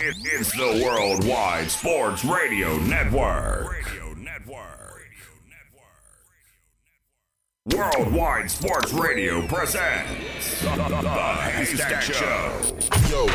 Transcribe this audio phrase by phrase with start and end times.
[0.00, 3.72] It, it's the Worldwide Sports Radio Network.
[3.72, 5.02] Radio Network.
[7.74, 12.76] Worldwide Sports Radio presents the, the, the Haystack Show.
[13.10, 13.26] Yo.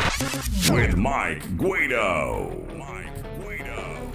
[0.74, 2.66] With Mike Guido.
[2.78, 4.10] Mike Guido.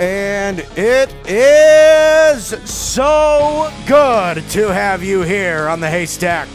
[0.00, 6.48] And it is so good to have you here on the Haystack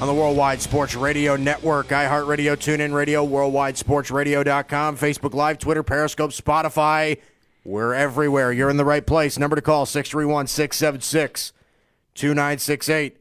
[0.00, 7.18] on the Worldwide Sports Radio Network, iHeartRadio, TuneIn Radio, WorldwideSportsRadio.com, Facebook Live, Twitter, Periscope, Spotify.
[7.64, 8.50] We're everywhere.
[8.50, 9.38] You're in the right place.
[9.38, 11.52] Number to call 631 676
[12.14, 13.18] 2968.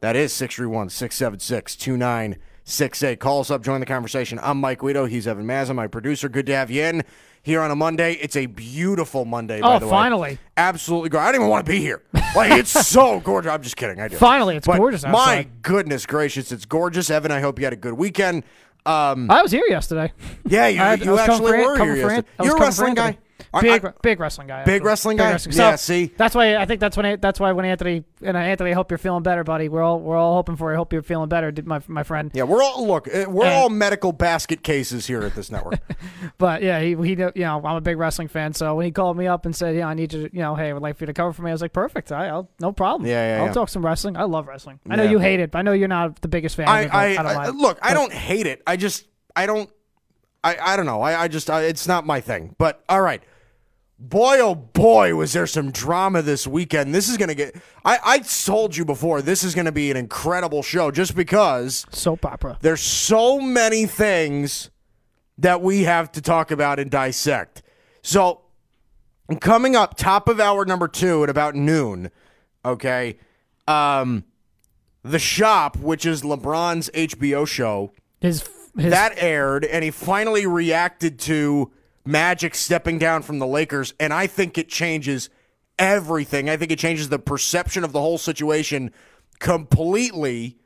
[0.00, 3.18] That is 631 676 2968.
[3.18, 4.38] Call us up, join the conversation.
[4.42, 5.06] I'm Mike Guido.
[5.06, 6.28] He's Evan Mazza, my producer.
[6.28, 7.02] Good to have you in
[7.46, 8.14] here on a Monday.
[8.14, 9.90] It's a beautiful Monday, by Oh, the way.
[9.90, 10.38] finally.
[10.56, 11.28] Absolutely gorgeous.
[11.28, 12.02] I don't even want to be here.
[12.34, 13.52] Like, it's so gorgeous.
[13.52, 14.00] I'm just kidding.
[14.00, 14.16] I do.
[14.16, 15.62] Finally, it's But gorgeous My outside.
[15.62, 17.08] goodness gracious, it's gorgeous.
[17.08, 18.42] Evan, I hope you had a good weekend.
[18.84, 20.12] Um, I was here yesterday.
[20.44, 22.28] yeah, you, I had- I actually were here yesterday.
[22.42, 23.16] You're a wrestling guy?
[23.60, 24.64] Big, I- big wrestling guy.
[24.64, 24.86] Big actually.
[24.86, 25.36] wrestling guy?
[25.36, 26.06] So Yeah, see?
[26.16, 28.98] that's why I think that's when that's why when Anthony and Anthony, I hope you're
[28.98, 29.68] feeling better, buddy.
[29.68, 30.70] We're all we're all hoping for.
[30.70, 30.74] you.
[30.74, 32.30] I hope you're feeling better, my my friend.
[32.34, 33.08] Yeah, we're all look.
[33.08, 35.78] uh, We're And- all medical basket cases here at this network.
[36.38, 39.16] But yeah, he he you know I'm a big wrestling fan, so when he called
[39.16, 40.96] me up and said, yeah, I need you, to, you know, hey, I would like
[40.96, 42.12] for you to cover for me, I was like, perfect.
[42.12, 43.08] I, I'll no problem.
[43.08, 43.52] Yeah, yeah, I'll yeah.
[43.52, 44.16] talk some wrestling.
[44.16, 44.80] I love wrestling.
[44.90, 46.68] I know you hate it, but I know you're not the biggest fan.
[46.68, 47.78] I, of it, but I, I, don't I- look.
[47.80, 48.62] I don't hate it.
[48.66, 49.70] I just, I don't,
[50.46, 51.02] I, I don't know.
[51.02, 52.54] I, I just, I, it's not my thing.
[52.56, 53.20] But all right,
[53.98, 56.94] boy, oh boy, was there some drama this weekend.
[56.94, 57.56] This is gonna get.
[57.84, 62.24] I, I told you before, this is gonna be an incredible show, just because soap
[62.24, 62.58] opera.
[62.60, 64.70] there's so many things
[65.38, 67.62] that we have to talk about and dissect.
[68.02, 68.42] So,
[69.40, 72.12] coming up, top of hour number two at about noon.
[72.64, 73.18] Okay,
[73.66, 74.24] um,
[75.02, 78.40] the shop, which is LeBron's HBO show, His
[78.76, 81.70] his that aired, and he finally reacted to
[82.04, 85.28] Magic stepping down from the Lakers, and I think it changes
[85.78, 86.48] everything.
[86.48, 88.92] I think it changes the perception of the whole situation
[89.40, 90.56] completely.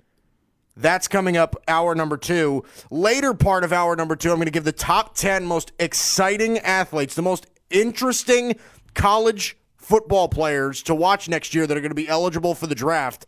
[0.76, 2.65] That's coming up hour number two.
[2.91, 6.59] Later part of hour number two, I'm going to give the top 10 most exciting
[6.59, 8.56] athletes, the most interesting
[8.94, 12.75] college football players to watch next year that are going to be eligible for the
[12.75, 13.26] draft.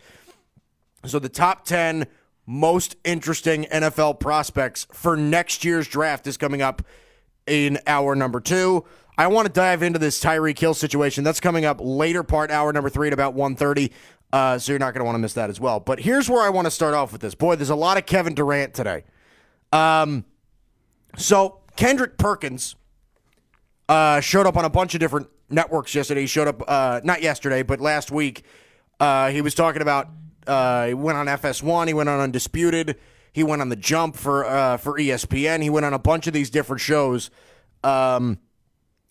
[1.04, 2.06] So the top 10
[2.46, 6.82] most interesting NFL prospects for next year's draft is coming up
[7.46, 8.84] in hour number two.
[9.16, 11.22] I want to dive into this Tyreek Hill situation.
[11.22, 13.92] That's coming up later part, hour number three at about 1.30.
[14.32, 15.78] Uh, so you're not going to want to miss that as well.
[15.78, 17.34] But here's where I want to start off with this.
[17.34, 19.04] Boy, there's a lot of Kevin Durant today.
[19.70, 20.24] Um,
[21.18, 22.74] so Kendrick Perkins
[23.88, 26.22] uh, showed up on a bunch of different networks yesterday.
[26.22, 28.42] He showed up uh, not yesterday, but last week.
[28.98, 30.08] Uh, he was talking about.
[30.46, 31.88] Uh, he went on FS1.
[31.88, 32.98] He went on Undisputed.
[33.32, 35.62] He went on the Jump for uh, for ESPN.
[35.62, 37.30] He went on a bunch of these different shows,
[37.82, 38.38] um,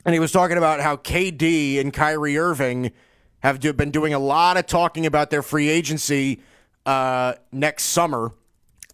[0.06, 2.92] and he was talking about how KD and Kyrie Irving
[3.40, 6.42] have do, been doing a lot of talking about their free agency
[6.86, 8.32] uh, next summer.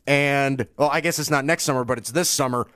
[0.05, 2.67] And well, I guess it's not next summer, but it's this summer.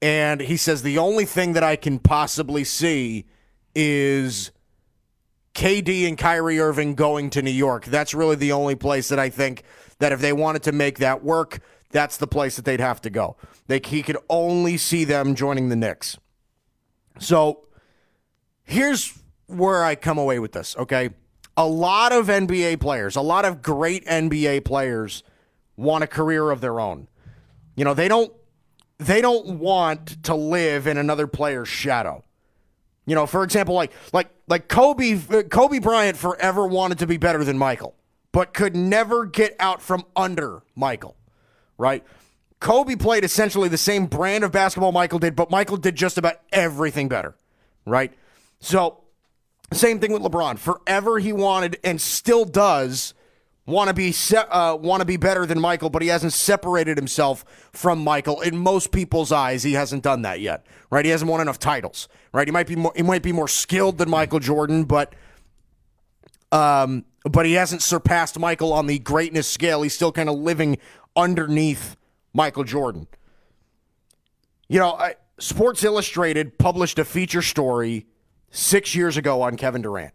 [0.00, 3.26] And he says the only thing that I can possibly see
[3.74, 4.50] is
[5.54, 7.84] KD and Kyrie Irving going to New York.
[7.86, 9.64] That's really the only place that I think
[9.98, 13.10] that if they wanted to make that work, that's the place that they'd have to
[13.10, 13.36] go.
[13.66, 16.18] They, he could only see them joining the Knicks.
[17.18, 17.66] So
[18.62, 21.10] here's where I come away with this, okay?
[21.56, 25.22] A lot of NBA players, a lot of great NBA players
[25.76, 27.08] want a career of their own.
[27.74, 28.32] You know, they don't
[28.98, 32.22] they don't want to live in another player's shadow.
[33.10, 37.16] You know, for example, like like like Kobe uh, Kobe Bryant forever wanted to be
[37.16, 37.96] better than Michael,
[38.30, 41.16] but could never get out from under Michael.
[41.76, 42.04] Right?
[42.60, 46.36] Kobe played essentially the same brand of basketball Michael did, but Michael did just about
[46.52, 47.34] everything better.
[47.84, 48.12] Right?
[48.60, 49.00] So,
[49.72, 50.60] same thing with LeBron.
[50.60, 53.12] Forever he wanted and still does
[53.66, 56.96] want to be se- uh, want to be better than Michael, but he hasn't separated
[56.96, 58.40] himself from Michael.
[58.40, 60.66] In most people's eyes, he hasn't done that yet.
[60.90, 61.04] Right?
[61.04, 62.08] He hasn't won enough titles.
[62.32, 62.46] Right?
[62.46, 65.14] He might be more, he might be more skilled than Michael Jordan, but
[66.52, 69.82] um, but he hasn't surpassed Michael on the greatness scale.
[69.82, 70.78] He's still kind of living
[71.16, 71.96] underneath
[72.32, 73.06] Michael Jordan.
[74.68, 78.06] You know, I, Sports Illustrated published a feature story
[78.50, 80.12] six years ago on Kevin Durant.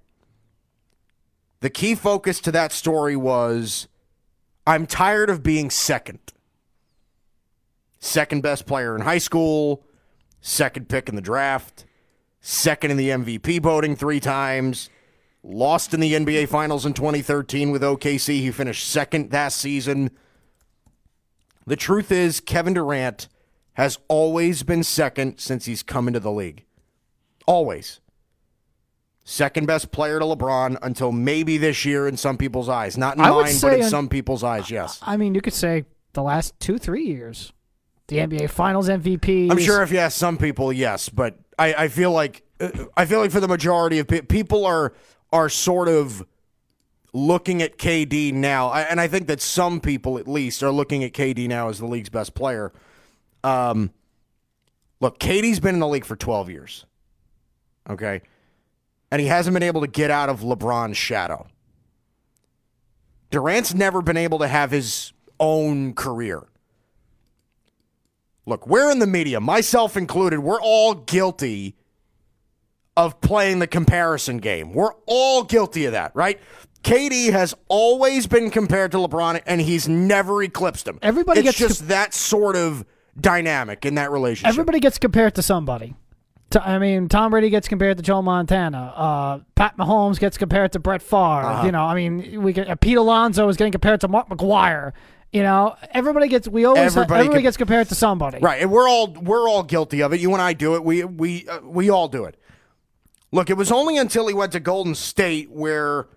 [1.65, 3.87] The key focus to that story was
[4.67, 6.19] I'm tired of being second.
[7.97, 9.83] Second best player in high school,
[10.41, 11.85] second pick in the draft,
[12.39, 14.91] second in the MVP voting three times,
[15.41, 18.41] lost in the NBA Finals in 2013 with OKC.
[18.41, 20.11] He finished second that season.
[21.65, 23.27] The truth is, Kevin Durant
[23.73, 26.63] has always been second since he's come into the league.
[27.47, 28.01] Always.
[29.27, 32.95] Second best player to LeBron until maybe this year in some people's eyes.
[32.95, 34.99] Not in I mine, but in un- some people's eyes, yes.
[35.01, 37.51] I mean, you could say the last two, three years.
[38.07, 39.49] The NBA Finals MVP.
[39.49, 43.05] I'm sure if you ask some people, yes, but I, I feel like uh, I
[43.05, 44.93] feel like for the majority of pe- people are
[45.33, 46.23] are sort of
[47.11, 51.03] looking at KD now, I- and I think that some people at least are looking
[51.03, 52.71] at KD now as the league's best player.
[53.43, 53.89] Um,
[55.01, 56.85] look, KD's been in the league for 12 years,
[57.89, 58.21] okay,
[59.11, 61.47] and he hasn't been able to get out of LeBron's shadow.
[63.31, 66.43] Durant's never been able to have his own career.
[68.45, 71.75] Look, we're in the media, myself included, we're all guilty
[72.95, 74.71] of playing the comparison game.
[74.71, 76.39] We're all guilty of that, right?
[76.83, 80.99] KD has always been compared to LeBron and he's never eclipsed him.
[81.01, 82.85] Everybody it's gets just that sort of
[83.19, 84.49] dynamic in that relationship.
[84.49, 85.95] Everybody gets compared to somebody.
[86.61, 88.93] I mean, Tom Brady gets compared to Joe Montana.
[88.95, 91.17] Uh, Pat Mahomes gets compared to Brett Favre.
[91.45, 91.65] Uh-huh.
[91.65, 94.93] You know, I mean, we get, uh, Pete Alonso is getting compared to Mark McGwire.
[95.33, 96.47] You know, everybody gets.
[96.47, 98.39] We always Everybody everybody, can- gets compared to somebody.
[98.39, 100.21] Right, and we're all we're all guilty of it.
[100.21, 100.83] You and I do it.
[100.83, 102.37] We we uh, we all do it.
[103.33, 106.07] Look, it was only until he went to Golden State where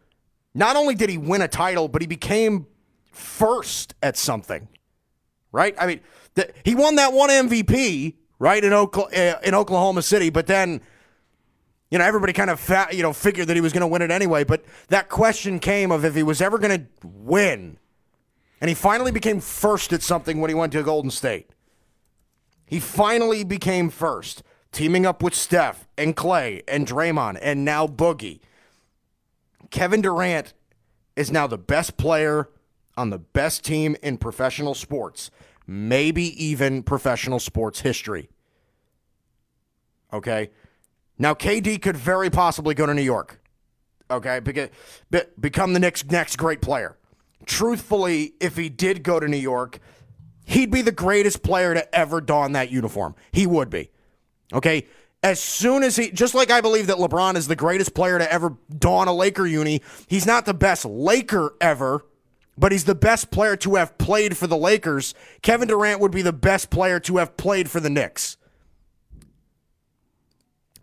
[0.55, 2.67] not only did he win a title, but he became
[3.11, 4.69] first at something.
[5.51, 5.75] Right?
[5.81, 6.01] I mean,
[6.35, 10.81] the, he won that one MVP right in Oklahoma, uh, in Oklahoma City, but then
[11.91, 14.03] you know everybody kind of fa- you know figured that he was going to win
[14.03, 14.45] it anyway.
[14.45, 17.79] But that question came of if he was ever going to win,
[18.61, 21.51] and he finally became first at something when he went to Golden State.
[22.67, 24.43] He finally became first,
[24.73, 28.41] teaming up with Steph and Klay and Draymond and now Boogie.
[29.71, 30.53] Kevin Durant
[31.17, 32.49] is now the best player
[32.97, 35.31] on the best team in professional sports,
[35.69, 38.31] maybe even professional sports history.
[40.13, 40.51] Okay?
[41.19, 43.41] Now KD could very possibly go to New York.
[44.11, 44.41] Okay?
[44.41, 46.97] Be- become the next next great player.
[47.45, 49.79] Truthfully, if he did go to New York,
[50.47, 53.15] he'd be the greatest player to ever don that uniform.
[53.31, 53.91] He would be.
[54.53, 54.87] Okay?
[55.23, 58.33] As soon as he, just like I believe that LeBron is the greatest player to
[58.33, 62.07] ever don a Laker uni, he's not the best Laker ever,
[62.59, 65.15] but he's the best player to have played for the Lakers.
[65.43, 68.37] Kevin Durant would be the best player to have played for the Knicks.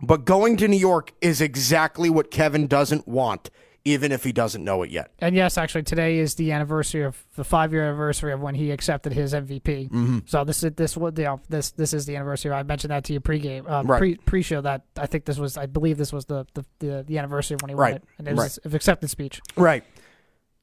[0.01, 3.49] But going to New York is exactly what Kevin doesn't want,
[3.85, 5.11] even if he doesn't know it yet.
[5.19, 8.71] And yes, actually, today is the anniversary of the five year anniversary of when he
[8.71, 9.89] accepted his MVP.
[9.89, 10.19] Mm-hmm.
[10.25, 12.51] So this is this what you know, this this is the anniversary.
[12.51, 13.97] I mentioned that to you pregame, uh, Right.
[13.97, 17.03] pre pre show that I think this was I believe this was the the, the,
[17.07, 17.93] the anniversary of when he Right.
[17.93, 18.63] won it, and it was Right.
[18.63, 19.41] his acceptance speech.
[19.55, 19.83] Right.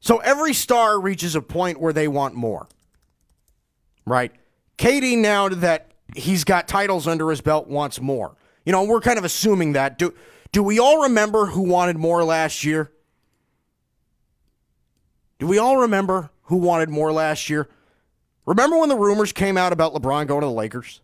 [0.03, 2.67] So every star reaches a point where they want more.
[4.05, 4.33] Right.
[4.77, 8.35] KD, now that he's got titles under his belt, wants more.
[8.67, 9.99] You know, we're kind of assuming that.
[9.99, 10.13] Do
[10.51, 12.91] do we all remember who wanted more last year?
[15.39, 17.69] Do we all remember who wanted more last year?
[18.45, 21.01] Remember when the rumors came out about LeBron going to the Lakers?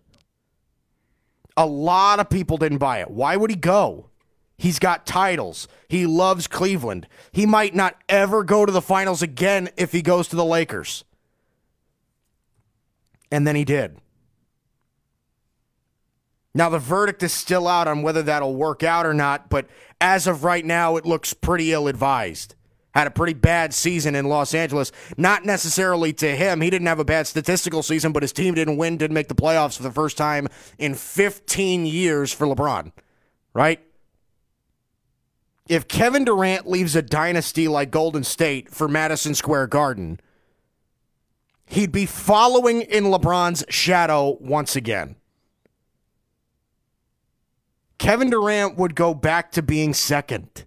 [1.57, 3.11] A lot of people didn't buy it.
[3.11, 4.11] Why would he go?
[4.59, 5.69] He's got titles.
[5.89, 7.07] He loves Cleveland.
[7.31, 11.05] He might not ever go to the finals again if he goes to the Lakers.
[13.31, 13.99] And then he did.
[16.55, 19.67] Now, the verdict is still out on whether that'll work out or not, but
[20.01, 22.57] as of right now, it looks pretty ill advised.
[22.95, 24.91] Had a pretty bad season in Los Angeles.
[25.17, 26.63] Not necessarily to him.
[26.63, 29.37] He didn't have a bad statistical season, but his team didn't win, didn't make the
[29.37, 30.49] playoffs for the first time
[30.79, 32.91] in 15 years for LeBron,
[33.55, 33.81] right?
[35.69, 40.19] If Kevin Durant leaves a dynasty like Golden State for Madison Square Garden,
[41.67, 45.17] he'd be following in LeBron's shadow once again.
[47.99, 50.65] Kevin Durant would go back to being second.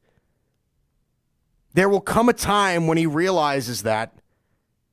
[1.73, 4.13] There will come a time when he realizes that,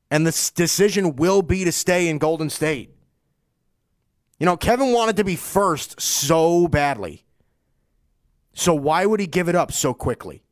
[0.09, 2.95] and the decision will be to stay in Golden State.
[4.39, 7.25] You know, Kevin wanted to be first so badly.
[8.59, 10.43] So why would he give it up so quickly?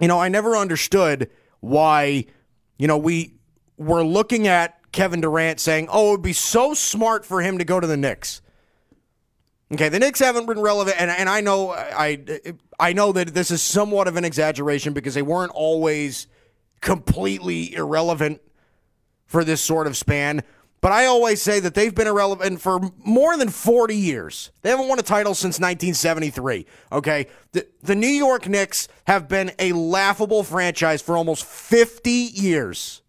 [0.00, 2.26] You know, I never understood why,
[2.78, 3.34] you know, we
[3.76, 7.64] were looking at Kevin Durant saying, oh, it would be so smart for him to
[7.64, 8.42] go to the Knicks.
[9.72, 12.18] Okay, the Knicks haven't been relevant, and, and I know I
[12.78, 16.28] I know that this is somewhat of an exaggeration because they weren't always
[16.80, 18.40] completely irrelevant
[19.26, 20.42] for this sort of span.
[20.82, 24.50] But I always say that they've been irrelevant for more than 40 years.
[24.62, 26.64] They haven't won a title since 1973.
[26.90, 27.26] Okay?
[27.52, 33.02] The, the New York Knicks have been a laughable franchise for almost 50 years.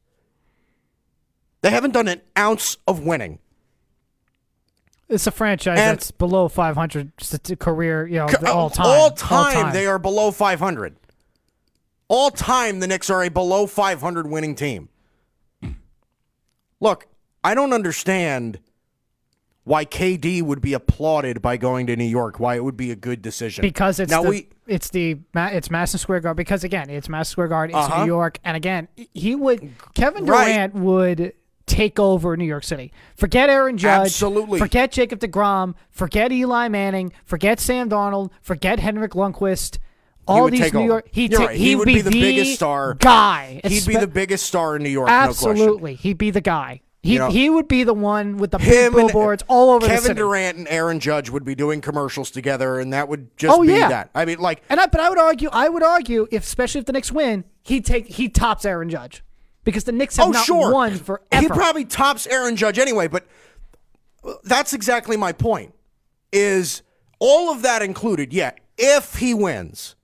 [1.61, 3.39] They haven't done an ounce of winning.
[5.07, 8.85] It's a franchise And- that's below 500 st- career, you know, Co- all time.
[8.85, 10.95] All time, they are below 500.
[12.09, 14.89] All time, the Knicks are a below 500 winning team.
[16.79, 17.07] Look,
[17.43, 18.59] I don't understand
[19.63, 22.39] why KD would be applauded by going to New York.
[22.39, 24.49] Why it would be a good decision because it's now the, we.
[24.67, 28.01] it's the it's Madison Square Garden because again it's Madison Square Garden it's Uh-huh.
[28.03, 30.45] New York and again he would Kevin Right.
[30.53, 31.33] Durant would
[31.67, 32.91] take over New York City.
[33.15, 34.07] Forget Aaron Judge.
[34.07, 34.57] Absolutely.
[34.59, 35.75] Forget Jacob DeGrom.
[35.91, 37.13] Forget Eli Manning.
[37.23, 39.77] Forget Sam Darnold, Forget Henrik Lundqvist.
[40.27, 40.85] All these New over.
[40.87, 41.57] York he You're ta- right.
[41.57, 42.95] he, He would be, be the biggest star.
[42.95, 43.61] guy.
[43.63, 45.07] He'd be the biggest star in New York.
[45.07, 45.51] No question.
[45.51, 46.81] Absolutely, he'd be the guy.
[47.03, 49.93] He You know, he would be the one with the big billboards all over the
[49.93, 50.15] Kevin.
[50.15, 53.69] Durant and Aaron Judge would be doing commercials together, and that would just Oh, be
[53.73, 53.89] yeah.
[53.89, 54.11] that.
[54.13, 56.85] I mean, like And I, but I would argue, I would argue, if especially if
[56.85, 59.23] the Knicks win, he take he tops Aaron Judge
[59.63, 61.41] because the Knicks have oh not sure, won forever.
[61.41, 63.25] He probably tops Aaron Judge anyway, but
[64.23, 65.73] uh, that's exactly my point.
[66.31, 66.83] Is
[67.17, 68.31] all of that included?
[68.31, 69.95] Yeah, if he wins,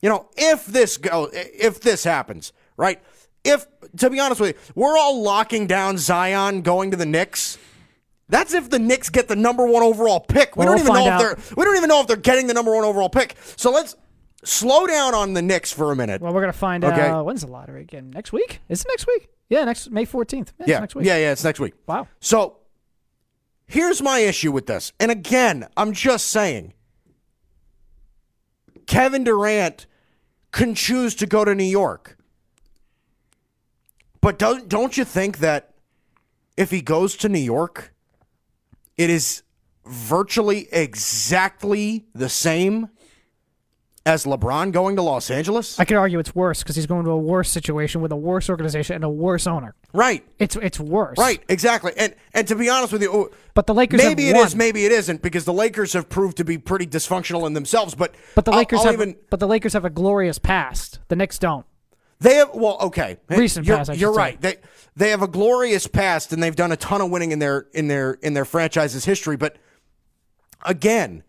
[0.00, 3.00] you know, if this go, if this happens, right?
[3.44, 3.66] If
[3.98, 7.58] to be honest with you, we're all locking down Zion going to the Knicks.
[8.28, 10.56] That's if the Knicks get the number one overall pick.
[10.56, 12.16] We Well, don't we'll even know find if they're we don't even know if they're
[12.16, 13.36] getting the number one overall pick.
[13.56, 13.94] So let's
[14.44, 16.22] slow down on the Knicks for a minute.
[16.22, 17.00] well, we're gonna find Okay.
[17.08, 18.10] out when's the lottery again?
[18.10, 18.60] Next week?
[18.68, 19.28] Is it next week?
[19.50, 20.52] Yeah, next May fourteenth.
[20.60, 21.06] Yeah, yeah, next week.
[21.06, 21.32] yeah, yeah.
[21.32, 21.74] It's next week.
[21.86, 22.08] Wow.
[22.20, 22.56] So
[23.66, 24.92] here's my issue with this.
[24.98, 26.72] And again, I'm just saying
[28.86, 29.86] Kevin Durant
[30.52, 32.16] can choose to go to New York.
[34.22, 35.74] But don't don't you think that
[36.56, 37.92] if he goes to New York,
[38.96, 39.42] it is
[39.84, 42.88] virtually exactly the same
[44.06, 45.78] as LeBron going to Los Angeles?
[45.80, 48.48] I could argue it's worse because he's going to a worse situation with a worse
[48.48, 49.74] organization and a worse owner.
[49.92, 50.24] right.
[50.38, 51.18] It's it's worse.
[51.18, 51.92] Right, exactly.
[51.96, 54.84] And and to be honest with you, oh, But the Lakers maybe it is, maybe
[54.86, 57.96] it isn't, because the Lakers have proved to be pretty dysfunctional in themselves.
[57.96, 61.00] But But the I'll- Lakers I'll have even but the Lakers have a glorious past.
[61.08, 61.66] The Knicks don't.
[62.22, 64.18] They have well, okay, Recent you're, past, I you're say.
[64.18, 64.40] right.
[64.40, 64.56] They
[64.94, 67.88] they have a glorious past, and they've done a ton of winning in their in
[67.88, 69.36] their in their franchise's history.
[69.36, 69.56] But
[70.64, 71.24] again,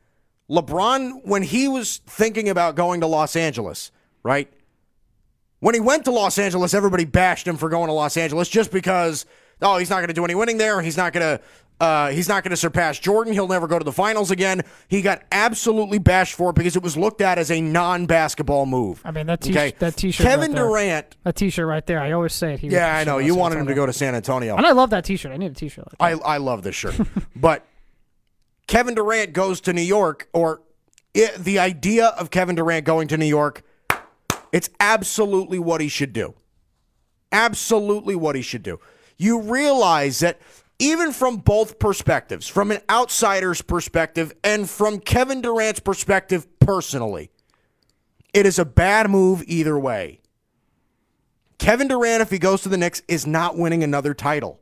[0.50, 4.52] LeBron, when he was thinking about going to Los Angeles, right?
[5.60, 8.72] When he went to Los Angeles, everybody bashed him for going to Los Angeles just
[8.72, 9.26] because
[9.62, 10.82] oh, he's not going to do any winning there.
[10.82, 11.44] He's not going to
[11.80, 13.34] uh, he's not going to surpass Jordan.
[13.34, 14.62] He'll never go to the finals again.
[14.88, 19.01] He got absolutely bashed for it because it was looked at as a non-basketball move.
[19.03, 19.74] I mean that t- Okay?
[19.80, 20.25] that t-shirt.
[20.25, 20.58] Kevin right.
[20.58, 21.18] Durant.
[21.24, 22.00] That t-shirt right there.
[22.00, 22.60] I always say it.
[22.60, 23.18] He Yeah, I know.
[23.18, 23.86] You wanted him to go.
[23.86, 24.56] to San Antonio.
[24.56, 25.32] And I love that t-shirt.
[25.32, 25.86] I need a t-shirt.
[26.00, 26.25] Like that.
[26.25, 26.96] I, I love this shirt.
[27.36, 27.65] but
[28.68, 30.62] Kevin Durant goes to New York, or
[31.13, 33.63] it, the idea of Kevin Durant going to New York,
[34.51, 36.34] it's absolutely what he should do.
[37.32, 38.80] Absolutely what he should do.
[39.18, 40.39] You realize that
[40.84, 47.32] even from both perspectives, from an outsider's perspective and from Kevin Durant's perspective personally,
[48.34, 50.20] it is a bad move either way.
[51.58, 54.60] Kevin Durant, if he goes to the Knicks, is not winning another title.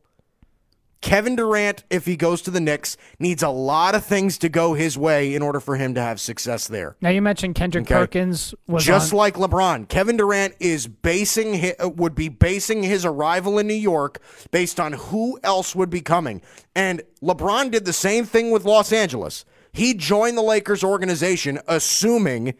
[1.02, 4.74] Kevin Durant, if he goes to the Knicks, needs a lot of things to go
[4.76, 6.96] his way in order for him to have success there.
[7.02, 7.96] now you mentioned Kendrick Okay.
[7.96, 12.84] Perkins was Just on, like LeBron, Kevin Durant is basing hi- uh, would be basing
[12.84, 16.42] his arrival in New York based on who else would be coming.
[16.76, 19.44] And LeBron did the same thing with Los Angeles.
[19.74, 22.54] He joined the Lakers organization assuming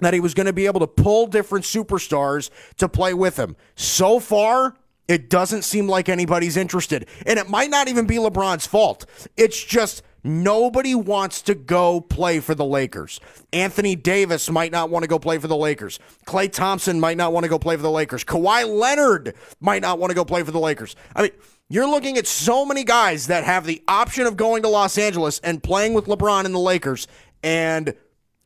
[0.00, 3.56] that he was going to be able to pull different superstars to play with him.
[3.74, 4.74] So far,
[5.08, 7.08] it doesn't seem like anybody's interested.
[7.26, 9.06] And it might not even be LeBron's fault.
[9.36, 13.18] It's just nobody wants to go play for the Lakers.
[13.52, 15.98] Anthony Davis might not want to go play for the Lakers.
[16.26, 18.22] Klay Thompson might not want to go play for the Lakers.
[18.22, 20.94] Kawhi Leonard might not want to go play for the Lakers.
[21.16, 21.32] I mean,
[21.70, 25.38] you're looking at so many guys that have the option of going to Los Angeles
[25.40, 27.06] and playing with LeBron and the Lakers,
[27.42, 27.94] and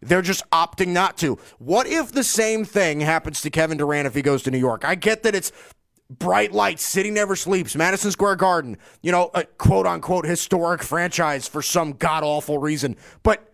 [0.00, 1.38] they're just opting not to.
[1.58, 4.84] What if the same thing happens to Kevin Durant if he goes to New York?
[4.84, 5.52] I get that it's
[6.18, 11.48] bright lights, city never sleeps, Madison Square Garden, you know, a quote unquote historic franchise
[11.48, 12.96] for some god awful reason.
[13.22, 13.48] But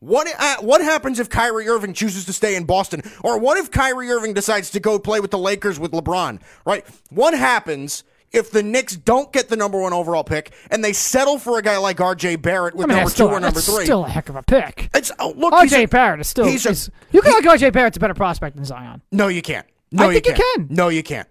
[0.00, 3.02] what uh, what happens if Kyrie Irving chooses to stay in Boston?
[3.24, 6.40] Or what if Kyrie Irving decides to go play with the Lakers with LeBron?
[6.64, 6.84] Right?
[7.10, 11.38] What happens if the Knicks don't get the number one overall pick and they settle
[11.38, 12.36] for a guy like R.J.
[12.36, 13.84] Barrett with I mean, number still, two or number three?
[13.84, 14.90] still a heck of a pick.
[14.94, 16.46] It's oh, look, RJ Barrett is still.
[16.46, 19.02] he's a- is- you can argue RJ Barrett's a better prospect than Zion.
[19.10, 19.66] No, you can't.
[19.90, 20.66] No, I think you can.
[20.70, 21.28] No, you can't.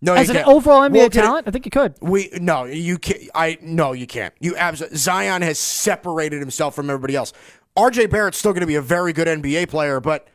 [0.00, 0.48] No, As an can't.
[0.48, 1.12] overall NBA it.
[1.12, 1.94] talent, I think you could.
[2.00, 3.22] We no, you can't.
[3.34, 4.32] I no, you can't.
[4.38, 4.96] You absolutely.
[4.96, 7.32] Zion has separated himself from everybody else.
[7.76, 8.06] R.J.
[8.06, 10.28] Barrett's still going to be a very good NBA player, but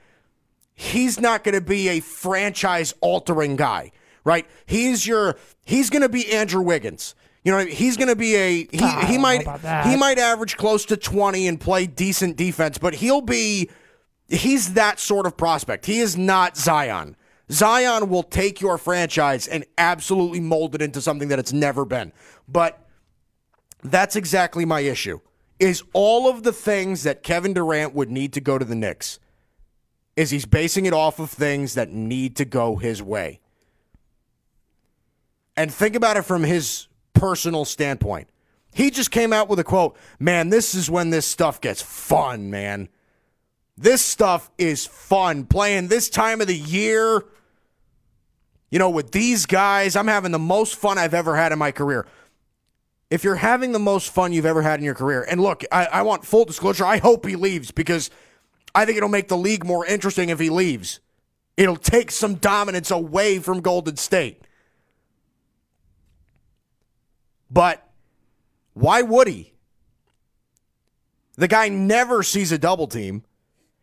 [0.74, 3.92] he's not going to be a franchise altering guy,
[4.26, 4.46] right?
[4.66, 5.38] He's your.
[5.66, 7.16] He's going to be Andrew Wiggins.
[7.46, 9.06] You know, he's going to be a he.
[9.08, 9.86] He might know about that.
[9.86, 13.70] he might average close to twenty and play decent defense, but he'll be
[14.28, 15.86] he's that sort of prospect.
[15.86, 17.16] He is not Zion.
[17.54, 22.12] Zion will take your franchise and absolutely mold it into something that it's never been.
[22.48, 22.80] But
[23.84, 25.20] that's exactly my issue.
[25.60, 29.20] Is all of the things that Kevin Durant would need to go to the Knicks
[30.16, 33.40] is he's basing it off of things that need to go his way.
[35.56, 38.28] And think about it from his personal standpoint.
[38.74, 42.50] He just came out with a quote, "Man, this is when this stuff gets fun,
[42.50, 42.90] man."
[43.78, 45.46] This stuff is fun.
[45.46, 47.26] Playing this time of the year,
[48.74, 51.72] you know, with these guys, I'm having the most fun I've ever had in my
[51.72, 52.08] career.
[53.12, 55.86] If you're having the most fun you've ever had in your career, and look, I,
[55.86, 58.10] I want full disclosure, I hope he leaves because
[58.74, 61.02] I think it'll make the league more interesting if he leaves.
[61.56, 64.42] It'll take some dominance away from Golden State.
[67.52, 67.88] But
[68.74, 69.54] why would he?
[71.36, 73.22] The guy never sees a double team.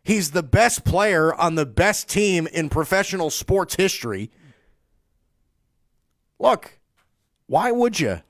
[0.03, 4.31] He's the best player on the best team in professional sports history.
[6.41, 6.79] Look,
[7.45, 8.21] why would you?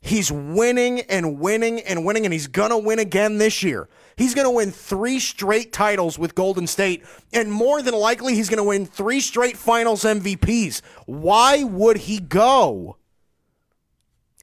[0.00, 3.90] He's winning and winning and winning, and he's going to win again this year.
[4.16, 8.48] He's going to win three straight titles with Golden State, and more than likely, he's
[8.48, 10.80] going to win three straight finals MVPs.
[11.04, 12.96] Why would he go?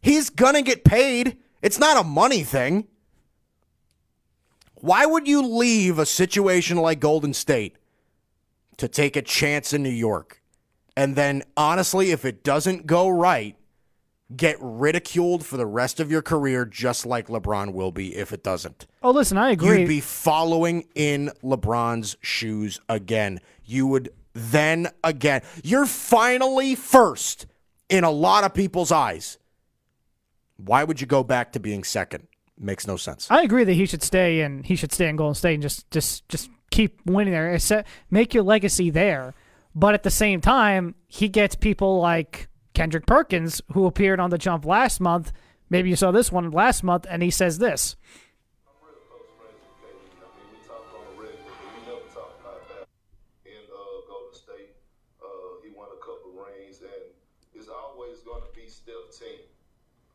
[0.03, 1.37] He's going to get paid.
[1.63, 2.87] It's not a money thing.
[4.75, 7.77] Why would you leave a situation like Golden State
[8.77, 10.43] to take a chance in New York?
[10.97, 13.57] And then, honestly, if it doesn't go right,
[14.35, 18.43] get ridiculed for the rest of your career, just like LeBron will be if it
[18.43, 18.87] doesn't.
[19.03, 19.81] Oh, listen, I agree.
[19.81, 23.41] You'd be following in LeBron's shoes again.
[23.63, 25.41] You would then again.
[25.63, 27.45] You're finally first
[27.89, 29.37] in a lot of people's eyes.
[30.57, 32.27] Why would you go back to being second?
[32.57, 33.29] Makes no sense.
[33.29, 35.91] I agree that he should stay and he should stay in Golden State and just
[35.91, 37.83] just just keep winning there.
[38.09, 39.33] Make your legacy there.
[39.75, 44.37] But at the same time, he gets people like Kendrick Perkins, who appeared on the
[44.37, 45.33] jump last month.
[45.69, 47.97] Maybe you saw this one last month, and he says this.
[48.63, 50.23] I'm close friends with KD.
[50.23, 52.87] I mean, we talk on the regular, but we never talk about that.
[53.43, 54.07] In uh,
[55.19, 57.11] uh, he won a couple rings, and
[57.51, 59.43] it's always going to be Steph team.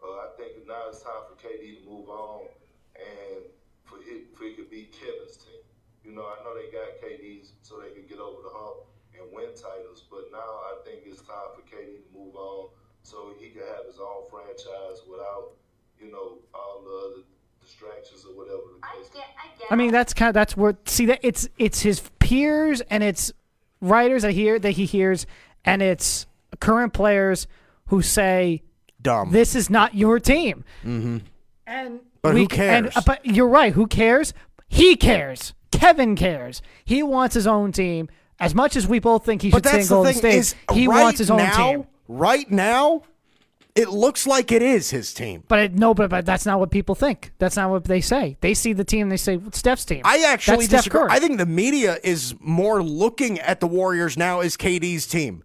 [0.01, 2.49] Uh, I think now it's time for KD to move on,
[2.97, 3.45] and
[3.85, 5.61] for he, for could be Kevin's team.
[6.01, 8.89] You know, I know they got KD's so they can get over the hump
[9.23, 12.69] and win titles, but now I think it's time for KD to move on
[13.03, 15.53] so he can have his own franchise without,
[16.01, 17.23] you know, all the other
[17.61, 19.67] distractions or whatever the I get, I get.
[19.71, 23.33] I mean, that's kind of that's where see that it's it's his peers and it's
[23.81, 25.27] writers that hear that he hears,
[25.65, 26.27] and it's
[26.61, 27.47] current players
[27.87, 28.63] who say
[29.01, 29.31] Dumb.
[29.31, 30.65] this is not your team.
[30.85, 31.19] Mm-hmm.
[31.67, 32.87] And But we, who cares?
[32.87, 33.73] And, uh, but you're right.
[33.73, 34.35] Who cares?
[34.69, 35.55] He cares.
[35.71, 36.63] Kevin cares.
[36.85, 38.09] He wants his own team
[38.41, 40.35] as much as we both think he should stay in the Golden thing State.
[40.35, 41.87] is, he right wants his own now, team.
[42.09, 43.03] Right now,
[43.75, 45.45] it looks like it is his team.
[45.47, 47.33] But it, no, but, but that's not what people think.
[47.39, 48.37] That's not what they say.
[48.41, 49.11] They see the team.
[49.11, 50.03] They say well, Steph's team.
[50.05, 51.09] I actually that's disagree.
[51.11, 55.43] I think the media is more looking at the Warriors now as KD's team.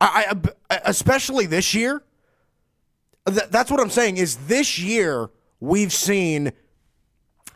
[0.00, 0.34] I,
[0.70, 2.02] I especially this year.
[3.26, 4.18] Th- that's what I'm saying.
[4.18, 6.52] Is this year we've seen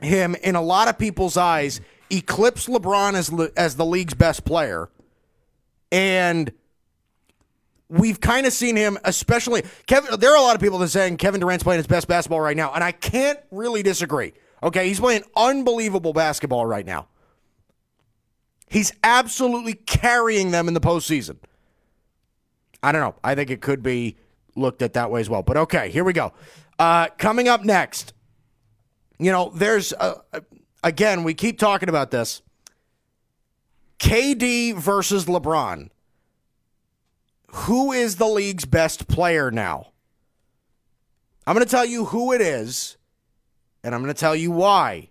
[0.00, 4.88] him in a lot of people's eyes eclipse LeBron as as the league's best player,
[5.90, 6.52] and
[7.88, 10.18] we've kind of seen him, especially Kevin.
[10.18, 12.40] There are a lot of people that are saying Kevin Durant's playing his best basketball
[12.40, 14.32] right now, and I can't really disagree.
[14.62, 17.08] Okay, he's playing unbelievable basketball right now.
[18.68, 21.36] He's absolutely carrying them in the postseason.
[22.82, 23.14] I don't know.
[23.24, 24.16] I think it could be
[24.56, 25.42] looked at that way as well.
[25.42, 26.32] But okay, here we go.
[26.78, 28.12] Uh, coming up next,
[29.18, 30.16] you know, there's uh,
[30.82, 32.42] again, we keep talking about this.
[33.98, 35.90] KD versus LeBron.
[37.52, 39.88] Who is the league's best player now?
[41.46, 42.98] I'm going to tell you who it is,
[43.82, 45.10] and I'm going to tell you why.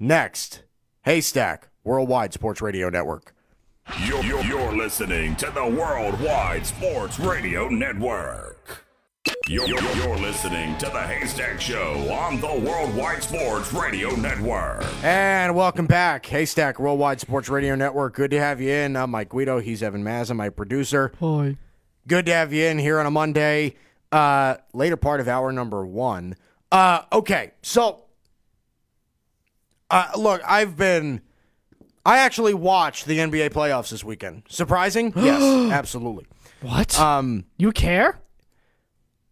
[0.00, 0.62] Next,
[1.02, 3.34] Haystack, Worldwide Sports Radio Network.
[4.04, 8.85] You're, you're, you're listening to the Worldwide Sports Radio Network.
[9.48, 14.84] You're, you're, you're listening to the Haystack Show on the Worldwide Sports Radio Network.
[15.04, 18.14] And welcome back, Haystack Worldwide Sports Radio Network.
[18.14, 18.96] Good to have you in.
[18.96, 19.60] I'm Mike Guido.
[19.60, 21.12] He's Evan Mazza, my producer.
[21.20, 21.58] Boy.
[22.08, 23.76] Good to have you in here on a Monday,
[24.10, 26.34] uh, later part of hour number one.
[26.72, 28.02] Uh, okay, so
[29.92, 31.20] uh, look, I've been.
[32.04, 34.42] I actually watched the NBA playoffs this weekend.
[34.48, 35.12] Surprising?
[35.16, 36.26] Yes, absolutely.
[36.62, 36.98] What?
[36.98, 38.18] Um, you care?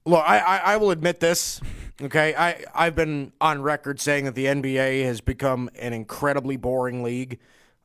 [0.07, 1.61] Look, I, I, I will admit this.
[2.03, 7.03] Okay, I I've been on record saying that the NBA has become an incredibly boring
[7.03, 7.39] league.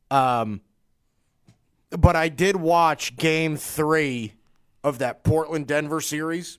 [0.10, 0.62] Um,
[1.91, 4.34] but I did watch Game Three
[4.84, 6.58] of that Portland Denver series,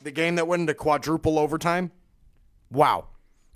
[0.00, 1.90] the game that went into quadruple overtime.
[2.70, 3.08] Wow,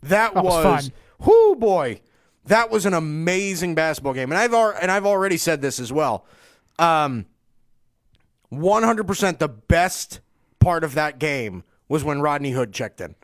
[0.02, 0.90] that, That was was,
[1.20, 2.00] whoo boy,
[2.46, 5.92] that was an amazing basketball game, and I've al- and I've already said this as
[5.92, 6.26] well.
[6.78, 7.26] Um,
[8.52, 10.20] 100% the best
[10.66, 13.14] part of that game was when Rodney Hood checked in.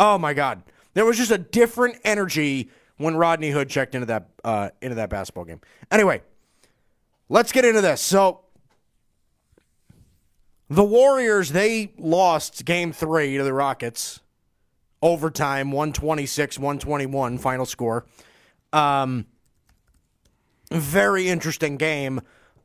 [0.00, 4.30] Oh my God, there was just a different energy when Rodney Hood checked into that
[4.42, 5.60] uh, into that basketball game.
[5.92, 6.22] Anyway,
[7.28, 8.00] let's get into this.
[8.00, 8.40] So,
[10.68, 14.18] the Warriors they lost Game Three to the Rockets,
[15.00, 18.06] overtime, one twenty six, one twenty one, final score.
[18.72, 19.24] Um,
[20.72, 22.22] very interesting game.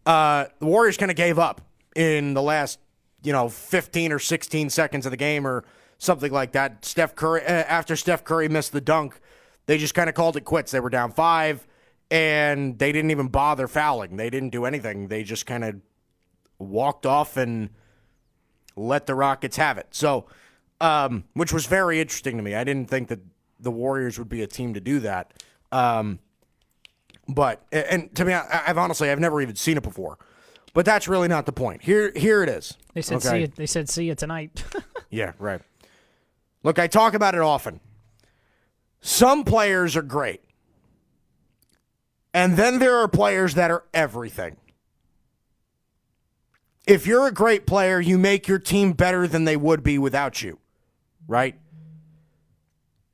[0.08, 1.62] Uh, the Warriors kind of gave up
[1.96, 2.80] in the last,
[3.24, 5.64] you know, 15 or 16 seconds of the game or
[5.98, 6.86] something like that.
[6.86, 9.20] Steph Curry, uh, after Steph Curry missed the dunk,
[9.66, 10.72] they just kind of called it quits.
[10.72, 11.66] They were down five
[12.12, 14.18] and they didn't even bother fouling.
[14.18, 15.08] They didn't do anything.
[15.08, 15.76] They just kind of
[16.60, 17.70] walked off and
[18.76, 19.88] let the Rockets have it.
[19.92, 20.26] So,
[20.82, 22.56] um, which was very interesting to me.
[22.56, 23.20] I didn't think that
[23.60, 25.34] the Warriors would be a team to do that.
[25.72, 26.20] Um,
[27.28, 30.18] but and to me, I, I've honestly I've never even seen it before.
[30.74, 31.84] But that's really not the point.
[31.84, 32.78] Here, here it is.
[32.94, 33.30] They said Okay?
[33.30, 33.48] see you.
[33.48, 34.64] They said see you tonight.
[35.10, 35.62] Yeah, right.
[36.64, 37.82] Look, I talk about it often.
[39.00, 40.42] Some players are great.
[42.34, 44.58] And then there are players that are everything.
[46.88, 50.42] If you're a great player, you make your team better than they would be without
[50.42, 50.58] you,
[51.28, 51.60] right?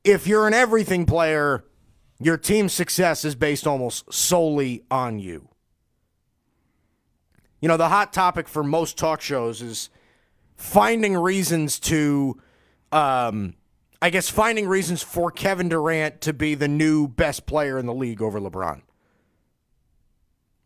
[0.04, 1.66] If you're an everything player,
[2.18, 5.49] your team's success is based almost solely on you.
[7.60, 9.90] You know, the hot topic for most talk shows is
[10.56, 12.40] finding reasons to,
[12.90, 13.54] um,
[14.00, 17.94] I guess, finding reasons for Kevin Durant to be the new best player in the
[17.94, 18.82] league over LeBron.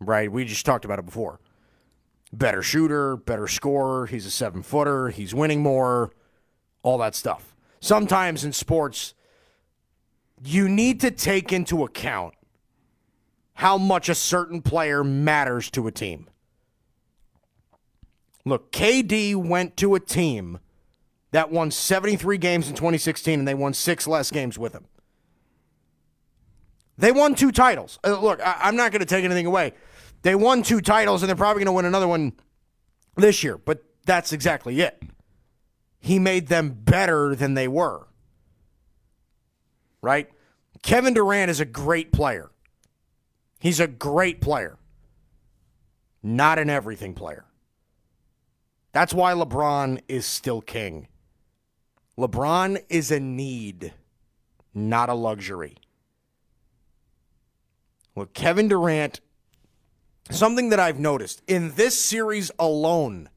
[0.01, 0.31] Right?
[0.31, 1.41] We just talked about it before.
[2.33, 4.07] Better shooter, better scorer.
[4.07, 5.09] He's a seven footer.
[5.09, 6.11] He's winning more.
[6.83, 7.57] All that stuff.
[7.81, 9.15] Sometimes in sports,
[10.45, 12.35] you need to take into account
[13.55, 16.29] how much a certain player matters to a team.
[18.45, 20.59] Look, KD went to a team
[21.31, 24.85] that won 73 games in 2016 and they won six less games with him.
[26.97, 27.99] They won two titles.
[28.05, 29.73] Uh, look, I, I'm not going to take anything away.
[30.23, 32.35] They won two titles and they're probably going to win another one
[33.17, 35.03] this year, but that's exactly it.
[35.99, 38.07] He made them better than they were.
[40.03, 40.29] Right?
[40.83, 42.51] Kevin Durant is a great player.
[43.59, 44.77] He's a great player,
[46.23, 47.47] not an everything player.
[48.95, 51.09] That's why LeBron is still king.
[52.17, 53.93] LeBron is a need,
[54.73, 55.77] not a luxury.
[58.15, 59.21] Look, Kevin Durant,
[60.31, 63.31] something that I've noticed in this series alone,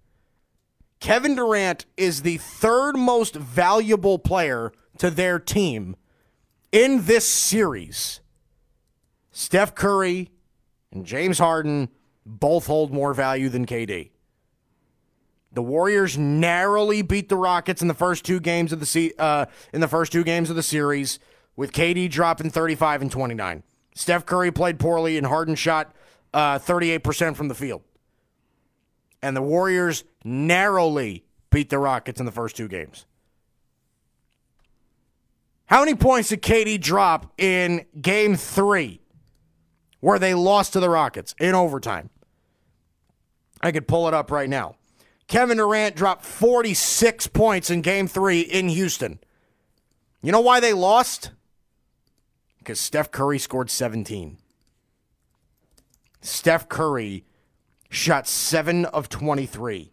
[0.99, 5.95] Kevin Durant is the third most valuable player to their team
[6.71, 8.19] in this series.
[9.31, 10.29] Steph Curry
[10.91, 11.89] and James Harden
[12.27, 14.11] both hold more value than KD.
[15.57, 19.47] The Warriors narrowly beat the Rockets in the first two games of the se- uh,
[19.73, 21.17] in the first two games of the series,
[21.55, 23.63] with KD dropping 35 and 29.
[23.95, 25.95] Steph Curry played poorly, and Harden shot
[26.31, 27.81] uh, 38% from the field.
[29.23, 33.07] And the Warriors narrowly beat the Rockets in the first two games.
[35.65, 39.01] How many points did KD drop in Game Three,
[40.01, 42.11] where they lost to the Rockets in overtime?
[43.59, 44.75] I could pull it up right now.
[45.27, 49.19] Kevin Durant dropped 46 points in game three in Houston.
[50.21, 51.31] You know why they lost?
[52.59, 54.37] Because Steph Curry scored 17.
[56.21, 57.25] Steph Curry
[57.89, 59.91] shot 7 of 23.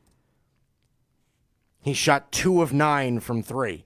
[1.82, 3.84] He shot 2 of 9 from 3.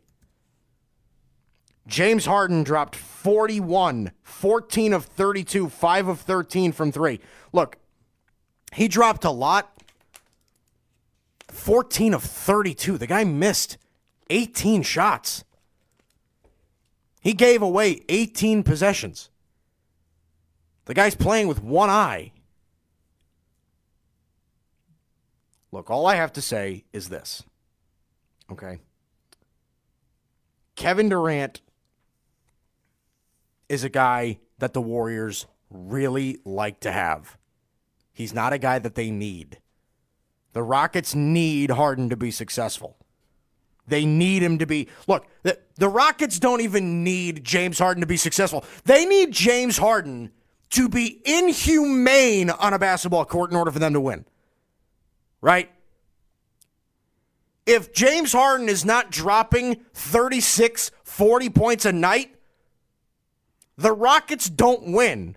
[1.86, 7.18] James Harden dropped 41, 14 of 32, 5 of 13 from 3.
[7.52, 7.78] Look,
[8.74, 9.77] he dropped a lot.
[11.58, 12.96] 14 of 32.
[12.96, 13.76] The guy missed
[14.30, 15.44] 18 shots.
[17.20, 19.28] He gave away 18 possessions.
[20.86, 22.32] The guy's playing with one eye.
[25.70, 27.42] Look, all I have to say is this.
[28.50, 28.78] Okay.
[30.76, 31.60] Kevin Durant
[33.68, 37.36] is a guy that the Warriors really like to have.
[38.14, 39.58] He's not a guy that they need.
[40.58, 42.96] The Rockets need Harden to be successful.
[43.86, 44.88] They need him to be.
[45.06, 48.64] Look, the, the Rockets don't even need James Harden to be successful.
[48.84, 50.32] They need James Harden
[50.70, 54.24] to be inhumane on a basketball court in order for them to win.
[55.40, 55.70] Right?
[57.64, 62.34] If James Harden is not dropping 36, 40 points a night,
[63.76, 65.36] the Rockets don't win.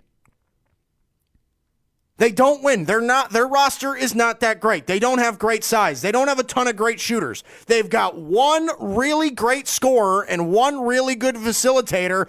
[2.22, 2.84] They don't win.
[2.84, 4.86] They're not their roster is not that great.
[4.86, 6.02] They don't have great size.
[6.02, 7.42] They don't have a ton of great shooters.
[7.66, 12.28] They've got one really great scorer and one really good facilitator.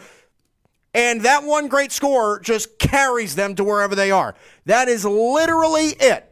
[0.96, 4.34] And that one great scorer just carries them to wherever they are.
[4.66, 6.28] That is literally it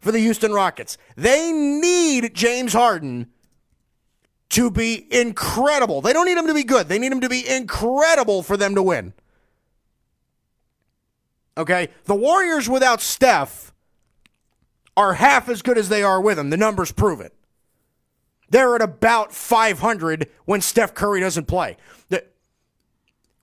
[0.00, 0.98] for the Houston Rockets.
[1.14, 3.28] They need James Harden
[4.48, 6.00] to be incredible.
[6.00, 6.88] They don't need him to be good.
[6.88, 9.12] They need him to be incredible for them to win.
[11.58, 11.88] Okay?
[12.04, 13.74] The Warriors without Steph
[14.96, 16.50] are half as good as they are with him.
[16.50, 17.34] The numbers prove it.
[18.48, 21.76] They're at about 500 when Steph Curry doesn't play.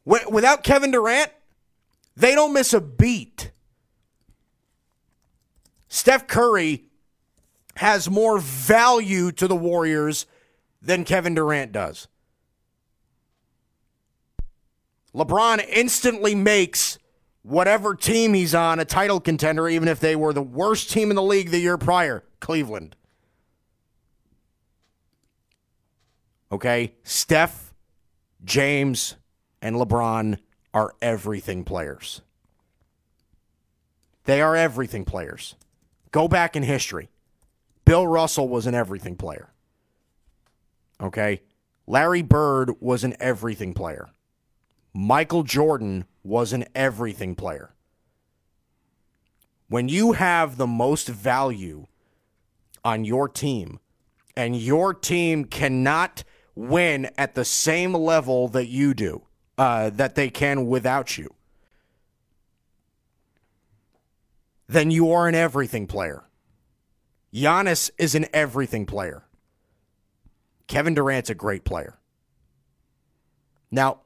[0.06, 1.32] Without Kevin Durant,
[2.16, 3.52] they don't miss a beat.
[5.88, 6.86] Steph Curry
[7.76, 10.26] has more value to the Warriors
[10.82, 12.08] than Kevin Durant does.
[15.14, 17.00] LeBron instantly makes
[17.46, 21.16] whatever team he's on a title contender, even if they were the worst team in
[21.16, 22.96] the league the year prior, Cleveland.
[26.52, 26.96] Okay?
[27.04, 27.74] Steph,
[28.44, 29.16] James,
[29.62, 30.40] and LeBron
[30.74, 32.22] are everything players.
[34.24, 35.56] They are everything players.
[36.12, 37.10] Go back in history.
[37.84, 39.50] Bill Russell was an everything player.
[41.00, 41.42] Okay?
[41.86, 44.10] Larry Bird was an everything player.
[44.96, 47.72] Michael Jordan was an everything player.
[49.68, 51.86] When you have the most value
[52.84, 53.80] on your team
[54.36, 56.24] and your team cannot
[56.56, 59.24] win at the same level that you do,
[59.58, 61.34] uh, that they can without you,
[64.68, 66.24] then you are an everything player.
[67.34, 69.24] Giannis is an everything player.
[70.68, 72.00] Kevin Durant's a great player.
[73.70, 74.00] Now,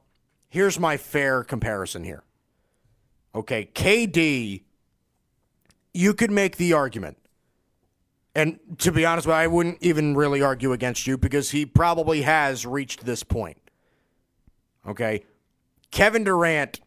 [0.50, 2.22] here's my fair comparison here.
[3.34, 4.64] Okay, KD,
[5.94, 7.16] you could make the argument.
[8.34, 12.66] And to be honest I wouldn't even really argue against you because he probably has
[12.66, 13.58] reached this point.
[14.86, 15.24] Okay.
[15.90, 16.80] Kevin Durant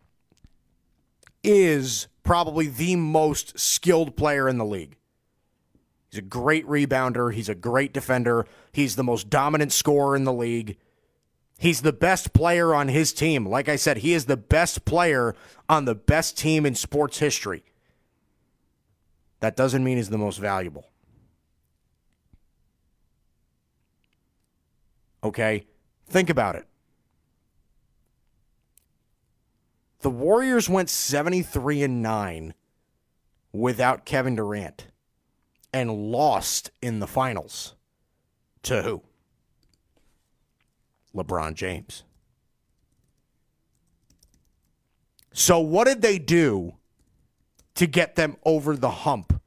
[1.44, 4.98] is probably the most skilled player in the league.
[6.10, 7.34] He's a great rebounder.
[7.34, 8.46] He's a great defender.
[8.72, 10.78] He's the most dominant scorer in the league.
[11.58, 13.46] He's the best player on his team.
[13.46, 15.36] Like I said, he is the best player
[15.70, 17.64] on the best team in sports history.
[19.40, 20.90] That doesn't mean he's the most valuable.
[25.24, 25.66] Okay?
[26.08, 26.68] Think about it.
[30.02, 32.54] The Warriors went 73 and 9
[33.54, 34.88] without Kevin Durant
[35.72, 37.76] and lost in the finals.
[38.64, 39.04] To who?
[41.16, 42.04] LeBron James.
[45.34, 46.76] So, what did they do
[47.76, 49.42] to get them over the hump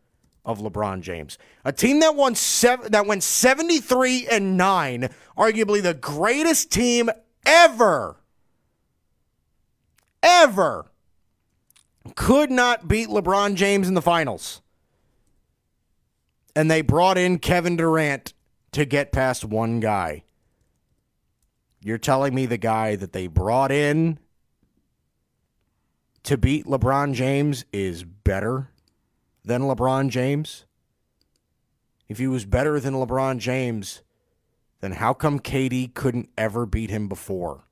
[0.44, 1.38] of LeBron James?
[1.64, 7.08] A team that won seven, that went 73 and 9, arguably the greatest team
[7.44, 8.16] ever,
[10.22, 10.86] ever,
[12.16, 14.60] could not beat LeBron James in the finals.
[16.54, 18.32] And they brought in Kevin Durant
[18.72, 20.24] to get past one guy.
[21.86, 24.18] You're telling me the guy that they brought in
[26.24, 28.72] to beat LeBron James is better
[29.44, 30.64] than LeBron James?
[32.08, 34.02] If he was better than LeBron James,
[34.80, 37.68] then how come KD couldn't ever beat him before?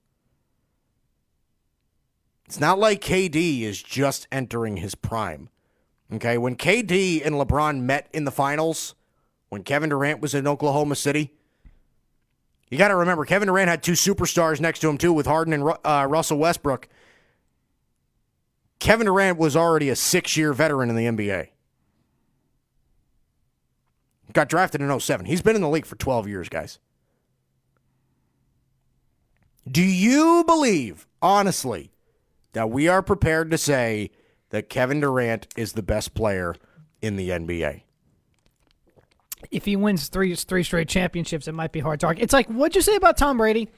[2.47, 5.49] It's not like KD is just entering his prime.
[6.13, 8.95] Okay, when KD and LeBron met in the finals,
[9.49, 11.33] when Kevin Durant was in Oklahoma City,
[12.75, 15.53] you got to remember, Kevin Durant had two superstars next to him, too, with Harden
[15.53, 16.89] and uh, Russell Westbrook.
[18.81, 21.51] Kevin Durant was already a six year veteran in the NBA.
[24.33, 25.27] Got drafted in 07.
[25.27, 26.81] He's been in the league for 12 years, guys.
[29.71, 31.93] Do you believe, honestly,
[32.55, 34.11] that we are prepared to say
[34.51, 36.57] that Kevin Durant is the best player
[37.01, 37.84] in the NBA?
[39.51, 42.23] If he wins three three straight championships, it might be hard to argue.
[42.23, 43.69] It's like what'd you say about Tom Brady?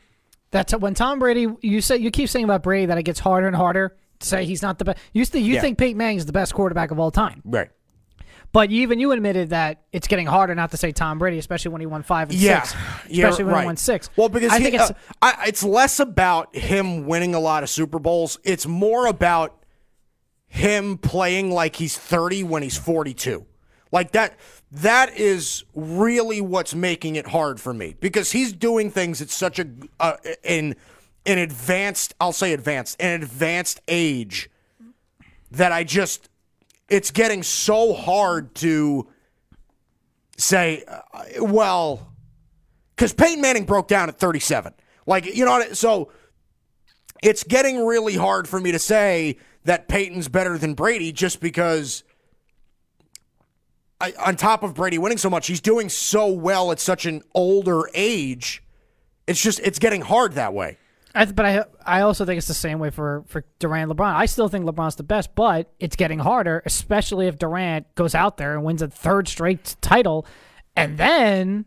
[0.51, 1.49] That's when Tom Brady.
[1.63, 4.45] You say you keep saying about Brady that it gets harder and harder to say
[4.47, 4.99] he's not the best.
[5.13, 5.61] You, you Yeah.
[5.61, 7.69] think Peyton Manning is the best quarterback of all time, Right.
[8.53, 11.81] But even you admitted that it's getting harder not to say Tom Brady, especially when
[11.83, 12.81] he won five and Yeah, six.
[13.09, 13.61] yeah, Especially when right.
[13.63, 14.09] he won six.
[14.17, 17.65] Well, because I he- think it's uh, I, it's less about him winning a lot
[17.65, 18.39] of Super Bowls.
[18.45, 19.63] It's more about
[20.47, 23.45] him playing like he's 30 when he's 42.
[23.93, 24.37] Like that.
[24.73, 29.59] That is really what's making it hard for me because he's doing things at such
[29.59, 29.67] a
[30.01, 30.77] uh, in
[31.25, 32.15] an advanced.
[32.21, 34.51] I'll say advanced, an advanced age
[35.51, 36.29] that I just.
[36.89, 39.09] It's getting so hard to
[40.37, 41.01] say, uh,
[41.41, 42.13] well,
[42.95, 44.73] because Peyton Manning broke down at 37.
[45.07, 46.11] Like, you know, so
[47.23, 52.05] it's getting really hard for me to say that Peyton's better than Brady just because,
[54.01, 57.23] I, on top of Brady winning so much, he's doing so well at such an
[57.35, 58.63] older age.
[59.27, 60.79] It's just, it's getting hard that way.
[61.17, 64.15] I, th- but I I also think it's the same way for for Durant LeBron.
[64.15, 68.37] I still think LeBron's the best, but it's getting harder, especially if Durant goes out
[68.37, 70.27] there and wins a third straight title,
[70.77, 71.65] and then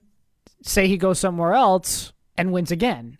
[0.61, 3.17] say he goes somewhere else and wins again.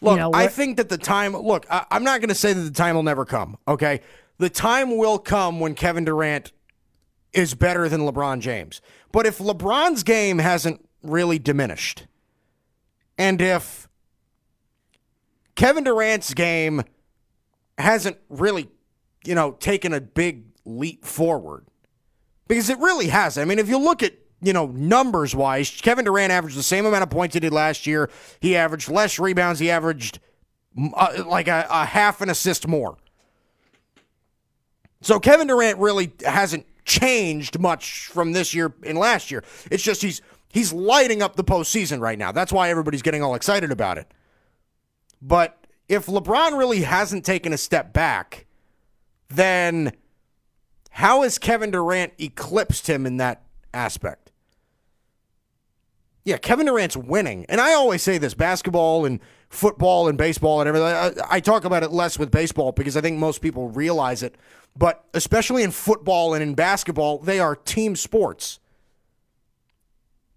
[0.00, 1.36] Look, know, I think that the time.
[1.36, 3.56] Look, I, I'm not going to say that the time will never come.
[3.68, 4.00] Okay,
[4.38, 6.50] the time will come when Kevin Durant
[7.32, 8.80] is better than LeBron James.
[9.12, 12.06] But if LeBron's game hasn't really diminished,
[13.18, 13.88] and if
[15.54, 16.82] Kevin Durant's game
[17.78, 18.68] hasn't really,
[19.24, 21.66] you know, taken a big leap forward,
[22.48, 23.38] because it really has.
[23.38, 26.86] I mean, if you look at you know numbers wise, Kevin Durant averaged the same
[26.86, 28.10] amount of points he did last year.
[28.40, 29.60] He averaged less rebounds.
[29.60, 30.18] He averaged
[30.94, 32.96] uh, like a, a half an assist more.
[35.02, 39.44] So Kevin Durant really hasn't changed much from this year and last year.
[39.70, 42.32] It's just he's he's lighting up the postseason right now.
[42.32, 44.12] That's why everybody's getting all excited about it.
[45.22, 48.46] But if LeBron really hasn't taken a step back,
[49.28, 49.92] then
[50.90, 54.32] how has Kevin Durant eclipsed him in that aspect?
[56.24, 57.46] Yeah, Kevin Durant's winning.
[57.48, 60.88] And I always say this basketball and football and baseball and everything.
[60.88, 64.36] I, I talk about it less with baseball because I think most people realize it.
[64.76, 68.60] But especially in football and in basketball, they are team sports.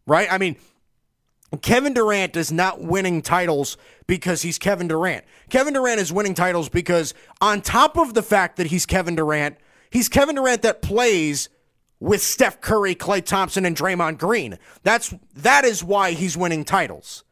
[0.05, 0.27] Right?
[0.31, 0.57] I mean,
[1.61, 5.23] Kevin Durant is not winning titles because he's Kevin Durant.
[5.49, 9.57] Kevin Durant is winning titles because, on top of the fact that he's Kevin Durant,
[9.89, 11.49] he's Kevin Durant that plays
[11.99, 14.57] with Steph Curry, Klay Thompson, and Draymond Green.
[14.83, 17.23] That's that is why he's winning titles.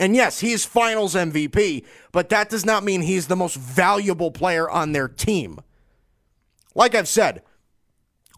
[0.00, 4.30] And yes, he is Finals MVP, but that does not mean he's the most valuable
[4.30, 5.60] player on their team.
[6.80, 7.42] Like I've said,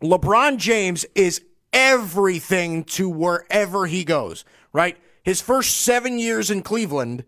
[0.02, 4.96] LeBron James is everything to wherever he goes, right?
[5.22, 7.22] His first seven years in Cleveland,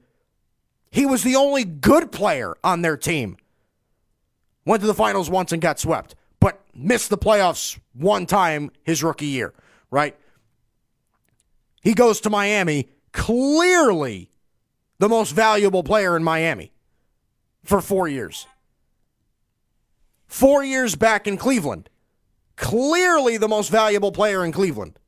[0.90, 3.36] he was the only good player on their team.
[4.66, 9.04] Went to the finals once and got swept, but missed the playoffs one time his
[9.04, 9.54] rookie year,
[9.92, 10.16] right?
[11.80, 14.30] He goes to Miami, clearly
[14.98, 16.72] the most valuable player in Miami
[17.62, 18.48] for four years.
[20.34, 21.88] Four years back in Cleveland,
[22.56, 24.98] clearly the most valuable player in Cleveland.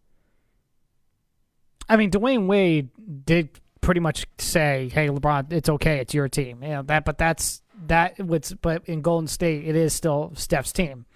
[1.88, 2.90] I mean, Dwyane Wade
[3.24, 7.18] did pretty much say, "Hey, LeBron, it's okay, it's your team." You know that, but
[7.18, 8.20] that's that.
[8.20, 11.06] What's but in Golden State, it is still Steph's team.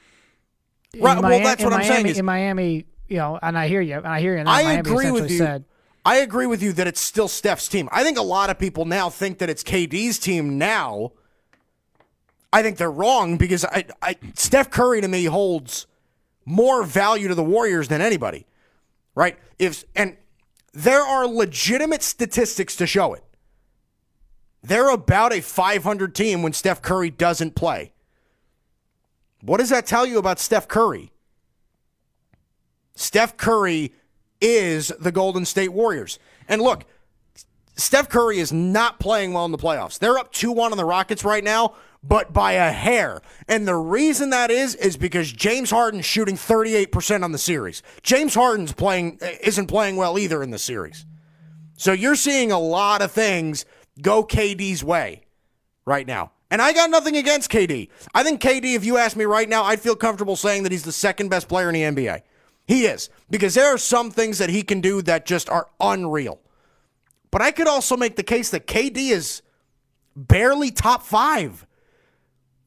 [0.92, 3.38] In Right, well, Miami- that's in what I'm saying Miami- is- in Miami, you know,
[3.40, 4.40] and I hear you, and I hear you.
[4.40, 5.38] And I Miami agree with you.
[5.38, 5.66] Said,
[6.04, 7.88] I agree with you that it's still Steph's team.
[7.92, 11.12] I think a lot of people now think that it's KD's team now.
[12.52, 15.86] I think they're wrong because I, I Steph Curry to me holds
[16.44, 18.46] more value to the Warriors than anybody.
[19.14, 19.38] Right?
[19.58, 20.16] If and
[20.72, 23.24] there are legitimate statistics to show it.
[24.62, 27.92] They're about a 500 team when Steph Curry doesn't play.
[29.40, 31.12] What does that tell you about Steph Curry?
[32.94, 33.94] Steph Curry
[34.40, 36.18] is the Golden State Warriors.
[36.48, 36.84] And look,
[37.76, 39.98] Steph Curry is not playing well in the playoffs.
[39.98, 43.20] They're up 2 1 on the Rockets right now, but by a hair.
[43.48, 47.82] And the reason that is, is because James Harden's shooting 38% on the series.
[48.02, 51.04] James Harden's playing isn't playing well either in the series.
[51.76, 53.64] So you're seeing a lot of things
[54.00, 55.22] go KD's way
[55.84, 56.32] right now.
[56.50, 57.88] And I got nothing against KD.
[58.12, 60.82] I think KD, if you ask me right now, I'd feel comfortable saying that he's
[60.82, 62.22] the second best player in the NBA.
[62.66, 66.40] He is, because there are some things that he can do that just are unreal.
[67.30, 69.42] But I could also make the case that KD is
[70.16, 71.66] barely top five.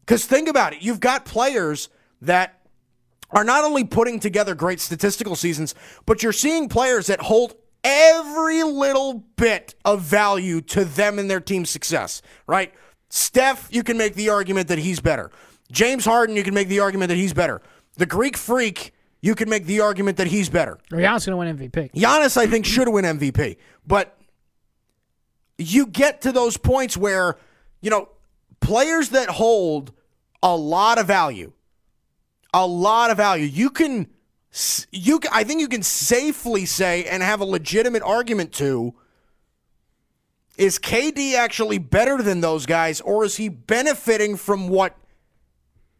[0.05, 1.89] Because think about it you've got players
[2.21, 2.59] that
[3.31, 5.73] are not only putting together great statistical seasons,
[6.05, 11.39] but you're seeing players that hold every little bit of value to them and their
[11.39, 12.73] team's success, right?
[13.09, 15.31] Steph, you can make the argument that he's better.
[15.71, 17.61] James Harden, you can make the argument that he's better.
[17.97, 20.77] The Greek Freak, you can make the argument that he's better.
[20.91, 21.91] Giannis going to win MVP.
[21.93, 23.57] Giannis, I think, should win MVP.
[23.85, 24.17] But
[25.57, 27.37] you get to those points where,
[27.81, 28.09] you know,
[28.63, 29.91] players that hold
[30.41, 31.51] a lot of value,
[32.53, 34.07] a lot of value, you can,
[34.91, 38.93] you, can- I think you can safely say and have a legitimate argument to
[40.57, 44.95] is KD actually better than those guys, or is he benefiting from what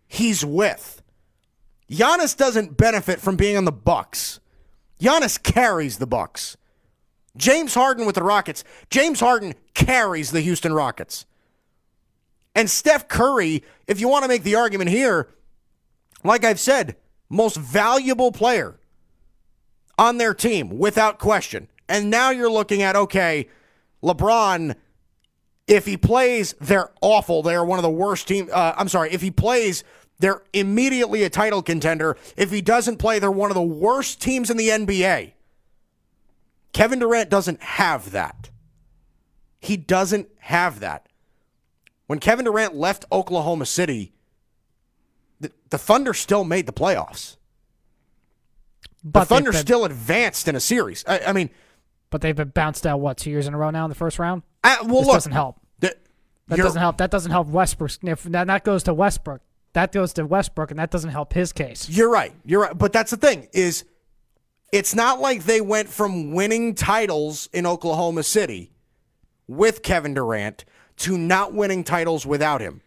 [0.08, 1.02] he's with?
[1.90, 4.40] Giannis doesn't benefit from being on the Bucks.
[5.02, 6.56] Giannis carries the Bucks.
[7.36, 8.64] James Harden with the Rockets.
[8.92, 11.26] James Harden carries the Houston Rockets.
[12.56, 15.30] And Steph Curry, if you want to make the argument here,
[16.24, 16.96] like I've said,
[17.30, 18.80] most valuable player
[19.98, 21.68] on their team without question.
[21.90, 23.50] And now you're looking at okay,
[24.04, 24.76] LeBron
[25.68, 27.42] if he plays, they're awful.
[27.42, 28.50] They're one of the worst team.
[28.52, 29.12] Uh, I'm sorry.
[29.12, 29.84] If he plays,
[30.20, 32.18] they're immediately a title contender.
[32.36, 35.34] If he doesn't play, they're one of the worst teams in the NBA.
[36.74, 38.50] Kevin Durant doesn't have that.
[39.60, 41.08] He doesn't have that.
[42.08, 44.14] When Kevin Durant left Oklahoma City,
[45.40, 47.38] the, the Thunder still made the playoffs.
[49.04, 51.04] But they've Thunder been- still advanced in a series.
[51.08, 51.50] I, I mean,
[52.10, 54.20] But they've been bounced out what two years in a row now in the first
[54.20, 54.44] round.
[54.64, 55.60] I, well, This look, doesn't help.
[55.80, 55.96] the-
[56.48, 56.98] That doesn't help.
[56.98, 57.92] That doesn't help Westbrook.
[58.04, 59.42] If that, that goes to Westbrook,
[59.74, 61.90] that goes to Westbrook, and that doesn't help his case.
[61.90, 62.34] You're right.
[62.46, 62.78] You're right.
[62.78, 63.86] But that's the thing is
[64.72, 68.72] it's not like they went from winning titles in Oklahoma City
[69.48, 70.64] with Kevin Durant
[70.98, 72.82] to not winning titles without him.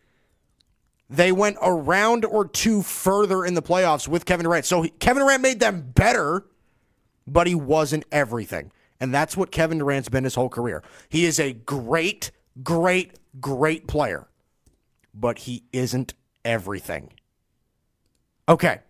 [1.08, 4.64] They went a round or two further in the playoffs with Kevin Durant.
[4.64, 6.44] So he, Kevin Durant made them better,
[7.26, 8.72] but he wasn't everything.
[8.98, 10.82] And that's what Kevin Durant's been his whole career.
[11.08, 12.32] He is a great,
[12.62, 14.26] great, great player,
[15.14, 17.12] but he isn't everything.
[18.48, 18.80] Okay.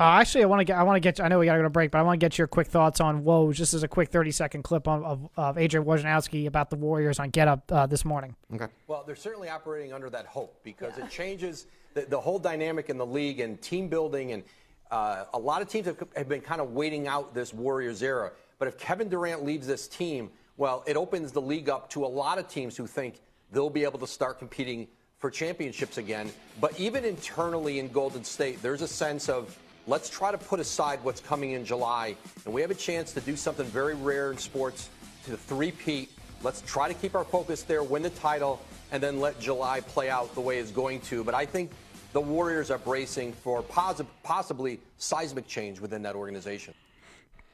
[0.00, 0.78] Uh, actually, I want to get.
[0.78, 1.20] I want to get.
[1.20, 2.68] I know we got to go to break, but I want to get your quick
[2.68, 3.54] thoughts on Woj.
[3.54, 7.18] Just as a quick thirty second clip on, of of Adrian Wojnarowski about the Warriors
[7.18, 8.36] on Get Up uh, this morning.
[8.54, 8.68] Okay.
[8.86, 12.96] Well, they're certainly operating under that hope because it changes the, the whole dynamic in
[12.96, 14.32] the league and team building.
[14.32, 14.44] And
[14.92, 18.30] uh, a lot of teams have, have been kind of waiting out this Warriors era.
[18.60, 22.06] But if Kevin Durant leaves this team, well, it opens the league up to a
[22.06, 23.20] lot of teams who think
[23.50, 24.86] they'll be able to start competing
[25.18, 26.30] for championships again.
[26.60, 31.00] But even internally in Golden State, there's a sense of let's try to put aside
[31.02, 32.14] what's coming in July.
[32.44, 34.90] And we have a chance to do something very rare in sports
[35.24, 36.10] to three-peat.
[36.42, 38.60] Let's try to keep our focus there, win the title,
[38.92, 41.24] and then let July play out the way it's going to.
[41.24, 41.70] But I think
[42.12, 46.74] the Warriors are bracing for posi- possibly seismic change within that organization.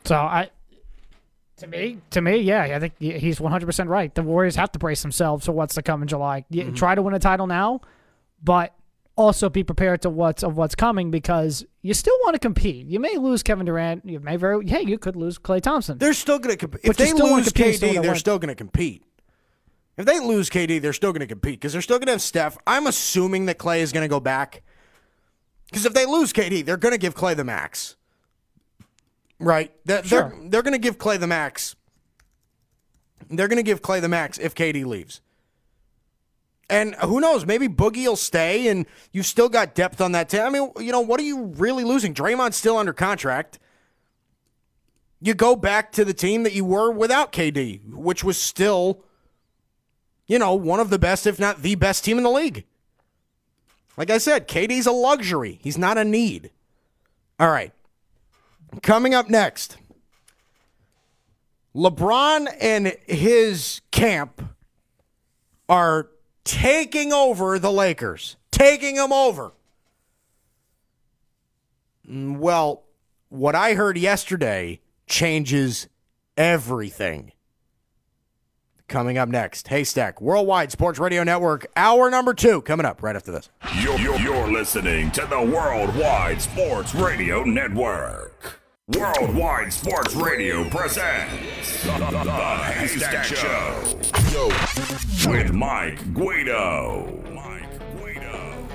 [0.04, 0.50] So I,
[1.58, 4.14] to me, to me, yeah, I think he's one hundred percent right.
[4.14, 6.44] The Warriors have to brace themselves for what's to come in July.
[6.50, 6.74] Yeah, mm-hmm.
[6.74, 7.80] Try to win a title now,
[8.42, 8.74] but
[9.16, 12.86] also be prepared to what's of what's coming because you still want to compete.
[12.86, 14.04] You may lose Kevin Durant.
[14.04, 15.98] You may very, hey, you could lose Klay Thompson.
[15.98, 16.80] They're still going to compete.
[16.84, 19.04] If they lose compete, you still KD, they're still going to compete.
[19.96, 22.22] If they lose KD, they're still going to compete because they're still going to have
[22.22, 22.58] Steph.
[22.66, 24.62] I'm assuming that Klay is going to go back.
[25.66, 27.96] Because if they lose KD, they're going to give Klay the max.
[29.38, 29.72] Right?
[29.84, 30.30] They're, Sure.
[30.30, 31.76] they're, they're going to give Klay the max.
[33.30, 35.20] They're going to give Klay the max if KD leaves.
[36.70, 37.44] And who knows?
[37.44, 40.42] Maybe Boogie will stay, and you still got depth on that team.
[40.42, 42.14] I mean, you know, what are you really losing?
[42.14, 43.58] Draymond's still under contract
[45.24, 49.02] you go back to the team that you were without KD, which was still,
[50.26, 52.66] you know, one of the best, if not the best team in the league.
[53.96, 56.50] Like I said, KD's a luxury, he's not a need.
[57.40, 57.72] All right.
[58.82, 59.78] Coming up next
[61.74, 64.42] LeBron and his camp
[65.70, 66.08] are
[66.44, 69.52] taking over the Lakers, taking them over.
[72.08, 72.82] Mm, Well,
[73.28, 75.88] what I heard yesterday changes
[76.36, 77.32] everything.
[78.86, 83.32] Coming up next, Haystack Worldwide Sports Radio Network, hour number two, coming up right after
[83.32, 83.48] this.
[83.80, 88.60] You're, you're, you're listening to the Worldwide Sports Radio Network.
[88.88, 93.82] Worldwide Sports Radio presents the, the, the Haystack Show
[95.26, 97.22] with Mike Guido.
[97.32, 98.68] Mike Guido.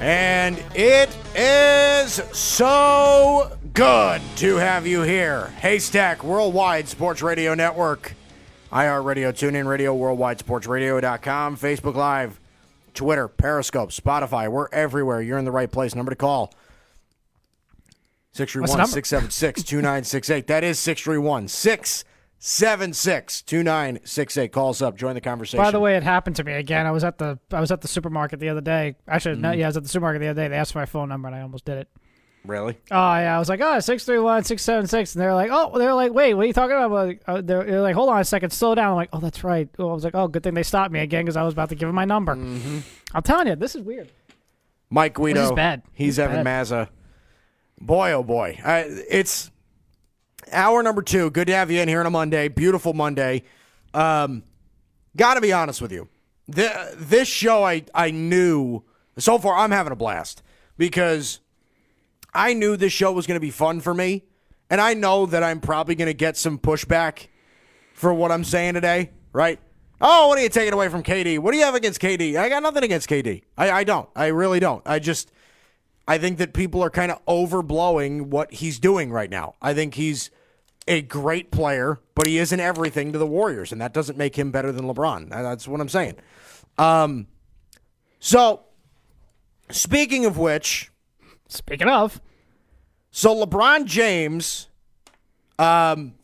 [0.00, 5.46] And it is so good to have you here.
[5.60, 8.14] Haystack Worldwide Sports Radio Network,
[8.72, 12.40] iHeartRadio, TuneIn Radio, WorldwideSportsRadio.com, Facebook Live,
[12.92, 14.50] Twitter, Periscope, Spotify.
[14.50, 15.22] We're everywhere.
[15.22, 15.94] You're in the right place.
[15.94, 16.52] Number to call
[18.32, 18.92] 631 number?
[18.92, 20.46] 676 2968.
[20.46, 24.52] That is 631 676 2968.
[24.52, 24.96] Call us up.
[24.96, 25.62] Join the conversation.
[25.62, 26.86] By the way, it happened to me again.
[26.86, 28.96] I was at the I was at the supermarket the other day.
[29.06, 30.48] Actually, no, yeah, I was at the supermarket the other day.
[30.48, 31.88] They asked for my phone number, and I almost did it.
[32.44, 32.76] Really?
[32.90, 35.50] Oh yeah, I was like, oh, six three one six seven six, and they're like,
[35.52, 36.90] oh, they're like, wait, what are you talking about?
[36.90, 38.90] Like, uh, they're, they're like, hold on a second, slow down.
[38.90, 39.68] I'm like, oh, that's right.
[39.78, 41.68] Oh, I was like, oh, good thing they stopped me again because I was about
[41.68, 42.34] to give them my number.
[42.34, 42.78] Mm-hmm.
[43.14, 44.10] I'm telling you, this is weird.
[44.90, 45.40] Mike Guido.
[45.40, 45.82] This is bad.
[45.92, 46.66] He's This Evan bad.
[46.66, 46.88] Mazza.
[47.82, 48.60] Boy, oh boy.
[48.64, 49.50] I, it's
[50.52, 51.30] hour number two.
[51.30, 52.46] Good to have you in here on a Monday.
[52.46, 53.42] Beautiful Monday.
[53.92, 54.44] Um,
[55.16, 56.08] Got to be honest with you.
[56.46, 58.82] The, this show, I, I knew
[59.18, 60.42] so far, I'm having a blast
[60.78, 61.40] because
[62.32, 64.24] I knew this show was going to be fun for me.
[64.70, 67.26] And I know that I'm probably going to get some pushback
[67.94, 69.58] for what I'm saying today, right?
[70.00, 71.40] Oh, what are you taking away from KD?
[71.40, 72.36] What do you have against KD?
[72.36, 73.42] I got nothing against KD.
[73.58, 74.08] I, I don't.
[74.16, 74.82] I really don't.
[74.86, 75.32] I just,
[76.06, 79.54] I think that people are kind of overblowing what he's doing right now.
[79.62, 80.30] I think he's
[80.88, 84.50] a great player, but he isn't everything to the Warriors, and that doesn't make him
[84.50, 85.28] better than LeBron.
[85.30, 86.16] That's what I'm saying.
[86.76, 87.28] Um,
[88.18, 88.62] so,
[89.70, 90.90] speaking of which,
[91.48, 92.20] Speaking of,
[93.10, 94.68] so LeBron James,
[95.58, 96.14] um,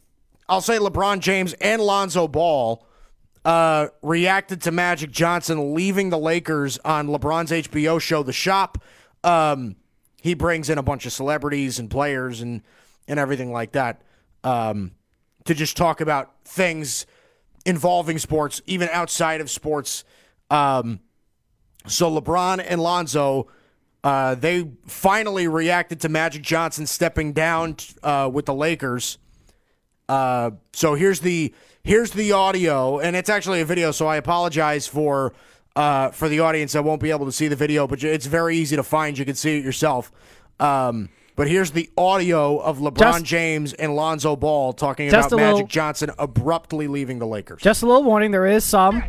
[0.49, 2.87] I'll say LeBron James and Lonzo Ball
[3.45, 8.83] uh, reacted to Magic Johnson leaving the Lakers on LeBron's HBO show, The Shop.
[9.25, 9.77] Um,
[10.21, 12.63] he brings in a bunch of celebrities and players and
[13.07, 14.03] and everything like that
[14.45, 14.93] um,
[15.45, 17.07] to just talk about things
[17.65, 20.05] involving sports, even outside of sports.
[20.51, 21.01] Um,
[21.87, 23.49] so LeBron and Lonzo,
[24.05, 29.19] uh, they finally reacted to Magic Johnson stepping down uh, with the Lakers.
[30.09, 33.91] Uh, so here's the here's the audio, and it's actually a video.
[33.91, 35.33] So I apologize for
[35.77, 38.57] uh, for the audience that won't be able to see the video, but it's very
[38.57, 39.17] easy to find.
[39.19, 40.11] You can see it yourself.
[40.61, 45.39] Um, but here's the audio of LeBron Just- James and Lonzo Ball talking about Magic
[45.39, 47.63] little- Johnson abruptly leaving the Lakers.
[47.63, 49.05] just a little warning: there is some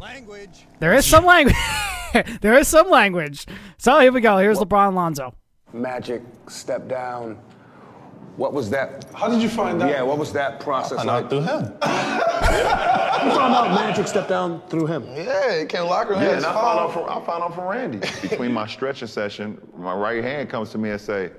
[0.00, 0.66] Language.
[0.78, 1.56] There is some language.
[2.40, 3.46] there is some language.
[3.78, 4.36] So here we go.
[4.38, 5.34] Here's LeBron Lonzo.
[5.72, 7.38] Magic step down.
[8.36, 9.06] What was that?
[9.14, 9.88] How did you find out?
[9.90, 11.28] Yeah, what was that process And like?
[11.30, 11.72] through him.
[13.26, 15.04] You found out Magic stepped down through him.
[15.16, 16.22] Yeah, it came locker room.
[16.22, 17.98] Yeah, and I found out from I found out from Randy.
[18.22, 21.32] Between my stretching session, my right hand comes to me and say,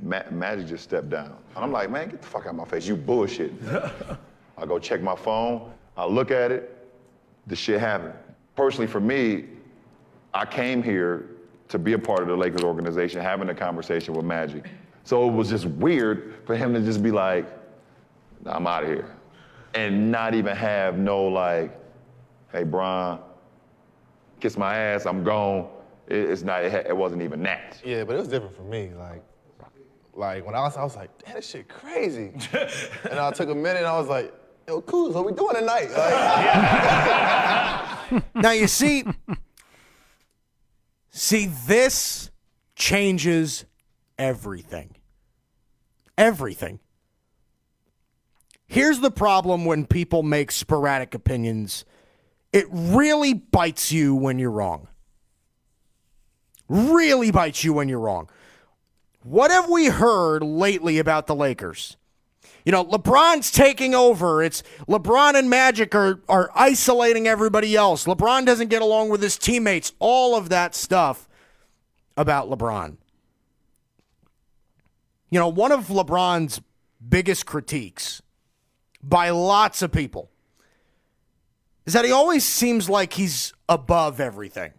[0.00, 2.64] "Ma- "Magic just stepped down." And I'm like, "Man, get the fuck out of my
[2.64, 2.88] face!
[2.88, 3.52] You bullshit."
[4.58, 5.70] I go check my phone.
[5.96, 6.88] I look at it.
[7.46, 8.14] The shit happened.
[8.56, 9.44] Personally, for me,
[10.34, 11.26] I came here
[11.68, 14.64] to be a part of the Lakers organization, having a conversation with Magic.
[15.08, 17.46] So it was just weird for him to just be like,
[18.44, 19.16] "I'm out of here,"
[19.72, 21.74] and not even have no like,
[22.52, 23.18] "Hey, Bron."
[24.40, 25.68] kiss my ass, I'm gone.
[26.08, 26.62] It, it's not.
[26.62, 27.80] It, it wasn't even that.
[27.82, 28.92] Yeah, but it was different for me.
[28.98, 29.24] Like,
[30.12, 32.34] like when I was, I was like, damn, this shit crazy.
[33.10, 34.34] and I took a minute, and I was like,
[34.66, 35.10] yo, cool.
[35.10, 35.90] What we doing tonight?
[38.10, 39.04] Like, now you see
[41.10, 42.30] see this
[42.76, 43.64] changes
[44.18, 44.97] everything
[46.18, 46.80] everything
[48.66, 51.84] here's the problem when people make sporadic opinions
[52.52, 54.88] it really bites you when you're wrong
[56.68, 58.28] really bites you when you're wrong
[59.22, 61.96] what have we heard lately about the lakers
[62.68, 64.42] you know, LeBron's taking over.
[64.42, 68.04] It's LeBron and Magic are are isolating everybody else.
[68.04, 69.94] LeBron doesn't get along with his teammates.
[69.98, 71.30] All of that stuff
[72.14, 72.98] about LeBron.
[75.30, 76.60] You know, one of LeBron's
[77.06, 78.22] biggest critiques
[79.02, 80.30] by lots of people
[81.86, 84.72] is that he always seems like he's above everything.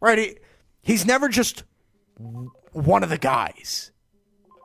[0.00, 0.18] Right?
[0.18, 0.36] He,
[0.82, 1.64] he's never just
[2.72, 3.90] one of the guys.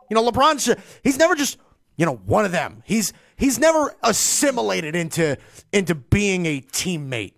[0.09, 0.73] You know, LeBron's
[1.03, 1.57] he's never just
[1.97, 2.83] you know one of them.
[2.86, 5.38] He's he's never assimilated into
[5.71, 7.33] into being a teammate.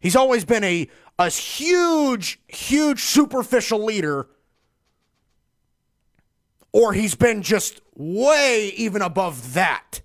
[0.00, 0.88] He's always been a
[1.18, 4.28] a huge huge superficial leader
[6.76, 10.02] or he's been just way even above that.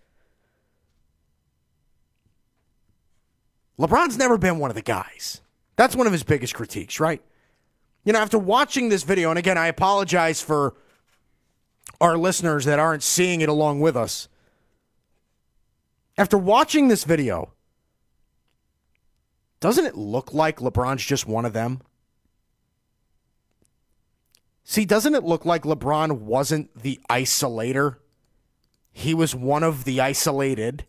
[3.78, 5.42] LeBron's never been one of the guys.
[5.76, 7.22] That's one of his biggest critiques, right?
[8.06, 10.74] You know, after watching this video, and again, I apologize for
[12.00, 14.30] our listeners that aren't seeing it along with us.
[16.18, 17.52] After watching this video,
[19.60, 21.82] doesn't it look like LeBron's just one of them?
[24.64, 27.98] See, doesn't it look like LeBron wasn't the isolator?
[28.92, 30.86] He was one of the isolated.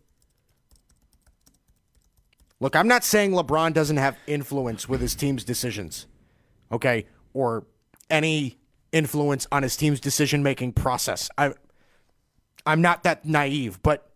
[2.59, 6.07] Look, I'm not saying LeBron doesn't have influence with his team's decisions,
[6.71, 7.65] okay, or
[8.09, 8.57] any
[8.91, 11.29] influence on his team's decision making process.
[11.37, 11.53] I,
[12.65, 14.09] I'm not that naive, but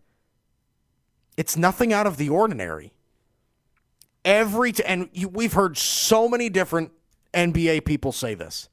[1.35, 2.93] it's nothing out of the ordinary.
[4.23, 6.91] Every t- and you, we've heard so many different
[7.33, 8.69] NBA people say this.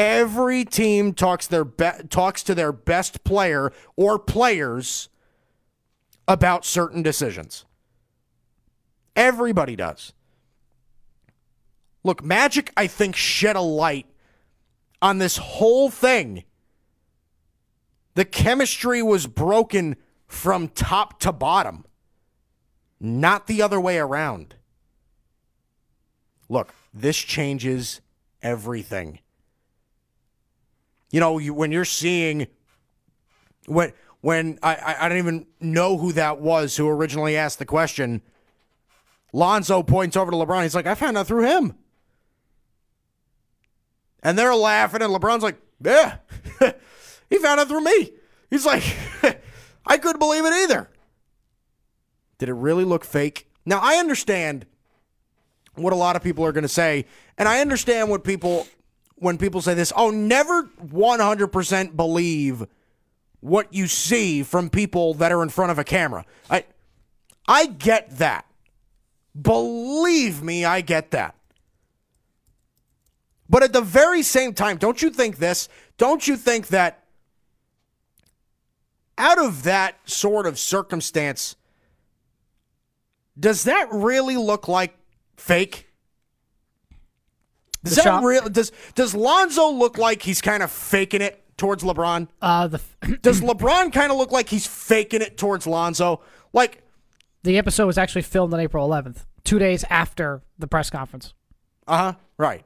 [0.00, 5.10] Every team talks their be- talks to their best player or players
[6.26, 7.66] about certain decisions.
[9.14, 10.14] Everybody does.
[12.02, 14.06] Look, Magic, I think, shed a light
[15.02, 16.44] on this whole thing.
[18.14, 19.96] The chemistry was broken
[20.26, 21.84] from top to bottom,
[22.98, 24.54] not the other way around.
[26.48, 28.00] Look, this changes
[28.42, 29.18] everything.
[31.10, 32.46] You know, you, when you're seeing
[33.66, 37.66] when when I, I I don't even know who that was who originally asked the
[37.66, 38.22] question.
[39.32, 40.64] Lonzo points over to LeBron.
[40.64, 41.74] He's like, I found out through him.
[44.22, 46.18] And they're laughing, and LeBron's like, Yeah,
[47.30, 48.12] he found out through me.
[48.50, 48.82] He's like,
[49.86, 50.90] I couldn't believe it either.
[52.38, 53.48] Did it really look fake?
[53.64, 54.66] Now, I understand
[55.74, 57.06] what a lot of people are going to say,
[57.38, 58.66] and I understand what people,
[59.20, 62.66] when people say this, oh, never 100% believe
[63.40, 66.24] what you see from people that are in front of a camera.
[66.50, 66.64] I,
[67.46, 68.46] I get that.
[69.40, 71.34] Believe me, I get that.
[73.48, 75.68] But at the very same time, don't you think this?
[75.98, 77.04] Don't you think that
[79.18, 81.56] out of that sort of circumstance,
[83.38, 84.96] does that really look like
[85.36, 85.89] fake?
[87.84, 91.82] Does that shot- real does does Lonzo look like he's kind of faking it towards
[91.82, 92.28] LeBron?
[92.42, 92.80] Uh, the
[93.22, 96.20] Does LeBron kind of look like he's faking it towards Lonzo?
[96.52, 96.82] Like,
[97.42, 101.32] the episode was actually filmed on April 11th, two days after the press conference.
[101.86, 102.64] uh huh, right.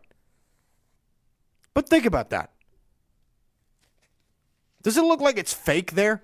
[1.74, 2.50] But think about that.
[4.82, 6.22] Does it look like it's fake there?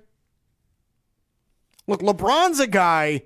[1.86, 3.22] Look, LeBron's a guy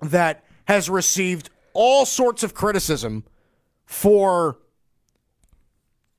[0.00, 3.24] that has received all sorts of criticism
[3.92, 4.56] for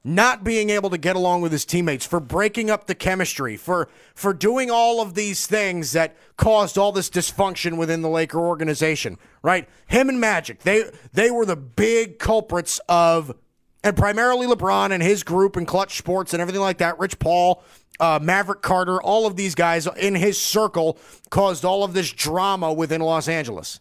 [0.03, 3.89] not being able to get along with his teammates, for breaking up the chemistry, for
[4.13, 9.17] for doing all of these things that caused all this dysfunction within the Laker organization,
[9.41, 9.67] right?
[9.87, 13.35] Him and Magic, they they were the big culprits of
[13.83, 17.63] and primarily LeBron and his group and Clutch Sports and everything like that, Rich Paul,
[17.99, 20.97] uh, Maverick Carter, all of these guys in his circle
[21.31, 23.79] caused all of this drama within Los Angeles.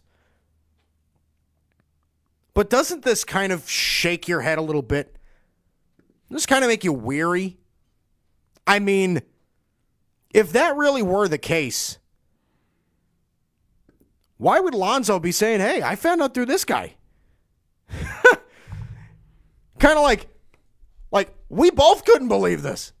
[2.53, 5.17] But doesn't this kind of shake your head a little bit?
[6.29, 7.57] This kind of make you weary?
[8.65, 9.21] I mean,
[10.33, 11.97] if that really were the case,
[14.37, 16.95] why would Lonzo be saying, hey, I found out through this guy?
[19.79, 20.27] kind of like,
[21.11, 22.93] like, we both couldn't believe this.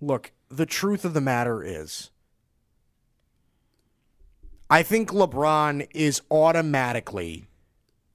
[0.00, 2.10] Look, the truth of the matter is,
[4.70, 7.46] I think LeBron is automatically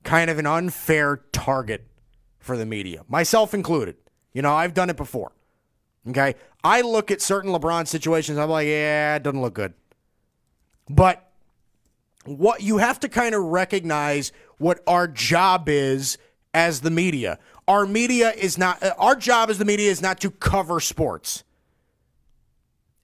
[0.03, 1.85] kind of an unfair target
[2.39, 3.95] for the media, myself included.
[4.33, 5.31] You know, I've done it before.
[6.07, 6.35] Okay.
[6.63, 9.73] I look at certain LeBron situations, I'm like, yeah, it doesn't look good.
[10.89, 11.29] But
[12.25, 16.17] what you have to kind of recognize what our job is
[16.53, 17.39] as the media.
[17.67, 21.43] Our media is not, our job as the media is not to cover sports.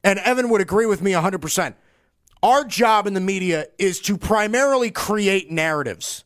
[0.04, 1.76] And Evan would agree with me 100%.
[2.46, 6.26] Our job in the media is to primarily create narratives,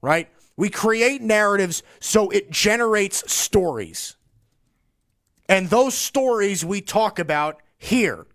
[0.00, 0.28] right?
[0.56, 4.14] We create narratives so it generates stories.
[5.48, 8.28] And those stories we talk about here.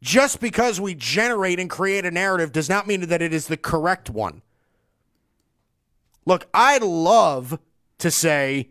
[0.00, 3.56] Just because we generate and create a narrative does not mean that it is the
[3.56, 4.42] correct one.
[6.24, 7.58] Look, I'd love
[7.98, 8.68] to say,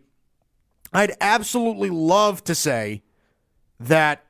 [0.94, 3.04] I'd absolutely love to say
[3.82, 4.23] that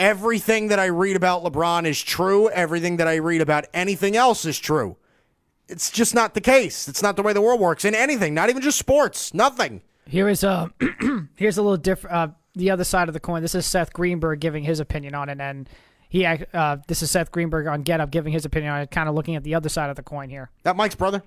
[0.00, 2.48] everything that I read about LeBron is true.
[2.48, 4.96] Everything that I read about anything else is true.
[5.68, 6.88] It's just not the case.
[6.88, 9.82] It's not the way the world works in anything, not even just sports, nothing.
[10.06, 10.72] Here is a
[11.36, 12.16] here's a little different.
[12.16, 13.42] Uh, the other side of the coin.
[13.42, 15.68] This is Seth Greenberg giving his opinion on it, and
[16.08, 19.08] he uh, this is Seth Greenberg on Get Up giving his opinion on it, kind
[19.08, 20.50] of looking at the other side of the coin here.
[20.64, 21.22] That Mike's brother?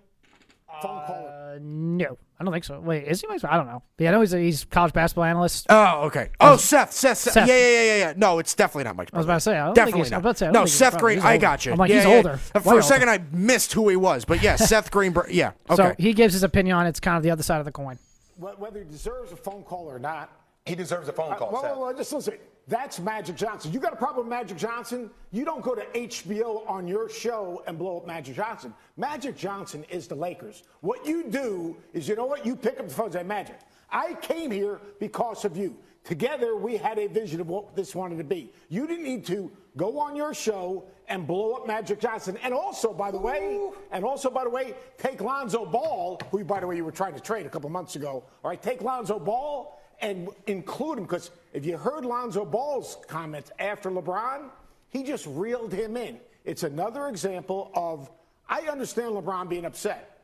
[0.70, 2.80] Uh, no, I don't think so.
[2.80, 3.44] Wait, is he Mike's?
[3.44, 3.84] I don't know.
[3.98, 5.66] Yeah, I know he's a he's a college basketball analyst.
[5.70, 6.30] Oh, okay.
[6.40, 7.34] Oh, Seth, Seth, Seth.
[7.34, 7.48] Seth.
[7.48, 8.14] Yeah, yeah, yeah, yeah, yeah.
[8.18, 10.12] No, it's definitely not Mike's I was about to say, I don't think definitely he's-
[10.12, 10.18] I not.
[10.18, 11.02] was about to say, I don't no, think he's Seth brother.
[11.06, 11.18] Green.
[11.18, 11.42] He's I older.
[11.42, 11.72] got you.
[11.72, 12.30] I'm like, yeah, he's yeah, older.
[12.30, 12.60] yeah.
[12.60, 12.82] Way For a older.
[12.82, 15.32] second, I missed who he was, but yeah, Seth Greenberg.
[15.32, 15.52] Yeah.
[15.70, 15.76] Okay.
[15.76, 16.88] So he gives his opinion on.
[16.88, 17.98] It's kind of the other side of the coin.
[18.38, 20.30] Wh- Whether he deserves a phone call or not.
[20.66, 21.72] He deserves a phone Uh, call, well, Seth.
[21.72, 22.34] well, well, just listen.
[22.68, 23.74] That's Magic Johnson.
[23.74, 25.10] You got a problem with Magic Johnson?
[25.32, 28.74] You don't go to HBO on your show and blow up Magic Johnson.
[28.96, 30.64] Magic Johnson is the Lakers.
[30.80, 32.46] What you do is, you know what?
[32.46, 33.60] You pick up the phone and say, Magic,
[33.92, 35.78] I came here because of you.
[36.04, 38.52] together we had a vision of what this wanted to be.
[38.70, 42.38] You didn't need to go on your show and blow up Magic Johnson.
[42.44, 46.60] And also, by the way, and also, by the way, take Lonzo Ball, who, by
[46.60, 48.24] the way, you were trying to trade a couple months ago.
[48.44, 53.52] All right, take Lonzo Ball and include him because if you heard Lonzo Ball's comments
[53.60, 54.50] after LeBron,
[54.90, 56.20] he just reeled him in.
[56.46, 58.10] It's another example of
[58.50, 60.22] I understand LeBron being upset,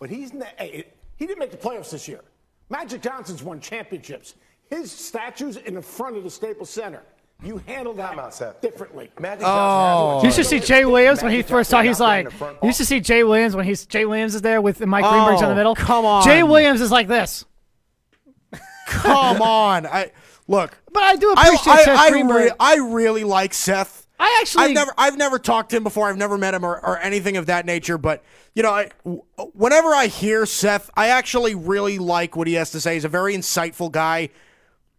[0.00, 0.82] but he's eh, eh,
[1.16, 2.20] he didn't make the playoffs this year.
[2.70, 4.34] Magic Johnson's won championships.
[4.70, 7.02] His statue's in the front of the Staples Center.
[7.42, 8.60] You handle that Time out, Seth.
[8.60, 9.10] differently.
[9.20, 10.20] Magic Oh.
[10.22, 11.76] Johnson You should see Jay Williams when he first saw.
[11.78, 14.04] Johnson He's like, in the front you used to see Jay Williams when he's Jay
[14.04, 15.74] Williams is there with Mike Greenberg's in the Oh, middle.
[15.76, 16.24] come on.
[16.24, 17.44] Jay Williams is like this.
[18.88, 19.86] Come on.
[19.86, 20.10] I
[20.48, 20.76] look.
[20.92, 22.44] But I do appreciate I, Seth I, Greenberg.
[22.44, 24.06] re- I really like Seth.
[24.18, 26.08] I actually I've never I've never talked to him before.
[26.08, 27.98] I've never met him or, or anything of that nature.
[27.98, 28.24] But
[28.54, 28.90] you know, I,
[29.54, 32.94] whenever I hear Seth, I actually really like what he has to say.
[32.94, 34.30] He's a very insightful guy.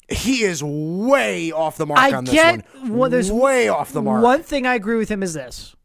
[0.08, 2.97] He is way off the mark I on this get one.
[2.97, 4.24] well, there's way off the mark.
[4.24, 5.76] One thing I agree with him is this: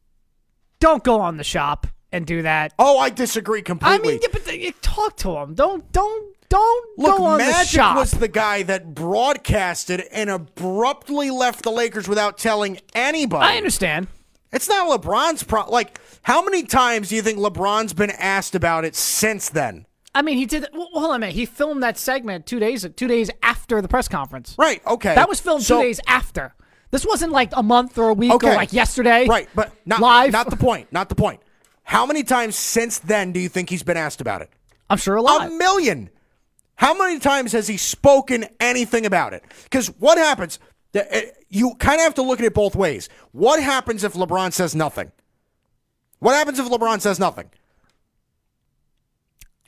[0.79, 2.73] don't go on the shop and do that.
[2.79, 4.11] Oh, I disagree completely.
[4.11, 5.55] I mean, yeah, but talk to him.
[5.55, 7.97] Don't don't don't Look, go on the Magic shop.
[7.97, 13.45] was the guy that broadcasted and abruptly left the Lakers without telling anybody.
[13.47, 14.09] I understand.
[14.53, 15.69] It's not LeBron's pro.
[15.69, 19.87] Like, how many times do you think LeBron's been asked about it since then?
[20.15, 20.67] I mean, he did.
[20.73, 21.35] Well, hold on a minute.
[21.35, 24.55] He filmed that segment two days two days after the press conference.
[24.57, 24.81] Right.
[24.87, 25.15] Okay.
[25.15, 26.55] That was filmed So- two days after.
[26.93, 28.53] This wasn't like a month or a week Okay.
[28.53, 29.27] or like yesterday.
[29.27, 30.31] Right, but not live.
[30.33, 30.93] Not the point.
[30.93, 31.41] Not the point.
[31.83, 34.51] How many times since then do you think he's been asked about it?
[34.89, 35.49] I'm sure a lot.
[35.49, 36.11] A million.
[36.77, 39.45] How many times has he spoken anything about it?
[39.65, 40.59] Because what happens?
[40.95, 41.03] uh,
[41.49, 43.09] You kind of have to look at it both ways.
[43.33, 45.13] What happens if LeBron says nothing?
[46.19, 47.51] What happens if LeBron says nothing?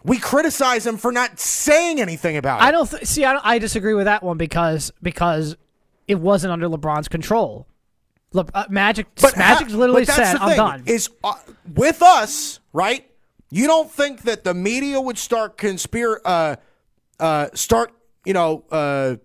[0.04, 2.64] We criticize him for not saying anything about it.
[2.64, 3.24] I don't th- see.
[3.24, 5.56] I, don't, I disagree with that one because because
[6.06, 7.66] it wasn't under LeBron's control.
[8.32, 11.34] Le, uh, Magic But Magic ha- literally but said, "I'm thing, done." Is uh,
[11.74, 13.04] with us, right?
[13.50, 16.56] You don't think that the media would start conspire, uh,
[17.20, 17.92] uh, start,
[18.24, 19.16] you know, uh,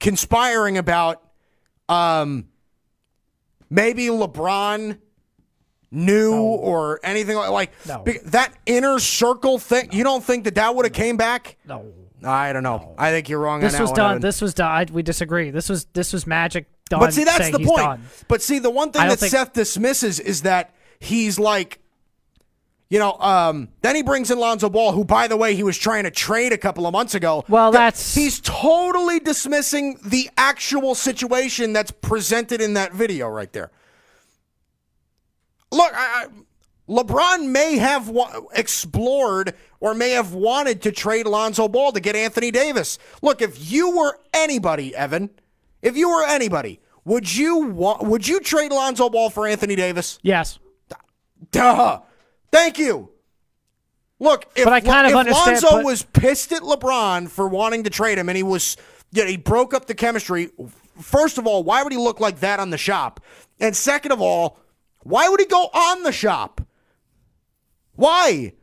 [0.00, 1.22] conspiring about,
[1.88, 2.48] um,
[3.70, 4.98] maybe LeBron
[5.90, 8.04] knew or anything like like No.
[8.26, 9.88] that inner circle thing.
[9.92, 11.56] You don't think that that would have came back?
[11.66, 11.86] no,
[12.22, 12.94] I don't know.
[12.98, 13.60] I think you're wrong.
[13.60, 14.10] this on was one, done.
[14.12, 14.22] Evan.
[14.22, 14.70] This was done.
[14.70, 15.50] I, we disagree.
[15.50, 17.00] This was this was Magic done.
[17.00, 17.78] But see, that's the point.
[17.78, 18.02] done.
[18.28, 21.80] But see, the one thing that think- Seth dismisses is that he's like,
[22.90, 25.76] you know, um, then he brings in Lonzo Ball, who, by the way, he was
[25.76, 27.44] trying to trade a couple of months ago.
[27.48, 33.70] Well, that's- he's totally dismissing the actual situation that's presented in that video right there.
[35.70, 36.26] Look, I, I,
[36.90, 42.16] LeBron may have wa- explored or may have wanted to trade Lonzo Ball to get
[42.16, 42.98] Anthony Davis.
[43.20, 45.28] Look, if you were anybody, Evan,
[45.82, 48.02] if you were anybody, would you want?
[48.04, 50.18] Would you trade Lonzo Ball for Anthony Davis?
[50.22, 50.58] Yes,
[51.50, 52.00] Duh.
[52.50, 53.10] Thank you.
[54.20, 57.84] Look, if, But I kind of if Lonzo but- was pissed at LeBron for wanting
[57.84, 58.76] to trade him, and he was,
[59.12, 60.50] you know, he broke up the chemistry.
[61.00, 63.20] First of all, why would he look like that on the shop?
[63.60, 64.58] And second of all,
[65.02, 66.60] why would he go on the shop?
[67.94, 68.54] Why?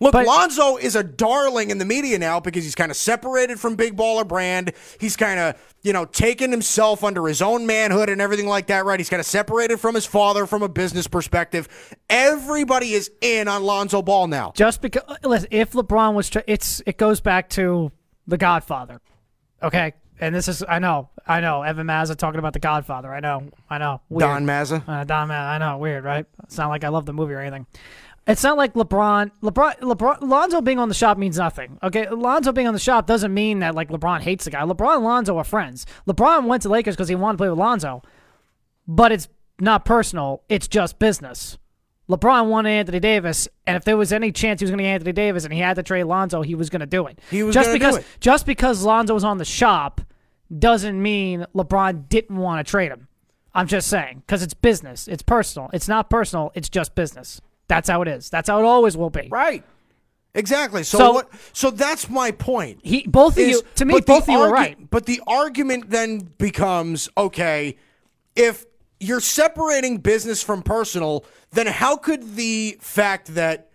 [0.00, 3.58] Look, But- Lonzo is a darling in the media now because he's kind of separated
[3.58, 4.72] from Big Baller Brand.
[5.00, 8.84] He's kind of, you know, taken himself under his own manhood and everything like that,
[8.84, 9.00] right?
[9.00, 11.68] He's kind of separated from his father from a business perspective.
[12.10, 14.52] Everybody is in on Lonzo Ball now.
[14.54, 17.90] just because listen, if LeBron was, tra- it's it goes back to
[18.26, 19.00] The Godfather,
[19.62, 19.94] okay.
[20.18, 23.12] And this is I know I know Evan Mazza talking about The Godfather.
[23.12, 24.20] I know I know Weird.
[24.30, 24.82] Don Mazza.
[24.88, 25.46] Uh, Don Mazza.
[25.48, 26.24] I know weird, right?
[26.44, 27.66] It's not like I love the movie or anything.
[28.26, 31.78] It's not like LeBron, LeBron, LeBron, Lonzo being on the shop means nothing.
[31.82, 34.62] Okay, Lonzo being on the shop doesn't mean that like LeBron hates the guy.
[34.62, 35.86] LeBron and Lonzo are friends.
[36.08, 38.02] LeBron went to Lakers because he wanted to play with Lonzo,
[38.88, 39.28] but it's
[39.60, 40.42] not personal.
[40.48, 41.56] It's just business.
[42.08, 44.90] LeBron wanted Anthony Davis, and if there was any chance he was going to get
[44.90, 47.20] Anthony Davis and he had to trade Lonzo, he was going to do it.
[47.30, 48.06] He was just because it.
[48.20, 50.00] just because Lonzo was on the shop
[50.56, 53.08] doesn't mean LeBron didn't want to trade him.
[53.54, 55.08] I'm just saying because it's business.
[55.08, 55.70] It's personal.
[55.72, 56.52] It's not personal.
[56.54, 57.40] It's just business.
[57.68, 58.30] That's how it is.
[58.30, 59.28] That's how it always will be.
[59.30, 59.64] Right.
[60.34, 60.82] Exactly.
[60.82, 61.30] So, So- what?
[61.52, 62.80] So that's my point.
[62.82, 64.76] He, both of you, to me, both of you are right.
[64.90, 67.76] But the argument then becomes okay,
[68.34, 68.66] if
[69.00, 73.70] you're separating business from personal, then how could the fact that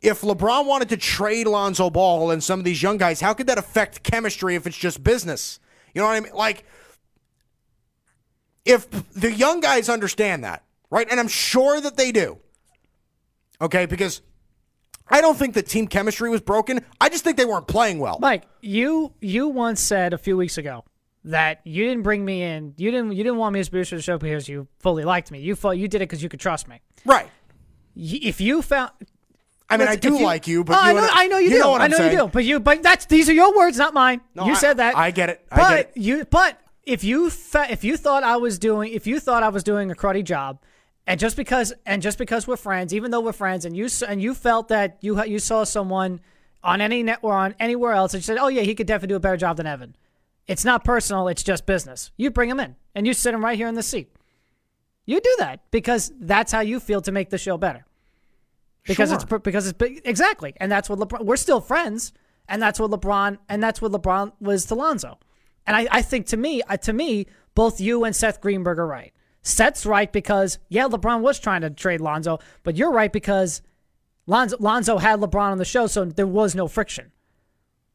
[0.00, 3.46] if LeBron wanted to trade Lonzo Ball and some of these young guys, how could
[3.48, 5.58] that affect chemistry if it's just business?
[5.94, 6.32] You know what I mean?
[6.34, 6.64] Like,
[8.64, 11.06] if the young guys understand that, right?
[11.10, 12.38] And I'm sure that they do,
[13.60, 13.86] okay?
[13.86, 14.20] Because
[15.08, 16.84] I don't think the team chemistry was broken.
[17.00, 18.18] I just think they weren't playing well.
[18.20, 20.84] Mike, you you once said a few weeks ago
[21.24, 22.74] that you didn't bring me in.
[22.76, 25.30] You didn't you didn't want me as producer of the show because you fully liked
[25.30, 25.40] me.
[25.40, 26.80] You thought you did it because you could trust me.
[27.04, 27.26] Right.
[27.96, 28.90] Y- If you found,
[29.70, 31.50] I mean, I do like you, but Oh, I you know, I know you, you
[31.56, 31.58] do.
[31.60, 32.12] know I know saying.
[32.12, 32.28] you do.
[32.28, 34.20] But you, but that's these are your words, not mine.
[34.34, 34.96] No, you I- said that.
[34.96, 35.44] I get it.
[35.50, 35.92] I but get it.
[35.96, 39.48] you, but if you fa- if you thought I was doing if you thought I
[39.48, 40.60] was doing a cruddy job,
[41.08, 44.22] and just because and just because we're friends, even though we're friends, and you and
[44.22, 46.20] you felt that you you saw someone
[46.62, 49.14] on any net or on anywhere else, and you said, oh yeah, he could definitely
[49.14, 49.96] do a better job than Evan.
[50.46, 51.28] It's not personal.
[51.28, 52.10] It's just business.
[52.18, 54.12] You bring him in, and you sit him right here in the seat.
[55.06, 57.86] You do that because that's how you feel to make the show better.
[58.86, 61.24] Because it's because it's exactly, and that's what LeBron.
[61.24, 62.12] We're still friends,
[62.50, 65.18] and that's what LeBron and that's what LeBron was to Lonzo.
[65.66, 68.86] And I, I think to me, uh, to me, both you and Seth Greenberg are
[68.86, 69.14] right.
[69.42, 73.62] Seth's right because yeah, LeBron was trying to trade Lonzo, but you're right because
[74.26, 77.12] Lonzo Lonzo had LeBron on the show, so there was no friction.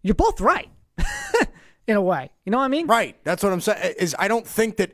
[0.01, 0.69] You're both right,
[1.87, 2.31] in a way.
[2.45, 2.87] You know what I mean?
[2.87, 3.15] Right.
[3.23, 3.95] That's what I'm saying.
[3.99, 4.91] Is I don't think that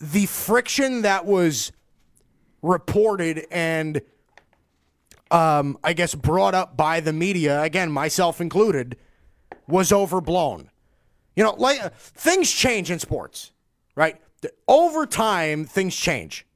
[0.00, 1.72] the, friction that was
[2.62, 4.00] reported and
[5.30, 8.96] um, I guess brought up by the media, again, myself included,
[9.66, 10.70] was overblown.
[11.34, 13.52] You know, like uh, things change in sports,
[13.94, 14.20] right?
[14.68, 16.46] Over time, things change.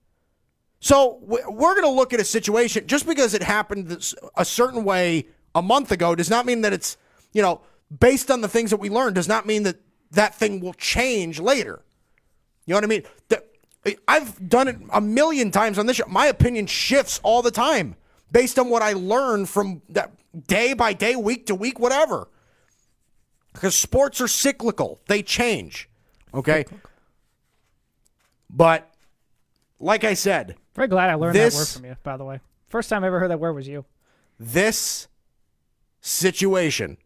[0.81, 5.27] So we're going to look at a situation just because it happened a certain way
[5.55, 6.97] a month ago does not mean that it's,
[7.33, 7.61] you know,
[7.99, 9.77] based on the things that we learned does not mean that
[10.13, 11.83] that thing will change later.
[12.67, 13.03] You know what I mean?
[14.07, 16.05] I've done it a million times on this show.
[16.07, 17.97] My opinion shifts all the time
[18.31, 20.13] based on what I learn from that
[20.47, 22.29] day by day, week to week, whatever.
[23.53, 25.89] Because sports are cyclical, they change.
[26.33, 26.65] Okay.
[28.53, 28.93] But
[29.79, 31.97] like I said, Very glad I learned This- that word from you.
[32.03, 33.85] By the way, first time I ever heard that word was you.
[34.39, 35.07] this
[36.01, 36.97] situation,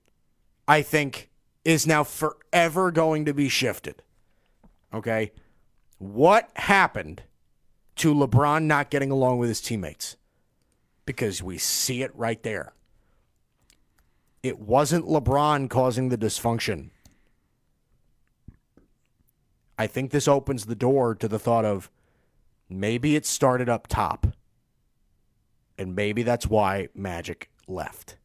[0.69, 1.31] I think,
[1.65, 4.03] is now forever going to be shifted.
[4.93, 5.33] Okay?
[5.99, 7.23] What happened
[7.97, 10.17] to LeBron not getting along with his teammates?
[11.07, 12.73] Because we see it right there.
[14.43, 16.91] It wasn't LeBron causing the dysfunction.
[19.79, 21.91] I think this opens the door to the thought of
[22.69, 24.27] maybe it started up top.
[25.77, 28.17] And maybe that's why Magic left.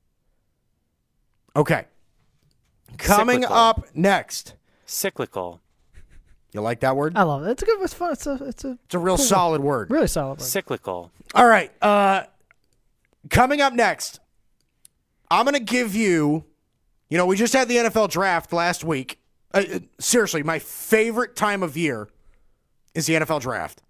[1.56, 1.86] Okay.
[2.98, 3.56] Coming Cyclical.
[3.56, 4.54] up next.
[4.86, 5.62] Cyclical.
[6.52, 7.16] You like that word?
[7.16, 7.52] I love it.
[7.52, 7.82] It's a good.
[7.82, 8.14] It's fun.
[8.14, 8.34] It's a.
[8.46, 8.78] It's a.
[8.86, 9.92] It's a real cool solid word.
[9.92, 10.40] Really solid.
[10.40, 10.42] Word.
[10.42, 11.12] Cyclical.
[11.36, 11.72] All right.
[11.82, 12.24] Uh,
[13.30, 14.20] coming up next,
[15.30, 16.46] I'm going to give you.
[17.10, 19.20] You know, we just had the NFL draft last week.
[19.54, 22.08] Uh, uh, seriously, my favorite time of year
[22.94, 23.82] is the NFL draft.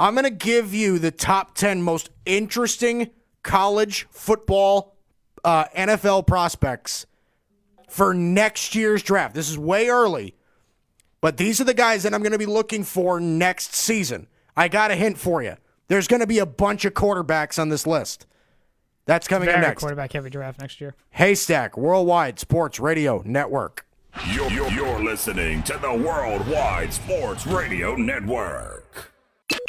[0.00, 3.10] I'm going to give you the top 10 most interesting
[3.42, 4.96] college football
[5.44, 7.06] uh, NFL prospects
[7.88, 9.34] for next year's draft.
[9.34, 10.34] This is way early,
[11.20, 14.26] but these are the guys that I'm going to be looking for next season.
[14.56, 15.56] I got a hint for you.
[15.88, 18.26] There's going to be a bunch of quarterbacks on this list.
[19.06, 19.80] That's coming Very up next.
[19.80, 20.94] quarterback heavy draft next year.
[21.10, 23.86] Haystack Worldwide Sports Radio Network.
[24.32, 29.10] You're, you're, you're listening to the Worldwide Sports Radio Network.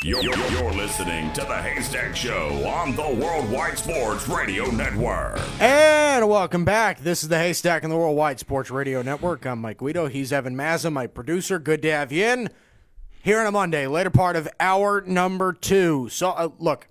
[0.03, 5.41] You're, you're, you're listening to the Haystack Show on the Worldwide Sports Radio Network.
[5.59, 6.99] And welcome back.
[6.99, 9.45] This is the Haystack and the Worldwide Sports Radio Network.
[9.45, 10.07] I'm Mike Guido.
[10.07, 11.59] He's Evan Mazza, my producer.
[11.59, 12.49] Good to have you in
[13.23, 16.07] here on a Monday, later part of hour number two.
[16.09, 16.87] So, uh, look,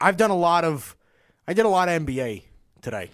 [0.00, 0.96] I've done a lot of,
[1.46, 2.44] I did a lot of NBA
[2.82, 3.10] today.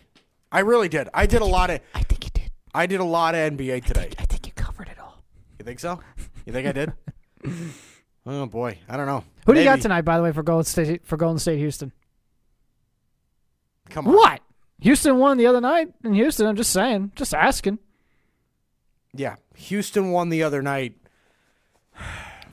[0.53, 1.09] I really did.
[1.12, 1.81] I did a lot of.
[1.95, 2.51] I think you did.
[2.74, 4.11] I did a lot of NBA today.
[4.18, 5.22] I think you covered it all.
[5.59, 6.01] You think so?
[6.45, 6.93] You think I did?
[8.27, 9.24] oh boy, I don't know.
[9.47, 11.93] Who do you got tonight, by the way, for Golden State for Golden State Houston?
[13.91, 14.14] Come on.
[14.14, 14.41] What?
[14.81, 16.47] Houston won the other night in Houston.
[16.47, 17.79] I'm just saying, just asking.
[19.14, 20.97] Yeah, Houston won the other night.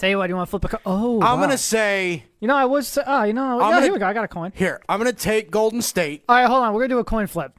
[0.04, 0.82] Tell you what, you want to flip a coin?
[0.86, 1.46] Oh, I'm wow.
[1.46, 2.98] gonna say You know, I was.
[2.98, 4.06] Uh, oh, you know, yeah, gonna- here we go.
[4.06, 4.52] I got a coin.
[4.54, 4.82] here.
[4.90, 6.26] I'm gonna take Golden State.
[6.28, 6.74] All right, hold on.
[6.74, 7.58] We're gonna do a coin flip.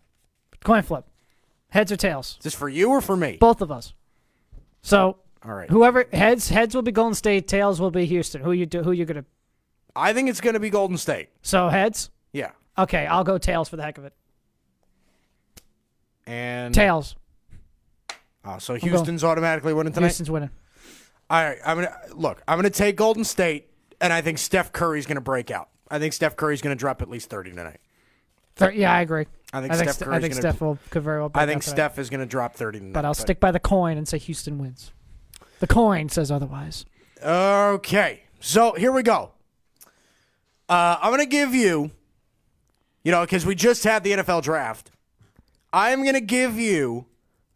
[0.62, 1.06] Coin flip.
[1.70, 2.36] Heads or tails?
[2.40, 3.38] Is this for you or for me?
[3.40, 3.94] Both of us.
[4.82, 5.70] So All right.
[5.70, 7.48] whoever heads heads will be Golden State.
[7.48, 8.42] Tails will be Houston.
[8.42, 8.82] Who you do?
[8.82, 9.24] Who you gonna?
[9.96, 11.30] I think it's gonna be Golden State.
[11.40, 12.10] So heads.
[12.34, 12.50] Yeah.
[12.76, 14.12] Okay, I'll go tails for the heck of it.
[16.26, 17.16] And Tails.
[18.44, 20.08] Oh, so Houston's automatically winning tonight.
[20.08, 20.50] Houston's winning.
[21.30, 21.58] All right.
[21.64, 22.42] I'm gonna look.
[22.46, 23.68] I'm gonna take Golden State,
[24.00, 25.68] and I think Steph Curry's gonna break out.
[25.90, 27.80] I think Steph Curry's gonna drop at least 30 tonight.
[28.56, 29.26] Thir- yeah, I agree.
[29.52, 31.30] I think I think, Steph Ste- I think gonna- Steph will could very well.
[31.34, 31.62] I think.
[31.62, 32.92] Steph is gonna drop 30 tonight.
[32.94, 34.92] But I'll stick by the coin and say Houston wins.
[35.60, 36.84] The coin says otherwise.
[37.22, 38.24] Okay.
[38.40, 39.30] So here we go.
[40.68, 41.90] Uh, I'm going to give you
[43.02, 44.90] you know, because we just had the NFL draft.
[45.72, 47.06] I'm going to give you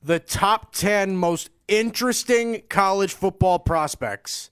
[0.02, 4.50] the top 10 most interesting college football prospects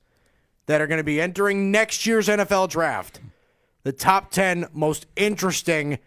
[0.67, 3.21] that are going to be entering next year's NFL draft.
[3.83, 5.99] The top 10 most interesting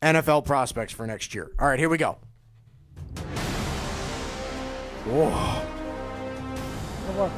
[0.00, 1.50] NFL prospects for next year.
[1.58, 2.18] All right, here we go.
[5.04, 5.62] Whoa.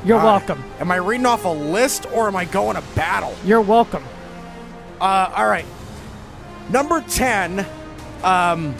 [0.04, 0.62] You're welcome.
[0.78, 3.34] Am I reading off a list or am I going to battle?
[3.44, 4.04] You're welcome.
[5.00, 5.66] Uh, all right.
[6.70, 7.66] Number 10,
[8.22, 8.74] um,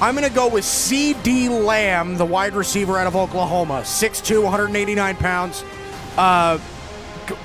[0.00, 3.82] I'm going to go with CeeDee Lamb, the wide receiver out of Oklahoma.
[3.82, 5.62] 6'2, 189 pounds.
[6.16, 6.58] Uh,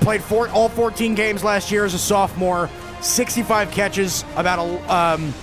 [0.00, 2.70] played four, all 14 games last year as a sophomore.
[3.02, 5.34] 65 catches, about a um,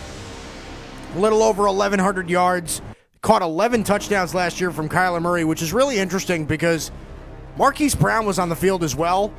[1.16, 2.82] little over 1,100 yards.
[3.22, 6.91] Caught 11 touchdowns last year from Kyler Murray, which is really interesting because
[7.57, 9.32] Marquise Brown was on the field as well,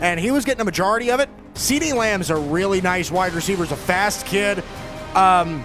[0.00, 1.28] and he was getting a majority of it.
[1.54, 3.64] CeeDee Lamb's a really nice wide receiver.
[3.64, 4.64] He's a fast kid,
[5.14, 5.64] um,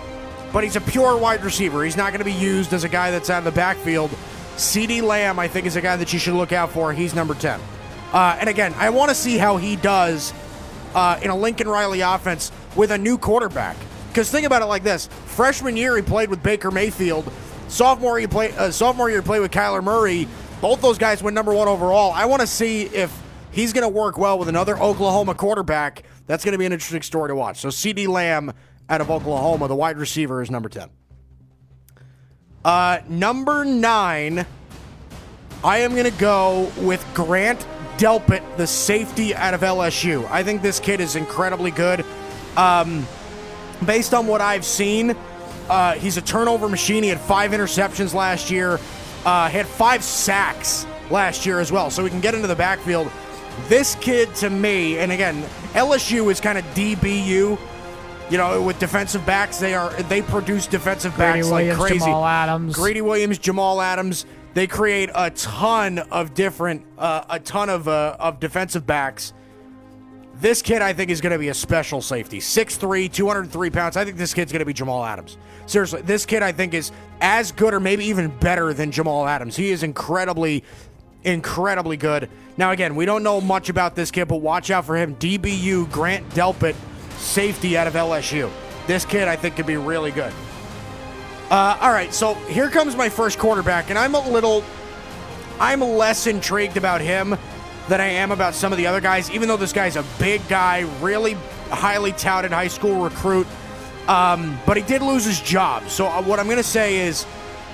[0.54, 1.84] but he's a pure wide receiver.
[1.84, 4.12] He's not going to be used as a guy that's out of the backfield.
[4.56, 6.92] CeeDee Lamb, I think, is a guy that you should look out for.
[6.94, 7.60] He's number 10.
[8.12, 10.34] Uh, and again, I want to see how he does
[10.96, 13.76] uh, in a Lincoln Riley offense with a new quarterback.
[14.10, 17.32] Because think about it like this: freshman year he played with Baker Mayfield.
[17.68, 20.28] Sophomore year, play, uh, sophomore year he played with Kyler Murray.
[20.62, 22.12] Both those guys went number one overall.
[22.14, 23.16] I want to see if
[23.52, 26.04] he's going to work well with another Oklahoma quarterback.
[26.26, 27.60] That's going to be an interesting story to watch.
[27.60, 28.54] So CeeDee Lamb
[28.90, 30.90] out of Oklahoma, the wide receiver, is number ten.
[32.64, 34.46] Uh, number nine,
[35.64, 37.66] I am going to go with Grant
[37.98, 40.30] Delpit, the safety out of LSU.
[40.30, 42.06] I think this kid is incredibly good.
[42.56, 43.08] Um,
[43.86, 45.16] based on what I've seen,
[45.70, 47.04] uh, he's a turnover machine.
[47.04, 48.80] He had five interceptions last year,
[49.26, 51.90] uh, had five sacks last year as well.
[51.90, 53.10] So we can get into the backfield.
[53.68, 55.42] This kid, to me, and again,
[55.74, 57.58] LSU is kind of DBU.
[58.30, 62.06] You know, with defensive backs, they are they produce defensive Greedy backs Williams, like crazy.
[62.06, 62.76] Jamal Adams.
[62.76, 64.26] Greedy Williams, Jamal Adams.
[64.54, 69.34] They create a ton of different, uh, a ton of uh, of defensive backs.
[70.42, 72.40] This kid, I think, is going to be a special safety.
[72.40, 73.98] 6'3", 203 pounds.
[73.98, 75.38] I think this kid's going to be Jamal Adams.
[75.66, 79.56] Seriously, this kid, I think, is as good or maybe even better than Jamal Adams.
[79.56, 80.64] He is incredibly,
[81.24, 82.30] incredibly good.
[82.56, 85.16] Now, again, we don't know much about this kid, but watch out for him.
[85.16, 86.76] DBU, Grant Delpit,
[87.18, 88.52] safety out of LSU.
[88.88, 90.34] This kid, I think, could be really good.
[91.50, 94.64] Uh, all right, so here comes my first quarterback, and I'm a little,
[95.60, 97.38] I'm less intrigued about him
[97.88, 99.32] than I am about some of the other guys.
[99.32, 101.34] Even though this guy's a big guy, really
[101.70, 103.48] highly touted high school recruit,
[104.08, 105.88] um, but he did lose his job.
[105.90, 107.26] So uh, what I'm going to say is,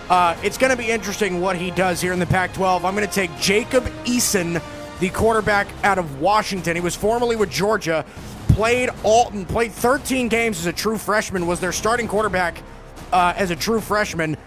[0.09, 2.83] uh, it's going to be interesting what he does here in the Pac-12.
[2.83, 4.61] I'm going to take Jacob Eason,
[4.99, 6.75] the quarterback out of Washington.
[6.75, 8.05] He was formerly with Georgia,
[8.53, 11.47] played all played 13 games as a true freshman.
[11.47, 12.61] Was their starting quarterback
[13.11, 14.37] uh, as a true freshman,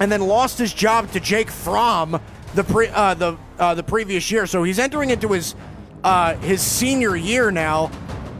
[0.00, 2.20] and then lost his job to Jake Fromm
[2.54, 4.46] the pre, uh, the uh, the previous year.
[4.46, 5.54] So he's entering into his
[6.02, 7.90] uh, his senior year now.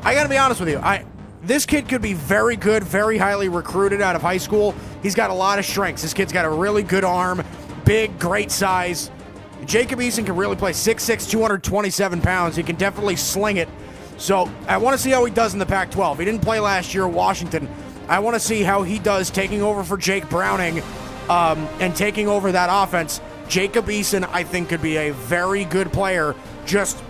[0.03, 0.79] I got to be honest with you.
[0.79, 1.05] I
[1.43, 4.75] this kid could be very good, very highly recruited out of high school.
[5.03, 6.03] He's got a lot of strengths.
[6.03, 7.45] This kid's got a really good arm,
[7.85, 9.11] big, great size.
[9.67, 12.57] Jacob Eason can really play 6'6", 227 pounds.
[12.57, 13.69] He can definitely sling it.
[14.17, 16.19] So I want to see how he does in the Pac-12.
[16.19, 17.69] He didn't play last year Washington.
[18.09, 20.83] I want to see how he does taking over for Jake Browning
[21.29, 23.21] um, and taking over that offense.
[23.49, 26.35] Jacob Eason, I think, could be a very good player.
[26.67, 27.03] Just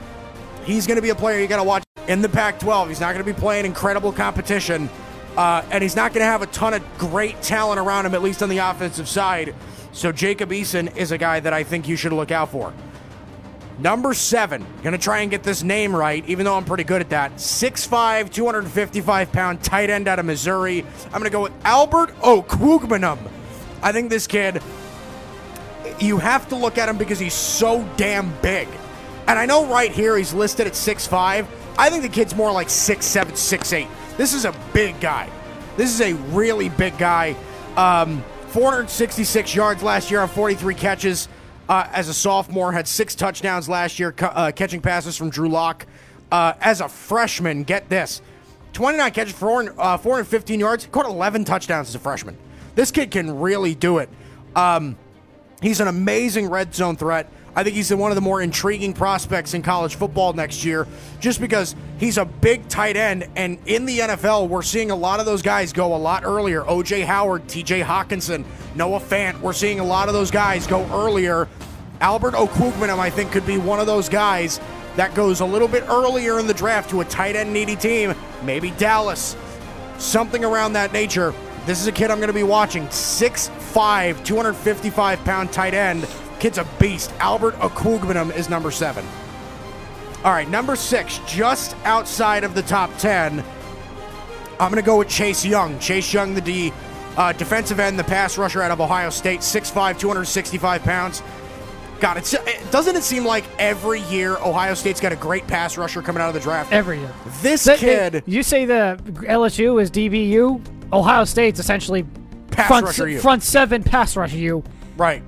[0.65, 2.89] he's going to be a player you got to watch in the Pac-12.
[2.89, 4.89] He's not going to be playing incredible competition,
[5.37, 8.23] uh, and he's not going to have a ton of great talent around him, at
[8.23, 9.55] least on the offensive side.
[9.93, 12.73] So Jacob Eason is a guy that I think you should look out for.
[13.79, 17.11] Number seven, gonna try and get this name right, even though I'm pretty good at
[17.11, 17.35] that.
[17.37, 20.85] 6'5, 255 pound tight end out of Missouri.
[21.07, 23.19] I'm gonna go with Albert Okwuegbunam.
[23.83, 24.63] I think this kid,
[25.99, 28.69] you have to look at him because he's so damn big.
[29.27, 31.47] And I know right here he's listed at 6'5.
[31.77, 33.89] I think the kid's more like 6'7, 6'8.
[34.17, 35.29] This is a big guy.
[35.77, 37.35] This is a really big guy.
[37.77, 41.29] Um, 466 yards last year on 43 catches
[41.69, 42.73] uh, as a sophomore.
[42.73, 45.87] Had six touchdowns last year, uh, catching passes from Drew Lock.
[46.33, 48.21] Uh, as a freshman, get this
[48.73, 52.37] 29 catches, for uh, 415 yards, caught 11 touchdowns as a freshman.
[52.75, 54.09] This kid can really do it.
[54.57, 54.97] Um,
[55.63, 57.31] he's an amazing red zone threat.
[57.57, 60.87] I think he's one of the more intriguing prospects in college football next year
[61.21, 63.29] just because he's a big tight end.
[63.37, 66.63] And in the NFL, we're seeing a lot of those guys go a lot earlier.
[66.63, 68.45] OJ Howard, TJ Hockenson,
[68.75, 69.41] Noah Fant.
[69.41, 71.49] We're seeing a lot of those guys go earlier.
[72.01, 74.61] Albert Okwuegbunam, I think, could be one of those guys
[74.97, 78.15] that goes a little bit earlier in the draft to a tight end needy team.
[78.43, 79.37] Maybe Dallas.
[79.99, 81.33] something around that nature.
[81.67, 82.87] This is a kid I'm going to be watching.
[82.89, 86.07] 6'5, 255 pound tight end.
[86.45, 87.11] Kid's a beast.
[87.21, 89.03] Albert Okwuegbunam is number seven.
[90.23, 93.43] All right, number six, just outside of the top 10.
[94.61, 95.79] I'm going to go with Chase Young.
[95.79, 96.71] Chase Young, the D,
[97.17, 101.23] uh, defensive end, the pass rusher out of Ohio State, 6'5, 265 pounds.
[101.99, 105.79] God, it's, it, doesn't it seem like every year Ohio State's got a great pass
[105.79, 106.71] rusher coming out of the draft?
[106.75, 107.15] Every year.
[107.41, 110.93] This Th- kid, you say the LSU is DBU.
[110.93, 112.05] Ohio State's essentially
[112.51, 114.63] Pass front, front seven pass rusher you.
[114.99, 115.23] right?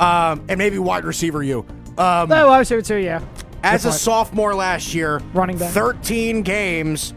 [0.00, 1.66] Um, and maybe wide receiver you.
[1.96, 2.96] Um, No, I was here too.
[2.98, 3.20] Yeah.
[3.62, 5.72] as a sophomore last year, Running back.
[5.72, 7.12] 13 games,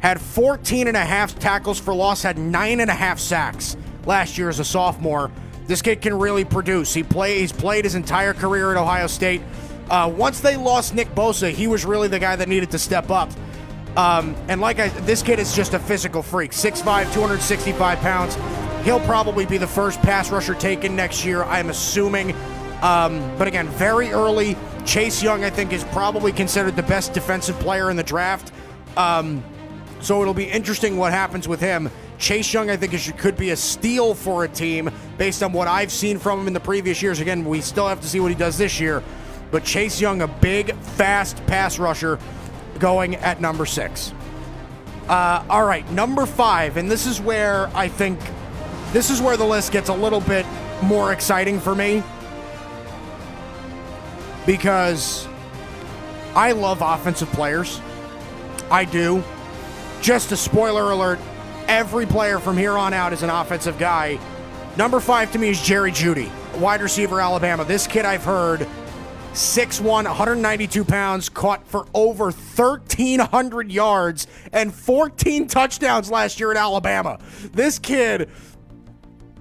[0.00, 3.76] had 14 and a half tackles for loss, had nine and a half sacks
[4.06, 5.30] last year as a sophomore.
[5.66, 6.92] This kid can really produce.
[6.94, 9.42] He play, he's played his entire career at Ohio State.
[9.90, 13.10] Uh, once they lost Nick Bosa, he was really the guy that needed to step
[13.10, 13.30] up.
[13.96, 16.52] Um, and like I, this kid is just a physical freak.
[16.52, 18.36] 6'5", 265 pounds.
[18.84, 22.34] He'll probably be the first pass rusher taken next year, I'm assuming.
[22.82, 24.56] Um, but again, very early.
[24.84, 28.52] Chase Young, I think, is probably considered the best defensive player in the draft.
[28.96, 29.44] Um,
[30.00, 31.90] so it'll be interesting what happens with him.
[32.18, 35.68] Chase Young, I think, is, could be a steal for a team based on what
[35.68, 37.20] I've seen from him in the previous years.
[37.20, 39.02] Again, we still have to see what he does this year.
[39.52, 42.18] But Chase Young, a big, fast pass rusher,
[42.80, 44.12] going at number six.
[45.08, 48.18] Uh, all right, number five, and this is where I think
[48.92, 50.46] this is where the list gets a little bit
[50.82, 52.02] more exciting for me
[54.46, 55.26] because
[56.34, 57.80] I love offensive players.
[58.70, 59.22] I do.
[60.00, 61.18] Just a spoiler alert
[61.68, 64.18] every player from here on out is an offensive guy.
[64.76, 67.64] Number five to me is Jerry Jeudy, wide receiver, Alabama.
[67.64, 68.66] This kid I've heard
[69.32, 77.18] 6'1, 192 pounds, caught for over 1,300 yards and 14 touchdowns last year at Alabama.
[77.52, 78.28] This kid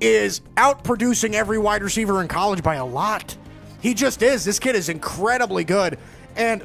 [0.01, 3.37] is out producing every wide receiver in college by a lot.
[3.81, 4.43] He just is.
[4.43, 5.97] This kid is incredibly good.
[6.35, 6.63] And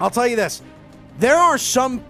[0.00, 0.62] I'll tell you this
[1.18, 2.02] there are some,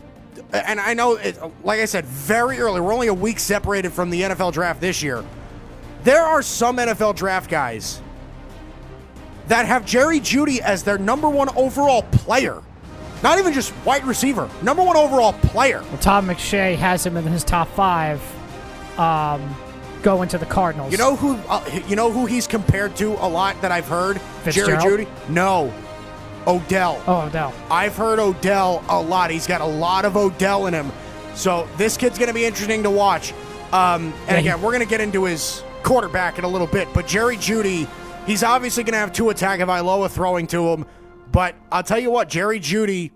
[0.53, 4.11] and I know, it, like I said, very early, we're only a week separated from
[4.11, 5.25] the NFL draft this year.
[6.05, 8.01] There are some NFL draft guys
[9.49, 12.63] that have Jerry Jeudy as their number one overall player.
[13.23, 15.83] Not even just wide receiver, number one overall player.
[15.83, 18.21] Well, Todd McShay has him in his top five.
[18.99, 19.57] Um,
[20.03, 20.93] going to the Cardinals.
[20.93, 21.37] You know who?
[21.49, 24.21] Uh, you know who he's compared to a lot that I've heard.
[24.49, 25.09] Jerry Jeudy.
[25.29, 25.73] No,
[26.47, 27.03] Odell.
[27.07, 27.53] Oh, Odell.
[27.71, 29.31] I've heard Odell a lot.
[29.31, 30.91] He's got a lot of Odell in him.
[31.35, 33.33] So this kid's going to be interesting to watch.
[33.73, 36.67] Um, and Yeah, he- again, we're going to get into his quarterback in a little
[36.67, 36.89] bit.
[36.95, 37.87] But Jerry Jeudy,
[38.27, 40.87] he's obviously going to have Tua attack of Tagovailoa throwing to him.
[41.31, 43.11] But I'll tell you what, Jerry Jeudy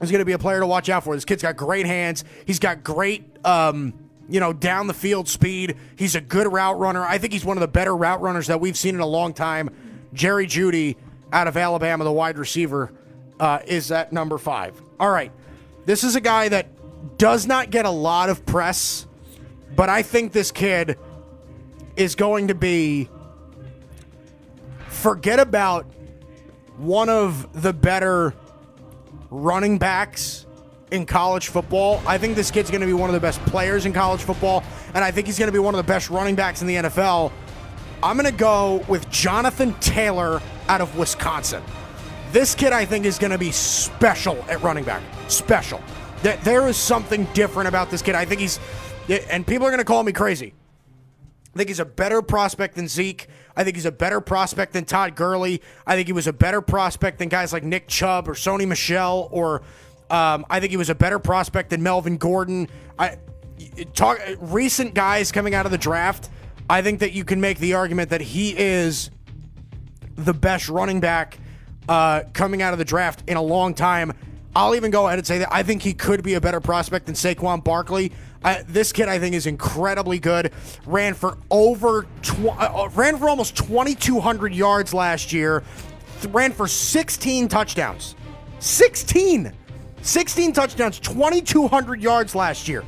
[0.00, 1.14] is going to be a player to watch out for.
[1.14, 2.24] This kid's got great hands.
[2.46, 3.92] He's got great, um,
[4.28, 5.76] you know, down the field speed.
[5.96, 7.04] He's a good route runner.
[7.04, 9.32] I think he's one of the better route runners that we've seen in a long
[9.32, 9.70] time.
[10.12, 10.96] Jerry Jeudy
[11.32, 12.92] out of Alabama, the wide receiver,
[13.40, 14.80] uh, is at number five.
[15.00, 15.32] All right.
[15.86, 16.68] This is a guy that
[17.18, 19.06] does not get a lot of press,
[19.74, 20.98] but I think this kid
[21.96, 23.08] is going to be.
[24.88, 25.86] Forget about
[26.76, 28.34] one of the better
[29.30, 30.46] running backs
[30.90, 32.02] in college football.
[32.06, 34.62] I think this kid's going to be one of the best players in college football,
[34.94, 36.76] and I think he's going to be one of the best running backs in the
[36.76, 37.32] NFL.
[38.02, 41.62] I'm going to go with Jonathan Taylor out of Wisconsin.
[42.30, 45.02] This kid, I think, is going to be special at running back.
[45.28, 45.80] Special.
[46.22, 48.14] That there is something different about this kid.
[48.14, 48.60] I think he's,
[49.30, 50.52] and people are going to call me crazy.
[51.54, 53.26] I think he's a better prospect than Zeke.
[53.56, 55.62] I think he's a better prospect than Todd Gurley.
[55.86, 59.28] I think he was a better prospect than guys like Nick Chubb or Sony Michel,
[59.32, 59.62] or
[60.10, 62.68] um, I think he was a better prospect than Melvin Gordon.
[62.98, 63.18] I
[63.94, 66.30] talk recent guys coming out of the draft.
[66.70, 69.10] I think that you can make the argument that he is
[70.16, 71.38] the best running back
[71.88, 74.12] uh, coming out of the draft in a long time.
[74.54, 77.06] I'll even go ahead and say that I think he could be a better prospect
[77.06, 78.12] than Saquon Barkley.
[78.42, 80.52] Uh, this kid, I think, is incredibly good.
[80.86, 85.62] Ran for over tw- uh, ran for almost 2,200 yards last year.
[86.20, 88.14] Th- ran for 16 touchdowns.
[88.60, 89.52] 16,
[90.02, 92.84] 16 touchdowns, 2,200 yards last year.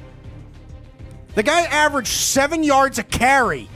[1.35, 3.69] The guy averaged seven yards a carry.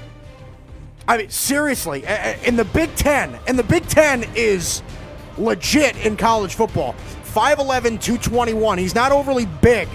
[1.06, 2.04] I mean, seriously,
[2.44, 4.82] in the Big Ten, and the Big Ten is
[5.36, 6.94] legit in college football.
[7.24, 8.78] 5'11, 221.
[8.78, 9.88] He's not overly big,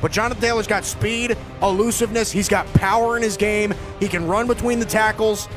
[0.00, 2.32] but Jonathan Taylor's got speed, elusiveness.
[2.32, 3.74] He's got power in his game.
[4.00, 5.48] He can run between the tackles.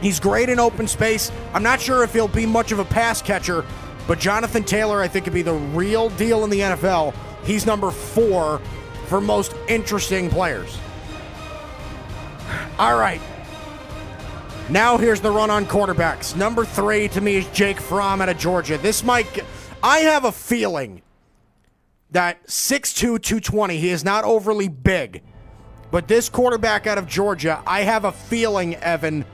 [0.00, 1.30] He's great in open space.
[1.52, 3.66] I'm not sure if he'll be much of a pass catcher,
[4.10, 7.14] but Jonathan Taylor, I think, could be the real deal in the NFL.
[7.44, 8.60] He's number four
[9.06, 10.76] for most interesting players.
[12.76, 13.20] All right.
[14.68, 16.34] Now here's the run on quarterbacks.
[16.34, 18.78] Number three to me is Jake Fromm out of Georgia.
[18.78, 19.44] This might,
[19.80, 21.02] I have a feeling
[22.10, 25.22] that 6'2, 220, he is not overly big.
[25.92, 29.24] But this quarterback out of Georgia, I have a feeling, Evan,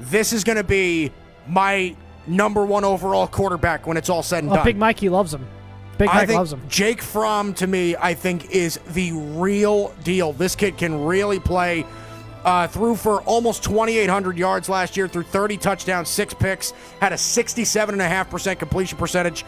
[0.00, 1.12] this is going to be
[1.46, 1.94] my
[2.26, 4.64] number one overall quarterback when it's all said and Oh, done.
[4.64, 5.46] Big Mikey loves him.
[5.98, 6.62] Big I Mike think loves him.
[6.68, 10.32] Jake Fromm, to me, I think is the real deal.
[10.32, 11.86] This kid can really play.
[12.44, 16.70] Uh, threw for almost 2,800 yards last year, threw 30 touchdowns, six picks,
[17.00, 19.44] had a 67.5% completion percentage.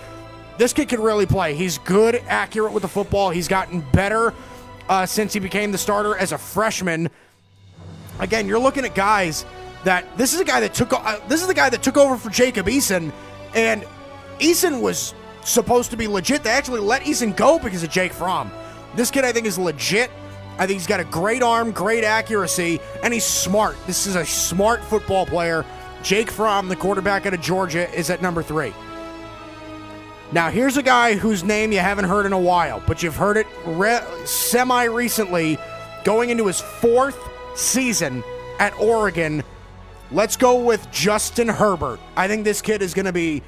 [0.57, 1.55] This kid can really play.
[1.55, 3.31] He's good, accurate with the football.
[3.31, 4.35] He's gotten better
[4.89, 7.09] uh, since he became the starter as a freshman.
[8.19, 9.45] Again, you're looking at guys
[9.85, 12.17] that this is a guy that took uh, this is the guy that took over
[12.17, 13.13] for Jacob Eason,
[13.55, 13.85] and
[14.39, 15.15] Eason was
[15.45, 16.43] supposed to be legit.
[16.43, 18.51] They actually let Eason go because of Jake Fromm.
[18.95, 20.11] This kid, I think, is legit.
[20.59, 23.77] I think he's got a great arm, great accuracy, and he's smart.
[23.87, 25.65] This is a smart football player.
[26.03, 28.73] Jake Fromm, the quarterback out of Georgia, is at number three.
[30.31, 33.37] Now, here's a guy whose name you haven't heard in a while, but you've heard
[33.37, 35.59] it re- semi recently,
[36.05, 37.19] going into his fourth
[37.55, 38.23] season
[38.59, 39.43] at Oregon.
[40.11, 42.01] Let's go with Justin Herbert.
[42.17, 43.43] I think this kid is going to be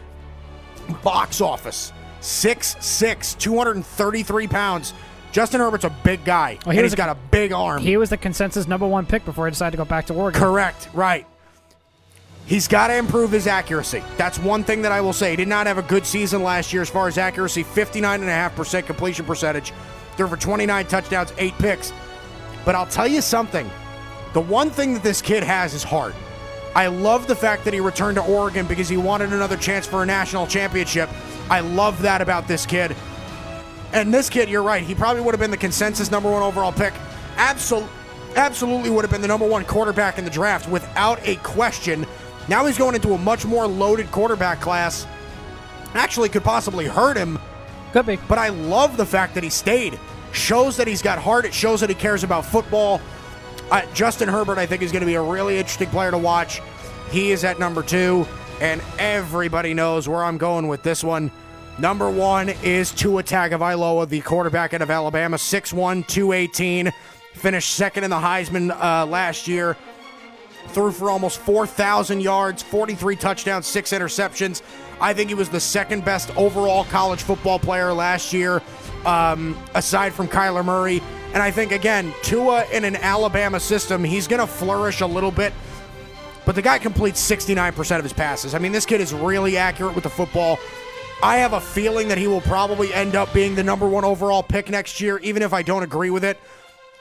[1.02, 1.92] box office.
[2.20, 4.92] 6'6, 233 pounds.
[5.32, 6.58] Justin Herbert's a big guy.
[6.66, 7.80] Oh, he and was he's a- got a big arm.
[7.80, 10.40] He was the consensus number one pick before he decided to go back to Oregon.
[10.40, 11.26] Correct, right.
[12.46, 14.02] He's got to improve his accuracy.
[14.16, 15.30] That's one thing that I will say.
[15.30, 19.24] He did not have a good season last year as far as accuracy 59.5% completion
[19.24, 19.72] percentage,
[20.16, 21.92] threw for 29 touchdowns, eight picks.
[22.64, 23.70] But I'll tell you something
[24.32, 26.14] the one thing that this kid has is heart.
[26.74, 30.02] I love the fact that he returned to Oregon because he wanted another chance for
[30.02, 31.10] a national championship.
[31.51, 32.94] I love that about this kid.
[33.92, 36.70] And this kid, you're right, he probably would have been the consensus number one overall
[36.70, 36.94] pick.
[37.36, 37.88] Absol-
[38.36, 42.06] absolutely would have been the number one quarterback in the draft without a question.
[42.48, 45.06] Now he's going into a much more loaded quarterback class.
[45.94, 47.38] Actually, could possibly hurt him.
[47.92, 48.16] Could be.
[48.28, 49.98] But I love the fact that he stayed.
[50.32, 51.44] Shows that he's got heart.
[51.44, 53.01] It shows that he cares about football.
[53.70, 56.60] Uh, Justin Herbert, I think, is going to be a really interesting player to watch.
[57.10, 58.26] He is at number two,
[58.60, 61.30] and everybody knows where I'm going with this one.
[61.78, 66.92] Number one is Tua Tagovailoa, the quarterback out of Alabama, 6'1", 218.
[67.34, 69.76] Finished second in the Heisman uh, last year.
[70.68, 74.62] Threw for almost 4,000 yards, 43 touchdowns, six interceptions.
[75.01, 78.62] I think he was the second best overall college football player last year,
[79.06, 81.01] um, aside from Kyler Murray.
[81.32, 85.31] And I think, again, Tua in an Alabama system, he's going to flourish a little
[85.31, 85.52] bit.
[86.44, 88.55] But the guy completes 69% of his passes.
[88.55, 90.59] I mean, this kid is really accurate with the football.
[91.23, 94.43] I have a feeling that he will probably end up being the number one overall
[94.43, 96.39] pick next year, even if I don't agree with it.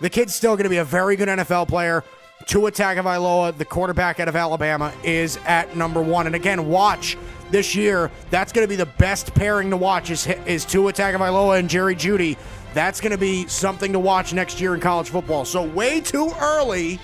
[0.02, 2.04] The kid's still going to be a very good NFL player.
[2.46, 6.26] Tua Tagovailoa, the quarterback out of Alabama, is at number one.
[6.26, 7.18] And again, watch
[7.52, 8.12] this year.
[8.30, 11.96] That's going to be the best pairing to watch is, is Tua Tagovailoa and Jerry
[11.96, 12.38] Jeudy.
[12.74, 15.46] That's going to be something to watch next year in college football.
[15.46, 17.00] So way too early.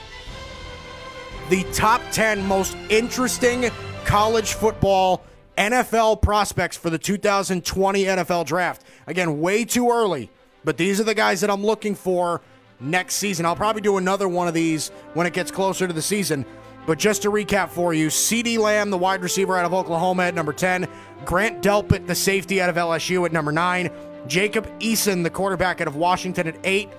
[1.50, 3.70] The top 10 most interesting
[4.06, 5.24] college football
[5.58, 8.84] NFL prospects for the 2020 NFL draft.
[9.08, 10.30] Again, way too early,
[10.64, 12.42] but these are the guys that I'm looking for
[12.80, 13.46] next season.
[13.46, 16.46] I'll probably do another one of these when it gets closer to the season.
[16.86, 20.36] But just to recap for you, CeeDee Lamb, the wide receiver out of Oklahoma at
[20.36, 20.88] number 10,
[21.26, 23.90] Grant Delpit, the safety out of LSU at number 9,
[24.28, 26.90] Jacob Eason, the quarterback out of Washington at 8,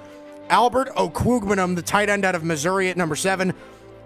[0.49, 3.53] Albert Okwuegbunam, the tight end out of Missouri at number 7,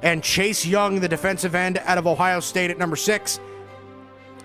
[0.03, 3.41] and Chase Young, the defensive end out of Ohio State at number 6.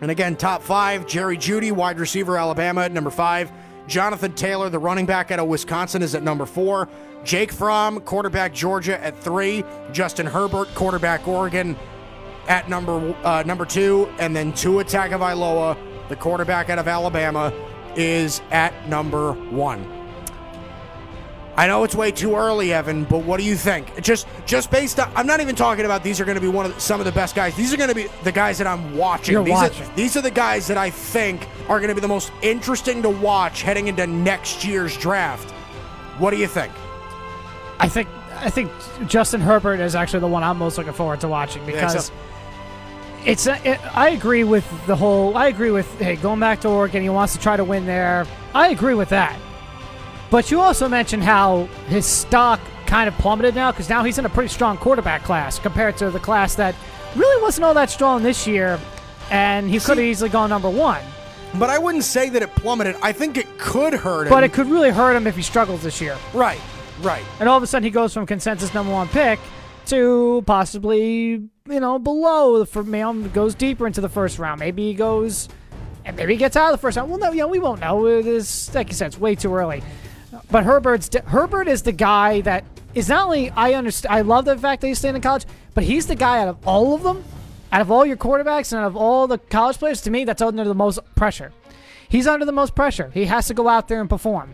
[0.01, 3.51] And again, top five Jerry Jeudy, wide receiver, Alabama at number five.
[3.87, 6.89] Jonathan Taylor, the running back out of Wisconsin, is at number four.
[7.23, 9.63] Jake Fromm, quarterback, Georgia, at three.
[9.91, 11.75] Justin Herbert, quarterback, Oregon,
[12.47, 14.09] at number uh, number two.
[14.19, 15.77] And then Tua Tagovailoa,
[16.09, 17.53] the quarterback out of Alabama,
[17.95, 19.91] is at number one.
[21.57, 24.01] I know it's way too early, Evan, but what do you think?
[24.01, 26.65] Just just based on I'm not even talking about these are going to be one
[26.65, 27.55] of the, some of the best guys.
[27.55, 29.33] These are going to be the guys that I'm watching.
[29.33, 29.87] You're these watching.
[29.87, 33.01] Are, these are the guys that I think are going to be the most interesting
[33.03, 35.49] to watch heading into next year's draft.
[36.19, 36.73] What do you think?
[37.79, 38.69] I think I think
[39.07, 42.13] Justin Herbert is actually the one I'm most looking forward to watching because so?
[43.25, 43.47] It's.
[43.47, 45.35] It, I agree with the whole.
[45.35, 47.01] I agree with hey going back to Oregon.
[47.03, 48.25] He wants to try to win there.
[48.53, 49.39] I agree with that.
[50.31, 54.25] But you also mentioned how his stock kind of plummeted now because now he's in
[54.25, 56.75] a pretty strong quarterback class compared to the class that
[57.15, 58.79] really wasn't all that strong this year,
[59.31, 61.01] and he could have easily gone number one.
[61.57, 62.95] But I wouldn't say that it plummeted.
[63.01, 64.29] I think it could hurt him.
[64.29, 66.17] But it could really hurt him if he struggles this year.
[66.33, 66.59] Right,
[67.01, 67.23] right.
[67.39, 69.39] And all of a sudden he goes from consensus number one pick
[69.87, 74.59] to possibly, you know, below the know, goes deeper into the first round.
[74.59, 75.49] Maybe he goes,
[76.03, 77.09] and maybe he gets out of the first round.
[77.09, 78.05] Well, no, you know, we won't know.
[78.07, 79.83] It is, like you said, it's way too early.
[80.51, 82.63] But Herbert's Herbert is the guy that
[82.93, 84.13] is not only I understand.
[84.13, 86.67] I love the fact that he's staying in college, but he's the guy out of
[86.67, 87.23] all of them,
[87.71, 90.01] out of all your quarterbacks and out of all the college players.
[90.01, 91.51] To me, that's under the most pressure.
[92.07, 93.11] He's under the most pressure.
[93.13, 94.53] He has to go out there and perform.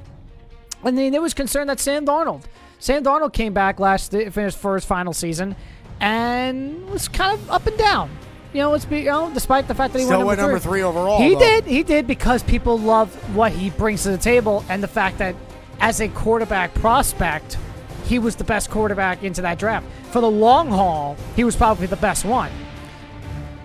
[0.84, 2.44] And then there was concern that Sam Darnold.
[2.82, 5.56] Sam Darnold came back last finished for his final season,
[6.00, 8.10] and was kind of up and down.
[8.54, 10.60] You know, it's be, you know, despite the fact that he Still went number number
[10.60, 11.40] three overall, He though.
[11.40, 15.20] did, he did because people love what he brings to the table, and the fact
[15.20, 15.36] that
[15.80, 17.58] as a quarterback prospect,
[18.06, 19.86] he was the best quarterback into that draft.
[20.12, 22.52] For the long haul, he was probably the best one.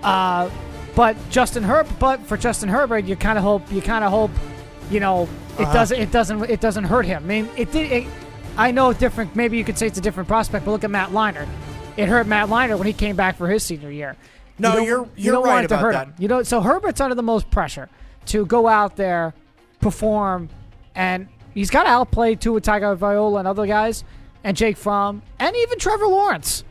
[0.02, 0.50] Uh,
[0.94, 4.30] but Justin Herb, but for Justin Herbert, you kind of hope, you kind of hope,
[4.90, 5.22] you know,
[5.58, 5.72] it Uh-huh.
[5.72, 7.24] doesn't, it doesn't, it doesn't hurt him.
[7.24, 7.90] I mean, it did.
[7.90, 8.06] It,
[8.58, 9.36] I know different.
[9.36, 11.48] Maybe you could say it's a different prospect, but look at Matt Leinart.
[11.96, 14.16] It hurt Matt Leinart when he came back for his senior year.
[14.58, 16.06] No, You don't- you're- you you're want right it to about hurt that.
[16.08, 16.14] him.
[16.18, 17.88] You know, so Herbert's under the most pressure
[18.26, 19.34] to go out there,
[19.80, 20.48] perform,
[20.94, 24.04] and he's got to outplay Tua Tagovailoa and other guys,
[24.42, 26.64] and Jake Fromm, and even Trevor Lawrence.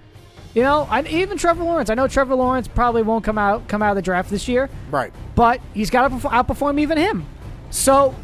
[0.56, 1.90] You know, and even Trevor Lawrence.
[1.90, 4.70] I know Trevor Lawrence probably won't come out come out of the draft this year,
[4.90, 5.12] Right.
[5.36, 7.26] but he's got to outperform even him.
[7.72, 8.16] So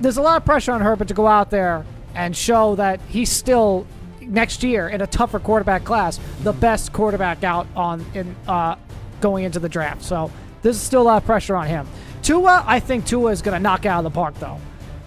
[0.00, 1.84] there's a lot of pressure on Herbert to go out there
[2.18, 3.86] and show that he's still
[4.20, 8.74] next year in a tougher quarterback class, the best quarterback out on in uh,
[9.20, 10.02] going into the draft.
[10.02, 10.30] So
[10.62, 11.86] there's still a lot of pressure on him.
[12.22, 14.60] Tua, I think Tua is going to knock out of the park though.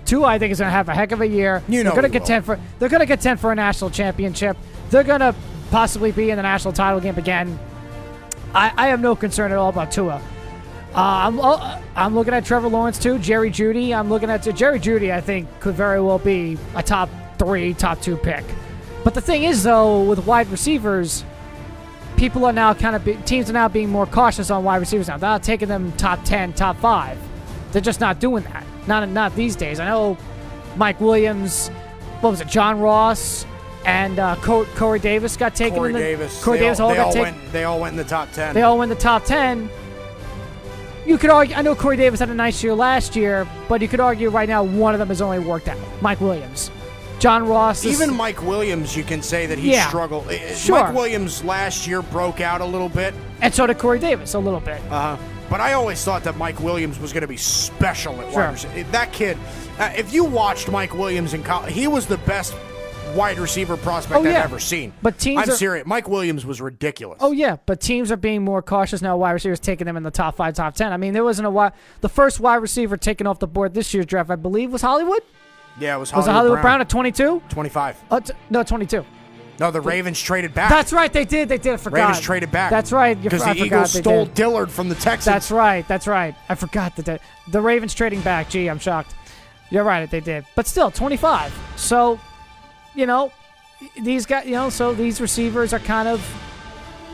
[0.05, 1.61] Tua, I think is going to have a heck of a year.
[1.67, 4.55] You know they're going to contend for they're going to contend for a national championship.
[4.89, 5.35] They're going to
[5.69, 7.59] possibly be in the national title game again.
[8.53, 10.21] I, I have no concern at all about Tua.
[10.93, 13.17] Uh, I'm, uh, I'm looking at Trevor Lawrence too.
[13.17, 13.95] Jerry Jeudy.
[13.95, 15.13] I'm looking at Jerry Jeudy.
[15.13, 18.43] I think could very well be a top three, top two pick.
[19.03, 21.23] But the thing is, though, with wide receivers,
[22.17, 25.07] people are now kind of be, teams are now being more cautious on wide receivers
[25.07, 25.17] now.
[25.17, 27.17] They're not taking them top ten, top five.
[27.71, 28.65] They're just not doing that.
[28.85, 29.79] Not not these days.
[29.79, 30.17] I know
[30.75, 31.69] Mike Williams.
[32.19, 32.47] What was it?
[32.49, 33.45] John Ross
[33.85, 35.77] and uh, Co- Corey Davis got taken.
[35.77, 36.43] Corey in the, Davis.
[36.43, 37.39] Corey they Davis all, all they got all taken.
[37.39, 37.51] went.
[37.53, 38.53] They all went in the top ten.
[38.53, 39.69] They all win the top 10.
[41.05, 43.87] You could argue, I know Corey Davis had a nice year last year, but you
[43.87, 45.77] could argue right now one of them has only worked out.
[46.01, 46.69] Mike Williams.
[47.19, 47.83] John Ross.
[47.85, 49.87] is- Even Mike Williams, you can say that he Yeah.
[49.87, 50.25] struggled.
[50.31, 50.83] Eh, Sure.
[50.83, 53.13] Mike Williams last year broke out a little bit.
[53.41, 54.81] And so did Corey Davis a little bit.
[54.89, 55.17] Uh-huh.
[55.49, 58.49] But I always thought that Mike Williams was going to be special at Sure.
[58.51, 58.85] receiver.
[58.91, 59.37] That kid,
[59.79, 62.53] uh, if you watched Mike Williams in college, he was the best
[63.15, 64.39] wide receiver prospect Oh, yeah.
[64.39, 64.93] I've ever seen.
[65.01, 65.85] But teams I'm are- serious.
[65.85, 67.17] Mike Williams was ridiculous.
[67.21, 69.17] Oh yeah, but teams are being more cautious now.
[69.17, 70.91] Wide receivers taking them in the top five, top ten.
[70.93, 71.73] I mean, there wasn't a wide.
[72.01, 75.21] The first wide receiver taken off the board this year's draft, I believe, was Hollywood.
[75.79, 77.41] yeah, it was was Hollywood, it Hollywood Brown, Brown at 22?
[77.49, 78.03] 25.
[78.11, 79.05] Uh, t- no, 22.
[79.59, 80.71] No, the Ravens traded back.
[80.71, 81.13] That's right.
[81.13, 81.47] They did.
[81.47, 81.73] They did.
[81.73, 81.97] I forgot.
[82.07, 82.71] Ravens traded back.
[82.71, 83.21] That's right.
[83.21, 84.33] Because the Eagles stole did.
[84.33, 85.25] Dillard from the Texans.
[85.25, 85.87] That's right.
[85.87, 86.33] That's right.
[86.49, 87.19] I forgot that the,
[87.49, 88.49] the Ravens trading back.
[88.49, 89.13] Gee, I'm shocked.
[89.69, 90.09] You're right.
[90.09, 91.53] They did, but still 25.
[91.75, 92.19] So,
[92.95, 93.31] you know,
[94.01, 94.45] these guys.
[94.45, 96.21] You know, so these receivers are kind of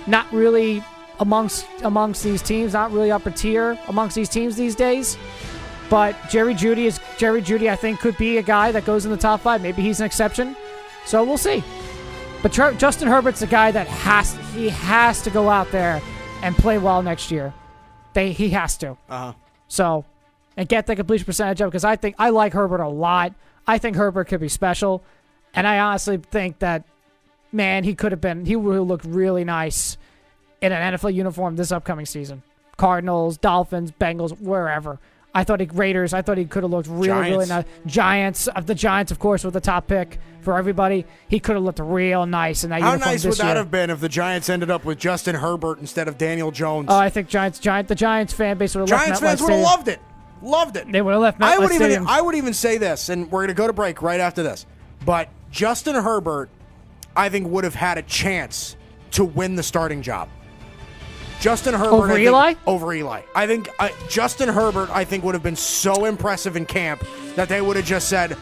[0.05, 0.83] not really
[1.19, 2.73] amongst amongst these teams.
[2.73, 5.17] Not really upper tier amongst these teams these days.
[5.89, 7.69] But Jerry Jeudy is Jerry Jeudy.
[7.69, 9.61] I think could be a guy that goes in the top five.
[9.61, 10.55] Maybe he's an exception.
[11.05, 11.63] So we'll see.
[12.43, 16.01] But Justin Herbert's a guy that has he has to go out there
[16.43, 17.53] and play well next year.
[18.13, 18.91] They he has to.
[19.09, 19.33] Uh huh.
[19.67, 20.05] So,
[20.55, 23.33] and get the completion percentage up because I think I like Herbert a lot.
[23.65, 25.03] I think Herbert could be special,
[25.57, 26.83] and I honestly think that
[27.51, 29.97] man he could have been he would have looked really nice
[30.61, 32.43] in an NFL uniform this upcoming season.
[32.77, 34.99] Cardinals, Dolphins, Bengals, wherever.
[35.33, 36.13] I thought he Raiders.
[36.13, 37.49] I thought he could have looked really, really Giants.
[37.49, 37.65] nice.
[37.85, 41.05] Giants, of the Giants, of course, with the top pick for everybody.
[41.27, 43.55] He could have looked real nice in that How nice would that year.
[43.55, 46.87] have been if the Giants ended up with Justin Herbert instead of Daniel Jones?
[46.89, 49.61] Oh, I think Giants, Giant, the Giants fan base would have Giants fans would have
[49.61, 49.99] loved it.
[50.41, 50.91] Loved it.
[50.91, 52.07] They would have left I MetLife would even Stadium.
[52.07, 54.65] I would even say this, and we're going to go to break right after this.
[55.05, 56.49] But Justin Herbert,
[57.15, 58.75] I think, would have had a chance
[59.11, 60.29] to win the starting job.
[61.39, 62.53] Justin Herbert Over think- Eli?
[62.65, 63.21] over Eli.
[63.35, 64.89] I think uh, Justin Herbert.
[64.91, 67.03] I think would have been so impressive in camp
[67.35, 68.35] that they would have just said,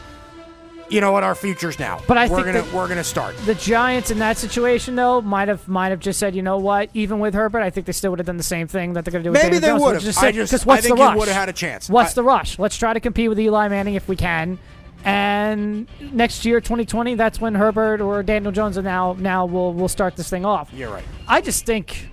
[0.88, 1.22] "You know what?
[1.22, 2.00] Our future's now.
[2.08, 5.50] But I we're think gonna we're gonna start." the Giants in that situation though might
[5.50, 6.90] have might have just said, you know what?
[6.94, 9.12] Even with Herbert, I think they still would have done the same thing that they're
[9.12, 9.32] going to do.
[9.34, 10.08] with Maybe Daniel they Jones, would have.
[10.08, 11.18] is I just- what's I think the rush?
[11.18, 11.90] would have had a chance.
[11.90, 12.58] What's I- the rush?
[12.58, 14.58] Let's try to compete with Eli Manning if we can.
[15.06, 19.88] And next year, 2020, that's when Herbert or Daniel Jones are now now will will
[19.88, 20.74] start this thing off.
[20.74, 21.04] You're right.
[21.28, 22.10] I just think,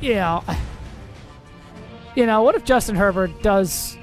[0.00, 0.44] you know,
[2.14, 3.98] you know, what if Justin Herbert does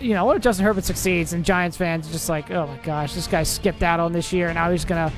[0.00, 2.76] you know, what if Justin Herbert succeeds and Giants fans are just like, oh my
[2.78, 5.12] gosh, this guy skipped out on this year and now he's gonna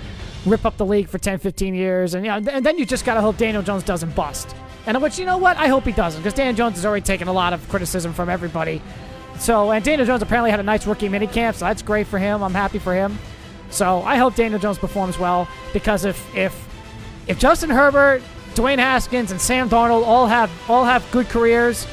[0.45, 3.05] rip up the league for 10, 15 years, and you know, and then you just
[3.05, 4.57] gotta hope Daniel Jones doesn't bust.
[4.87, 7.29] And which you know what, I hope he doesn't because Daniel Jones has already taken
[7.29, 8.81] a lot of criticism from everybody.
[9.39, 12.43] So and Daniel Jones apparently had a nice rookie minicamp, so that's great for him.
[12.43, 13.19] I'm happy for him.
[13.71, 16.67] So I hope Daniel Jones performs well because if if
[17.27, 18.23] if Justin Herbert,
[18.55, 21.87] Dwayne Haskins, and Sam Darnold all have all have good careers,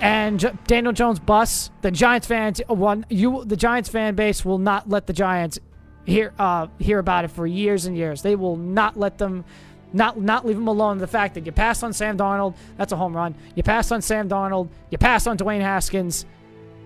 [0.00, 4.58] and J- Daniel Jones busts, then Giants fans one you the Giants fan base will
[4.58, 5.58] not let the Giants
[6.06, 8.22] hear uh, hear about it for years and years.
[8.22, 9.44] They will not let them.
[9.90, 10.98] Not, not leave them alone.
[10.98, 13.34] The fact that you passed on Sam Darnold, that's a home run.
[13.54, 16.26] You passed on Sam Darnold, you passed on Dwayne Haskins,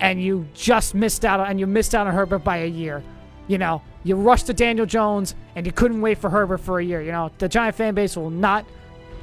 [0.03, 3.03] and you just missed out on, and you missed out on Herbert by a year.
[3.47, 6.85] You know, you rushed to Daniel Jones and you couldn't wait for Herbert for a
[6.85, 7.01] year.
[7.01, 8.67] You know, the Giant fan base will not,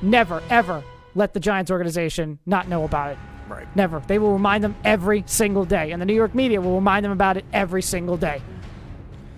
[0.01, 0.83] never, ever
[1.15, 3.17] let the Giants organization not know about it.
[3.49, 3.67] Right.
[3.75, 4.01] Never.
[4.07, 5.91] They will remind them every single day.
[5.91, 8.41] And the New York media will remind them about it every single day.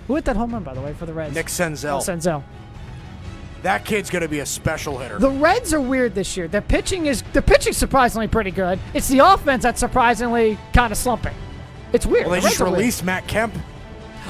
[0.08, 1.34] Who hit that home run, by the way, for the Reds?
[1.34, 1.98] Nick Senzel.
[1.98, 2.44] Oh, Senzel.
[3.64, 5.20] That kid's going to be a special hitter.
[5.20, 6.48] The Reds are weird this year.
[6.48, 8.80] Their pitching is the pitching surprisingly pretty good.
[8.94, 11.34] It's the offense that's surprisingly kind of slumping.
[11.94, 12.26] It's weird.
[12.26, 13.54] well, they The just released Matt Kemp.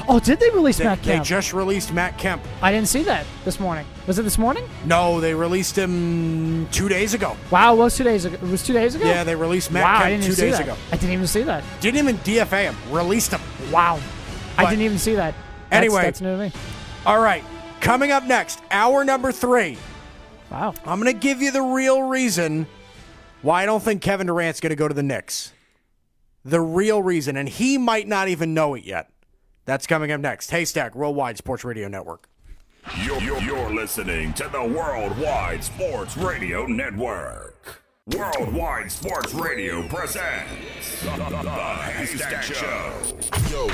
[0.08, 1.24] Oh, did they release They, Matt Kemp?
[1.24, 2.41] they just released Matt Kemp.
[2.62, 3.86] I didn't see that this morning.
[4.08, 4.68] Was it this morning?
[4.86, 7.38] No, they released him two days ago.
[7.52, 8.36] Wow, it was two days ago.
[8.36, 9.06] It was two days ago.
[9.06, 10.76] Yeah, they released Matt wow, Kemp two days ago.
[10.91, 11.64] I didn't even see that.
[11.82, 12.76] Didn't even DFA him.
[12.90, 13.41] Released him.
[13.72, 13.99] Wow,
[14.58, 15.36] I didn't even see that.
[15.70, 16.02] That's, Anyway.
[16.03, 16.52] that's new to me.
[17.06, 17.44] All right,
[17.82, 19.78] coming up next, hour number three.
[20.49, 20.74] Wow.
[20.86, 22.68] I'm going to give you the real reason
[23.41, 25.53] why I don't think Kevin Durant's going to go to the Knicks.
[26.44, 29.12] The real reason, and he might not even know it yet.
[29.66, 30.49] That's coming up next.
[30.52, 32.28] Haystack Worldwide Sports Radio Network.
[33.03, 37.84] You're, you're, you're listening to the Worldwide Sports Radio Network.
[38.08, 43.70] Worldwide Sports Radio presents the, the, the Haystack Show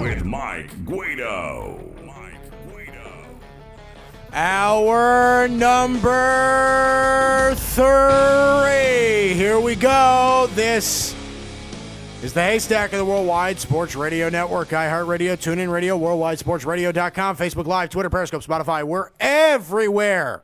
[0.00, 1.93] with Mike Guido.
[4.36, 6.10] Hour number
[7.54, 9.32] three.
[9.34, 10.48] Here we go.
[10.56, 11.14] This
[12.20, 17.90] is the Haystack of the Worldwide Sports Radio Network, iHeartRadio, TuneIn Radio, WorldwideSportsRadio.com, Facebook Live,
[17.90, 18.82] Twitter, Periscope, Spotify.
[18.82, 20.42] We're everywhere.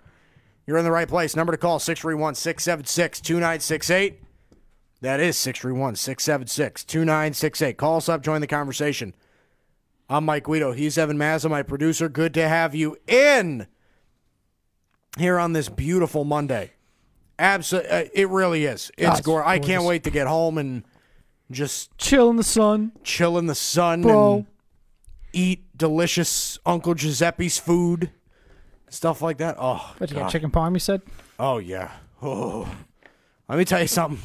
[0.69, 1.35] You're in the right place.
[1.35, 4.23] Number to call 631 676 2968.
[5.01, 7.77] That is 631 676 2968.
[7.77, 9.15] Call us up, join the conversation.
[10.09, 10.71] I'm Mike Guido.
[10.71, 12.09] He's Evan Mazza, my producer.
[12.09, 13.67] Good to have you in
[15.19, 16.73] here on this beautiful Monday.
[17.39, 18.91] Absolutely, uh, it really is.
[18.99, 19.45] It's it's gore.
[19.45, 20.85] I can't wait to get home and
[21.51, 24.35] just Chill in the sun, chill in the sun bro.
[24.35, 24.47] and
[25.33, 28.11] eat delicious Uncle Giuseppe's food,
[28.91, 29.57] stuff like that.
[29.59, 30.31] Oh, What you got?
[30.31, 30.75] Chicken parm?
[30.75, 31.03] You said?
[31.39, 31.91] oh yeah.
[32.23, 32.69] Oh,
[33.49, 34.21] let me tell you something,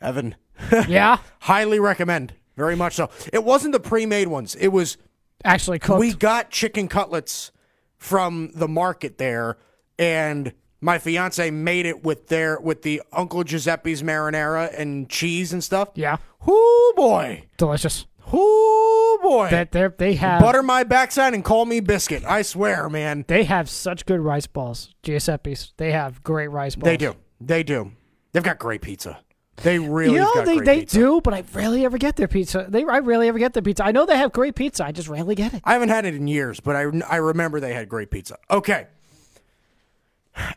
[0.00, 0.34] Evan.
[0.88, 1.18] yeah.
[1.40, 2.32] Highly recommend.
[2.56, 3.10] Very much so.
[3.32, 4.54] It wasn't the pre-made ones.
[4.54, 4.96] It was
[5.44, 6.00] Actually cooked.
[6.00, 7.50] we got chicken cutlets
[7.98, 9.58] from the market there,
[9.98, 15.62] and my fiance made it with their with the Uncle Giuseppe's marinara and cheese and
[15.62, 15.90] stuff.
[15.94, 16.16] yeah.
[16.44, 18.06] Whoo boy, Delicious.
[18.32, 19.48] whoo boy.
[19.50, 22.24] That they they have Butter my backside and call me biscuit.
[22.24, 23.24] I swear, man.
[23.28, 24.92] They have such good rice balls.
[25.04, 25.72] Giuseppe's.
[25.76, 26.84] They have great rice balls.
[26.86, 27.14] They do.
[27.40, 27.92] They do.
[28.32, 29.20] They've got great pizza.
[29.56, 30.96] They really You know they, they pizza.
[30.98, 32.66] do, but I rarely ever get their pizza.
[32.68, 33.84] They I rarely ever get their pizza.
[33.84, 34.84] I know they have great pizza.
[34.84, 35.60] I just rarely get it.
[35.64, 38.38] I haven't had it in years, but I, I remember they had great pizza.
[38.50, 38.86] Okay.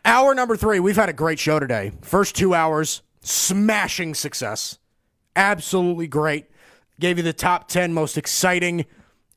[0.03, 0.80] Hour number three.
[0.80, 1.91] We've had a great show today.
[2.02, 4.80] First two hours, smashing success.
[5.35, 6.45] Absolutely great.
[6.99, 8.85] Gave you the top 10 most exciting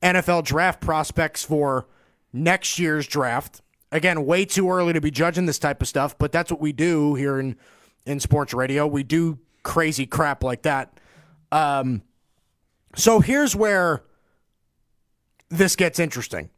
[0.02, 1.86] NFL draft prospects for
[2.32, 3.62] next year's draft.
[3.90, 6.72] Again, way too early to be judging this type of stuff, but that's what we
[6.72, 7.56] do here in,
[8.06, 8.86] in sports radio.
[8.86, 11.00] We do crazy crap like that.
[11.50, 12.02] Um,
[12.94, 14.04] so here's where
[15.48, 16.50] this gets interesting.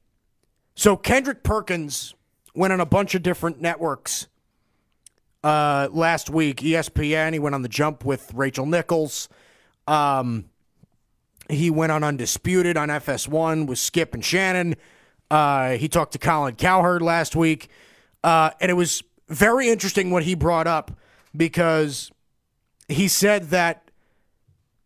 [0.74, 2.14] So Kendrick Perkins
[2.54, 4.28] went on a bunch of different networks
[5.44, 6.58] uh, last week.
[6.58, 7.32] ESPN.
[7.32, 9.28] He went on the jump with Rachel Nichols.
[9.86, 10.46] Um,
[11.48, 14.76] he went on Undisputed on FS1 with Skip and Shannon.
[15.30, 17.68] Uh, he talked to Colin Cowherd last week,
[18.24, 20.90] uh, and it was very interesting what he brought up
[21.36, 22.10] because
[22.88, 23.90] he said that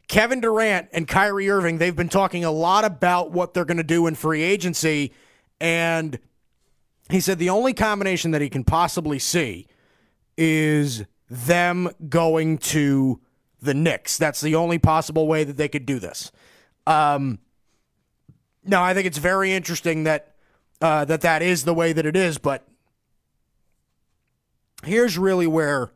[0.08, 3.82] Kevin Durant and Kyrie Irving, they've been talking a lot about what they're going to
[3.82, 5.12] do in free agency.
[5.60, 6.18] And
[7.10, 9.66] he said the only combination that he can possibly see
[10.36, 13.20] is them going to
[13.60, 14.18] the Knicks.
[14.18, 16.32] That's the only possible way that they could do this.
[16.86, 17.38] Um,
[18.64, 20.34] now, I think it's very interesting that
[20.80, 22.66] uh, that that is the way that it is, but
[24.84, 25.90] here's really where,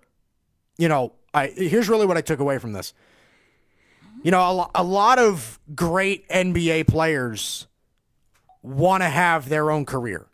[0.76, 2.94] you know, I here's really what I took away from this.
[4.22, 4.40] You know,
[4.74, 7.66] a, a lot of great NBA players
[8.62, 10.28] want to have their own career.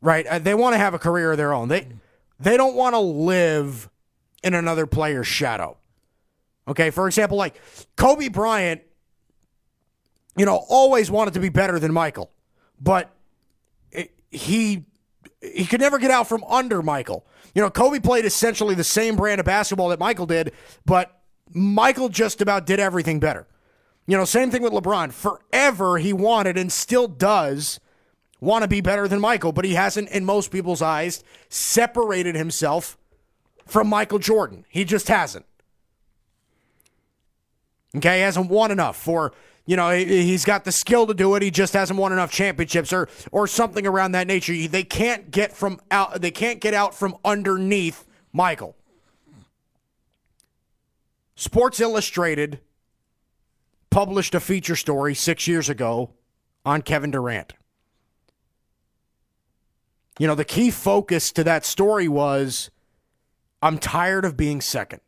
[0.00, 0.26] Right?
[0.26, 1.68] Uh, They want to have a career of their own.
[1.68, 1.88] They
[2.38, 3.90] they don't want to live
[4.42, 5.76] in another player's shadow.
[6.66, 7.60] Okay, for example, like
[7.96, 8.80] Kobe Bryant,
[10.36, 12.30] you know, always wanted to be better than Michael,
[12.80, 13.10] but
[13.90, 14.86] it, he
[15.42, 17.26] he could never get out from under Michael.
[17.54, 20.52] You know, Kobe played essentially the same brand of basketball that Michael did,
[20.86, 21.20] but
[21.52, 23.46] Michael just about did everything better.
[24.06, 25.12] You know, same thing with LeBron.
[25.12, 27.80] Forever he wanted and still does
[28.40, 32.96] want to be better than Michael, but he hasn't, in most people's eyes, separated himself
[33.66, 34.64] from Michael Jordan.
[34.68, 35.46] He just hasn't.
[37.96, 39.32] Okay, he hasn't won enough for
[39.66, 41.42] you know he- he's got the skill to do it.
[41.42, 44.54] He just hasn't won enough championships or or something around that nature.
[44.68, 46.20] They can't get from out.
[46.20, 48.76] They can't get out from underneath Michael.
[51.34, 52.60] Sports Illustrated
[53.90, 56.10] published a feature story six years ago
[56.64, 57.54] on Kevin Durant.
[60.20, 62.70] You know, the key focus to that story was
[63.62, 65.00] I'm tired of being second.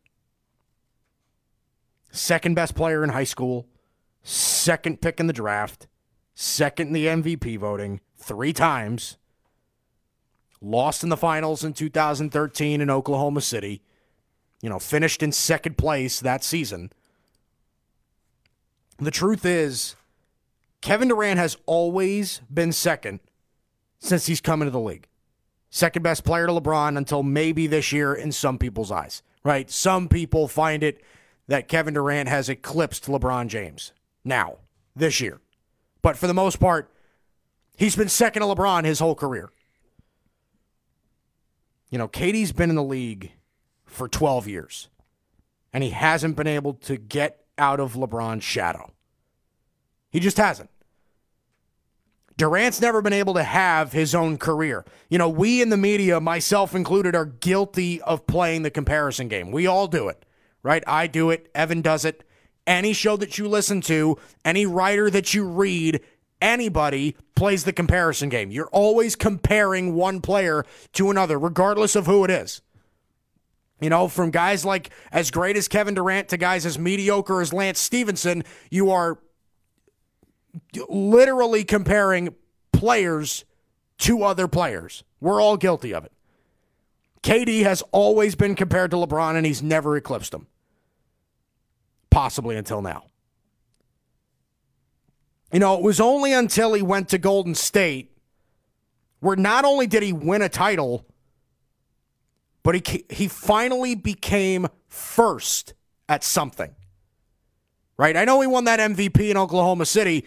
[2.11, 3.67] Second best player in high school,
[4.23, 5.87] second pick in the draft,
[6.35, 9.19] second in the MVP voting, three times.
[10.63, 13.83] Lost in the finals in 2013 in Oklahoma City.
[14.63, 16.91] You know, finished in second place that season.
[18.97, 19.95] The truth is,
[20.81, 23.21] Kevin Durant has always been second
[24.03, 25.07] since he's come into the league.
[25.71, 29.71] Second best player to LeBron until maybe this year in some people's eyes, right?
[29.71, 31.03] Some people find it
[31.47, 33.93] that Kevin Durant has eclipsed LeBron James
[34.25, 34.59] now,
[34.95, 35.41] this year.
[36.03, 36.93] But for the most part,
[37.77, 39.51] he's been second to LeBron his whole career.
[41.89, 43.33] You know, KD's been in the league
[43.87, 44.89] for 12 years,
[45.73, 48.91] and he hasn't been able to get out of LeBron's shadow.
[50.11, 50.71] He just hasn't.
[52.37, 54.85] Durant's never been able to have his own career.
[55.09, 59.51] You know, we in the media, myself included, are guilty of playing the comparison game.
[59.51, 60.25] We all do it,
[60.63, 60.83] right?
[60.87, 61.51] I do it.
[61.55, 62.25] Evan does it.
[62.67, 66.01] Any show that you listen to, any writer that you read,
[66.41, 68.51] anybody plays the comparison game.
[68.51, 70.65] You're always comparing one player
[70.95, 72.63] to another, regardless of who it is.
[73.81, 77.53] You know, from guys like as great as Kevin Durant to guys as mediocre as
[77.53, 79.19] Lance Stephenson, you are
[80.89, 82.35] literally comparing
[82.73, 83.45] players
[83.99, 85.05] to other players.
[85.21, 86.13] We're all guilty of it.
[87.23, 90.49] KD has always been compared to LeBron and he's never eclipsed him.
[92.11, 93.05] Possibly until now.
[95.53, 98.11] You know, it was only until he went to Golden State
[99.21, 101.07] where not only did he win a title,
[102.65, 105.75] but he he finally became first
[106.09, 106.75] at something.
[107.97, 108.17] Right?
[108.17, 110.25] I know he won that MVP in Oklahoma City.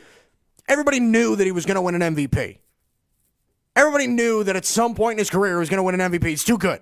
[0.67, 2.59] Everybody knew that he was going to win an MVP.
[3.75, 6.11] Everybody knew that at some point in his career he was going to win an
[6.11, 6.25] MVP.
[6.25, 6.81] He's too good.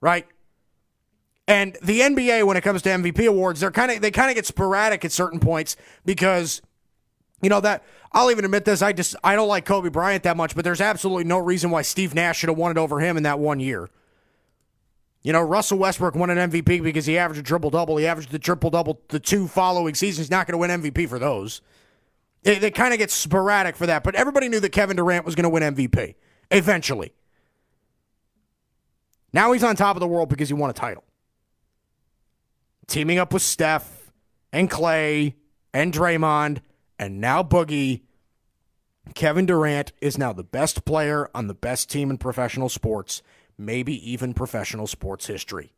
[0.00, 0.26] Right?
[1.46, 4.34] And the NBA when it comes to MVP awards, they're kind of they kind of
[4.34, 6.62] get sporadic at certain points because
[7.42, 8.80] you know that I'll even admit this.
[8.80, 11.82] I just I don't like Kobe Bryant that much, but there's absolutely no reason why
[11.82, 13.90] Steve Nash should have won it over him in that one year.
[15.24, 17.96] You know, Russell Westbrook won an MVP because he averaged a triple double.
[17.96, 20.26] He averaged the triple double the two following seasons.
[20.26, 21.62] He's not going to win MVP for those.
[22.42, 25.34] It, it kind of gets sporadic for that, but everybody knew that Kevin Durant was
[25.34, 26.14] going to win MVP
[26.50, 27.14] eventually.
[29.32, 31.04] Now he's on top of the world because he won a title.
[32.86, 34.12] Teaming up with Steph
[34.52, 35.34] and Klay
[35.72, 36.58] and Draymond
[36.98, 38.02] and now Boogie,
[39.14, 43.22] Kevin Durant is now the best player on the best team in professional sports,
[43.58, 45.72] maybe even professional sports history.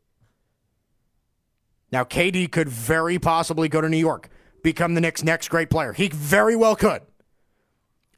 [1.92, 4.28] Now, KD could very possibly go to New York,
[4.62, 5.92] become the Knicks' next great player.
[5.92, 7.02] He very well could.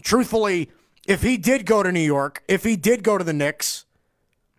[0.02, 0.70] Truthfully,
[1.06, 3.84] if he did go to New York, if he did go to the Knicks,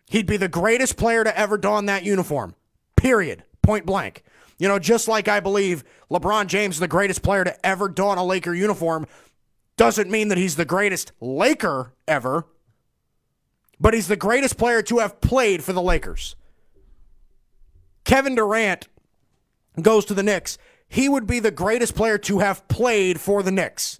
[0.08, 2.54] he'd be the greatest player to ever don that uniform.
[2.96, 3.44] Period.
[3.62, 4.22] Point blank.
[4.58, 8.18] You know, just like I believe LeBron James is the greatest player to ever don
[8.18, 9.06] a Laker uniform,
[9.76, 12.46] doesn't mean that he's the greatest Laker ever,
[13.80, 16.36] but he's the greatest player to have played for the Lakers.
[18.04, 18.88] Kevin Durant
[19.80, 20.58] goes to the Knicks.
[20.86, 23.98] He would be the greatest player to have played for the Knicks.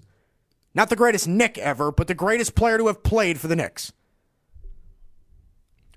[0.75, 3.93] Not the greatest Knick ever, but the greatest player to have played for the Knicks.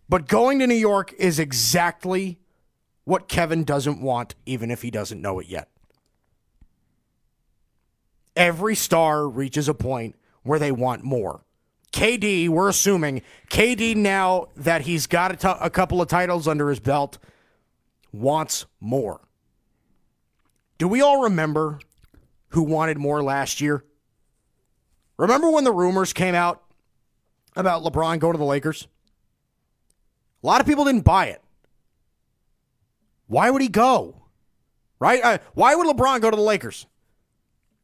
[0.07, 2.39] But going to New York is exactly
[3.03, 5.69] what Kevin doesn't want, even if he doesn't know it yet.
[8.35, 11.43] Every star reaches a point where they want more.
[11.93, 16.69] KD, we're assuming KD now that he's got a, t- a couple of titles under
[16.69, 17.19] his belt,
[18.11, 19.21] wants more.
[20.79, 21.79] Do we all remember
[22.49, 23.85] who wanted more last year?
[25.17, 26.63] Remember when the rumors came out
[27.55, 28.87] about LeBron going to the Lakers?
[30.43, 31.41] A lot of people didn't buy it.
[33.27, 34.23] Why would he go?
[34.99, 35.23] Right?
[35.23, 36.87] Uh, why would LeBron go to the Lakers?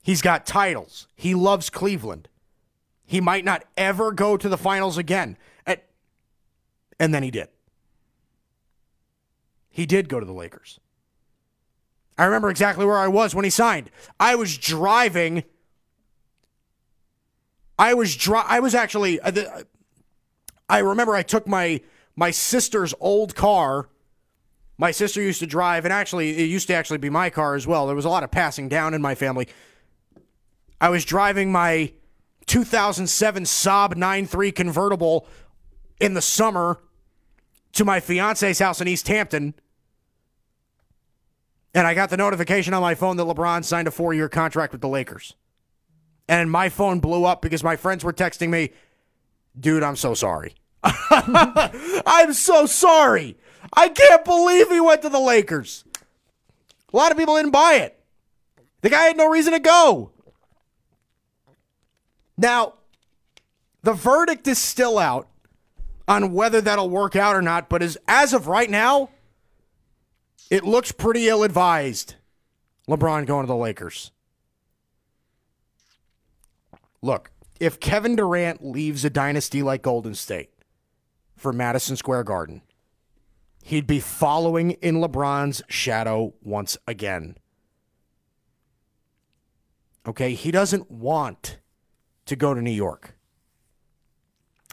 [0.01, 1.07] He's got titles.
[1.15, 2.27] He loves Cleveland.
[3.09, 5.35] He might not ever go to the finals again.
[5.65, 5.79] And,
[6.99, 7.47] and then he did.
[9.71, 10.79] He did go to the Lakers.
[12.19, 13.89] I remember exactly where I was when he signed.
[14.19, 15.43] I was driving.
[17.79, 19.19] I was dri- I was actually.
[19.19, 19.63] Uh,
[20.69, 21.81] I remember I took my
[22.15, 23.89] my sister's old car.
[24.77, 27.65] My sister used to drive, and actually, it used to actually be my car as
[27.65, 27.87] well.
[27.87, 29.47] There was a lot of passing down in my family.
[30.79, 31.93] I was driving my
[32.49, 35.27] 2007 Saab 9.3 convertible
[35.99, 36.79] in the summer
[37.73, 39.53] to my fiance's house in East Hampton.
[41.75, 44.71] And I got the notification on my phone that LeBron signed a four year contract
[44.71, 45.35] with the Lakers.
[46.27, 48.71] And my phone blew up because my friends were texting me,
[49.59, 50.55] dude, I'm so sorry.
[50.83, 53.37] I'm so sorry.
[53.73, 55.85] I can't believe he went to the Lakers.
[56.91, 57.99] A lot of people didn't buy it.
[58.81, 60.11] The guy had no reason to go.
[62.39, 62.75] Now,
[63.83, 65.27] the verdict is still out
[66.07, 69.09] on whether that'll work out or not, but as, as of right now,
[70.49, 72.15] it looks pretty ill advised.
[72.87, 74.11] LeBron going to the Lakers.
[77.01, 80.49] Look, if Kevin Durant leaves a dynasty like Golden State
[81.35, 82.61] for Madison Square Garden,
[83.63, 87.35] he'd be following in LeBron's shadow once again.
[90.07, 91.57] Okay, he doesn't want
[92.29, 93.15] to go to New York.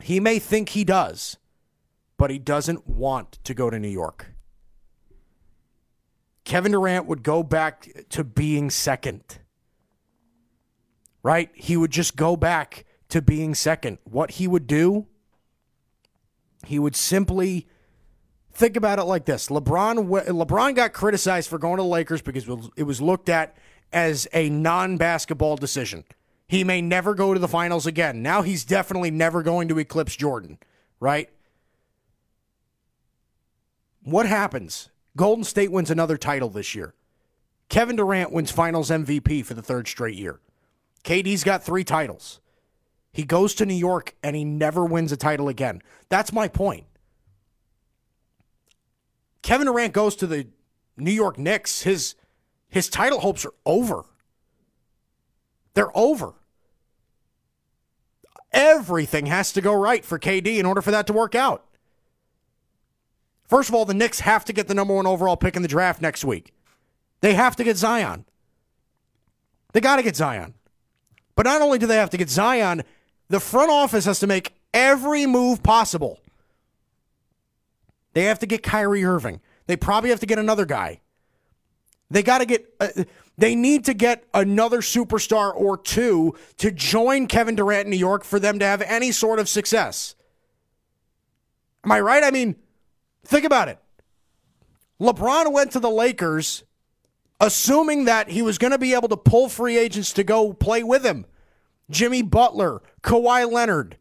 [0.02, 1.38] He may think he does,
[2.18, 4.26] but he doesn't want to go to New York.
[6.44, 9.38] Kevin Durant would go back to being second.
[11.22, 11.50] Right?
[11.54, 13.98] He would just go back to being second.
[14.04, 15.06] What he would do,
[16.64, 17.66] he would simply
[18.52, 19.48] think about it like this.
[19.48, 22.46] LeBron LeBron got criticized for going to the Lakers because
[22.76, 23.56] it was looked at
[23.92, 26.04] as a non-basketball decision.
[26.48, 28.22] He may never go to the finals again.
[28.22, 30.58] Now he's definitely never going to eclipse Jordan,
[31.00, 31.28] right?
[34.02, 36.94] What happens Golden State wins another title this year.
[37.68, 40.40] Kevin Durant wins finals MVP for the third straight year.
[41.02, 42.40] KD's got three titles.
[43.12, 45.80] He goes to New York and he never wins a title again.
[46.10, 46.84] That's my point.
[49.42, 50.48] Kevin Durant goes to the
[50.96, 51.82] New York Knicks.
[51.82, 52.14] His
[52.68, 54.04] his title hopes are over.
[55.76, 56.32] They're over.
[58.50, 61.66] Everything has to go right for KD in order for that to work out.
[63.46, 65.68] First of all, the Knicks have to get the number one overall pick in the
[65.68, 66.54] draft next week.
[67.20, 68.24] They have to get Zion.
[69.74, 70.54] They got to get Zion.
[71.34, 72.82] But not only do they have to get Zion,
[73.28, 76.20] the front office has to make every move possible.
[78.14, 79.42] They have to get Kyrie Irving.
[79.66, 81.00] They probably have to get another guy.
[82.10, 82.74] They got to get.
[82.80, 83.04] Uh,
[83.38, 88.24] they need to get another superstar or two to join Kevin Durant in New York
[88.24, 90.14] for them to have any sort of success.
[91.84, 92.24] Am I right?
[92.24, 92.56] I mean,
[93.26, 93.78] Think about it.
[95.00, 96.62] LeBron went to the Lakers
[97.40, 100.82] assuming that he was going to be able to pull free agents to go play
[100.82, 101.26] with him.
[101.90, 103.98] Jimmy Butler, Kawhi Leonard,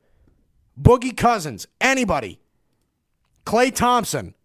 [0.80, 2.40] Boogie Cousins, anybody.
[3.45, 4.36] Klay Thompson.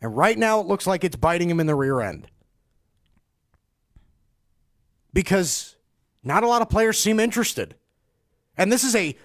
[0.00, 2.28] And right now it looks like it's biting him in the rear end.
[5.16, 5.76] Because
[6.22, 7.74] not a lot of players seem interested.
[8.54, 9.16] And this is a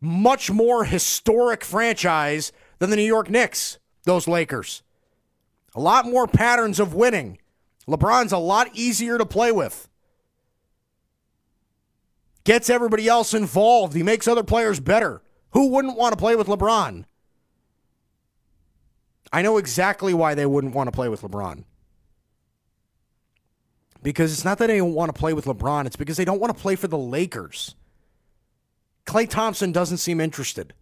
[0.00, 2.50] much more historic franchise
[2.80, 4.82] than the New York Knicks, those Lakers.
[5.76, 7.38] A lot more patterns of winning.
[7.86, 9.88] LeBron's a lot easier to play with.
[12.42, 13.94] Gets everybody else involved.
[13.94, 15.22] He makes other players better.
[15.52, 17.04] Who wouldn't want to play with LeBron?
[19.32, 21.66] I know exactly why they wouldn't want to play with LeBron.
[24.04, 26.38] Because it's not that they don't want to play with LeBron, it's because they don't
[26.38, 27.74] want to play for the Lakers.
[29.06, 30.74] Klay Thompson doesn't seem interested.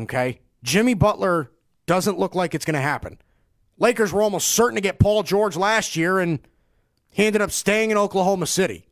[0.00, 0.40] Okay.
[0.62, 1.50] Jimmy Butler
[1.84, 3.18] doesn't look like it's going to happen.
[3.78, 6.40] Lakers were almost certain to get Paul George last year, and
[7.10, 8.86] he ended up staying in Oklahoma City.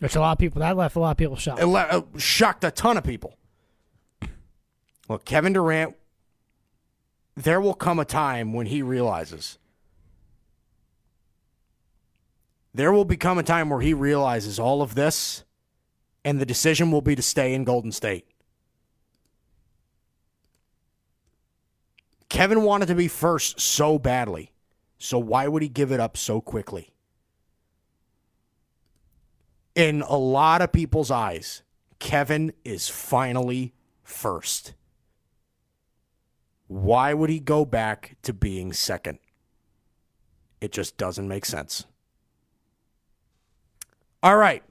[0.00, 1.62] Which a lot of people, that left a lot of people shocked.
[1.62, 3.38] It le- uh, shocked a ton of people.
[5.08, 5.96] Well, Kevin Durant,
[7.36, 9.58] there will come a time when he realizes.
[12.72, 15.44] There will become a time where he realizes all of this
[16.24, 18.26] and the decision will be to stay in Golden State.
[22.28, 24.50] Kevin wanted to be first so badly.
[24.98, 26.94] So why would he give it up so quickly?
[29.74, 31.62] In a lot of people's eyes,
[31.98, 34.74] Kevin is finally first.
[36.74, 39.20] Why would he go back to being second?
[40.60, 41.86] It just doesn't make sense.
[44.24, 44.64] All right.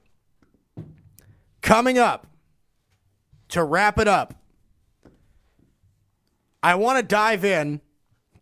[1.62, 2.28] Coming up,
[3.48, 4.34] to wrap it up,
[6.62, 7.80] I want to dive in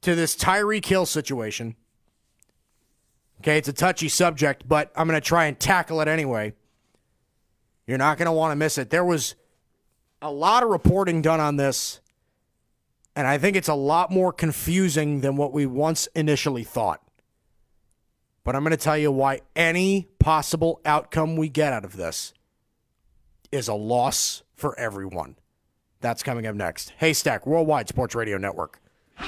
[0.01, 1.75] to this Tyreek Hill situation.
[3.41, 6.55] Okay, it's a touchy subject, but I'm going to try and tackle it anyway.
[7.85, 8.89] You're not going to want to miss it.
[8.89, 9.35] There was
[10.19, 11.99] a lot of reporting done on this,
[13.15, 17.01] and I think it's a lot more confusing than what we once initially thought.
[18.43, 22.33] But I'm going to tell you why any possible outcome we get out of this
[23.51, 25.35] is a loss for everyone.
[25.99, 26.93] That's coming up next.
[26.97, 28.79] Haystack Worldwide Sports Radio Network.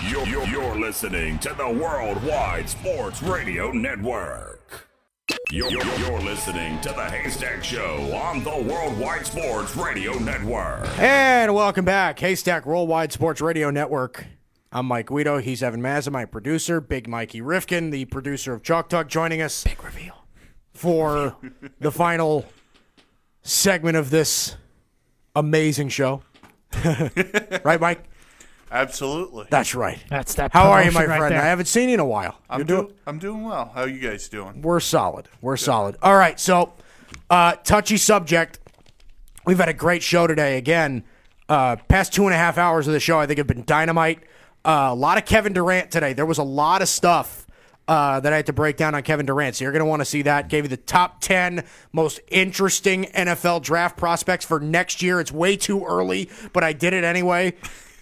[0.10, 4.90] You're, you're, you're listening to the Worldwide Sports Radio Network.
[5.52, 11.00] You're, you're, you're listening to the Haystack Show on the Worldwide Sports Radio Network.
[11.00, 14.26] And welcome back, Haystack Worldwide Sports Radio Network.
[14.72, 15.38] I'm Mike Guido.
[15.38, 16.82] He's Evan Mazza, my producer.
[16.82, 19.64] Big Mikey Rifkin, the producer of Chalk Talk, joining us.
[19.64, 20.26] Big reveal.
[20.74, 21.38] For
[21.80, 22.45] the final
[23.44, 24.58] segment of this
[25.36, 26.24] amazing show.
[27.64, 28.10] right, Mike?
[28.74, 29.45] Absolutely.
[29.52, 30.04] That's right.
[30.10, 30.52] That's that.
[30.52, 31.36] How are you, my right friend?
[31.36, 31.41] there.
[31.41, 32.40] I haven't seen you in a while.
[32.50, 32.86] I'm You're doing.
[32.88, 32.95] doing.
[33.06, 33.72] I'm doing well.
[33.74, 34.64] How are you guys doing?
[34.64, 35.30] We're solid.
[35.41, 35.95] We're solid.
[36.02, 36.40] All right.
[36.40, 36.74] So,
[37.30, 38.60] uh, touchy subject.
[39.45, 40.58] We've had a great show today.
[40.58, 41.04] Again,
[41.48, 44.24] uh, past two and a half hours of the show, I think have been dynamite.
[44.66, 46.14] Uh, a lot of Kevin Durant today.
[46.14, 47.45] There was a lot of stuff
[47.88, 49.58] uh, that I had to break down on Kevin Durant.
[49.58, 50.48] So you're going to want to see that.
[50.48, 55.20] Gave you the top 10 most interesting NFL draft prospects for next year.
[55.20, 57.54] It's way too early, but I did it anyway.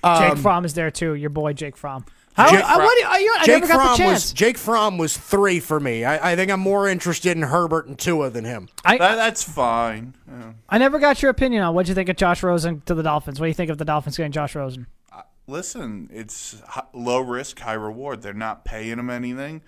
[0.04, 1.14] Jake Um, Fromm is there too.
[1.16, 2.06] Your boy Jake Fromm.
[2.34, 4.24] How, Jake I, what, do you- I, you- I Jake never got Fromm the chance.
[4.26, 6.06] was Jake Fromm was three for me.
[6.06, 8.70] I, I think I'm more interested in Herbert and Tua than him.
[8.86, 10.14] I, That, that's fine.
[10.28, 10.54] Yeah.
[10.70, 13.40] I never got your opinion on what you think of Josh Rosen to the Dolphins.
[13.40, 14.88] What do you think of the Dolphins getting Josh Rosen?
[15.48, 16.62] Listen, it's
[16.94, 18.22] low risk, high reward.
[18.22, 19.62] They're not paying him anything.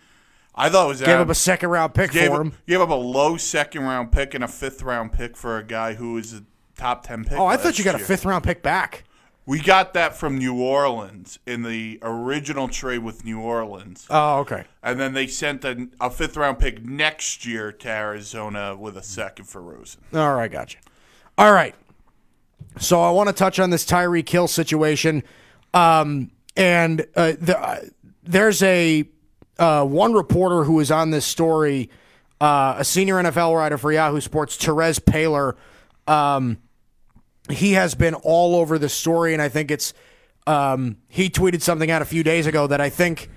[0.55, 2.53] I thought it was Gave Adam- up a second round pick gave, for him.
[2.67, 5.95] gave up a low second round pick and a fifth round pick for a guy
[5.95, 6.43] who was a
[6.77, 7.37] top ten pick.
[7.37, 9.03] Oh, I thought you got a fifth round pick back.
[9.45, 14.07] We got that from New Orleans in the original trade with New Orleans.
[14.09, 14.63] Oh, okay.
[14.81, 19.03] And then they sent a, a fifth round pick next year to Arizona with a
[19.03, 20.01] second for Rosen.
[20.13, 20.77] All right, gotcha.
[21.37, 21.75] All right.
[22.79, 25.23] So I want to touch on this Tyreek Hill situation.
[25.73, 27.81] Um, and uh, the, uh,
[28.23, 29.03] there's a
[29.59, 31.89] uh, one reporter who is on this story,
[32.39, 35.55] uh, a senior NFL writer for Yahoo Sports, Terez Paylor.
[36.07, 36.59] Um,
[37.49, 39.93] he has been all over the story, and I think it's
[40.47, 43.29] um, he tweeted something out a few days ago that I think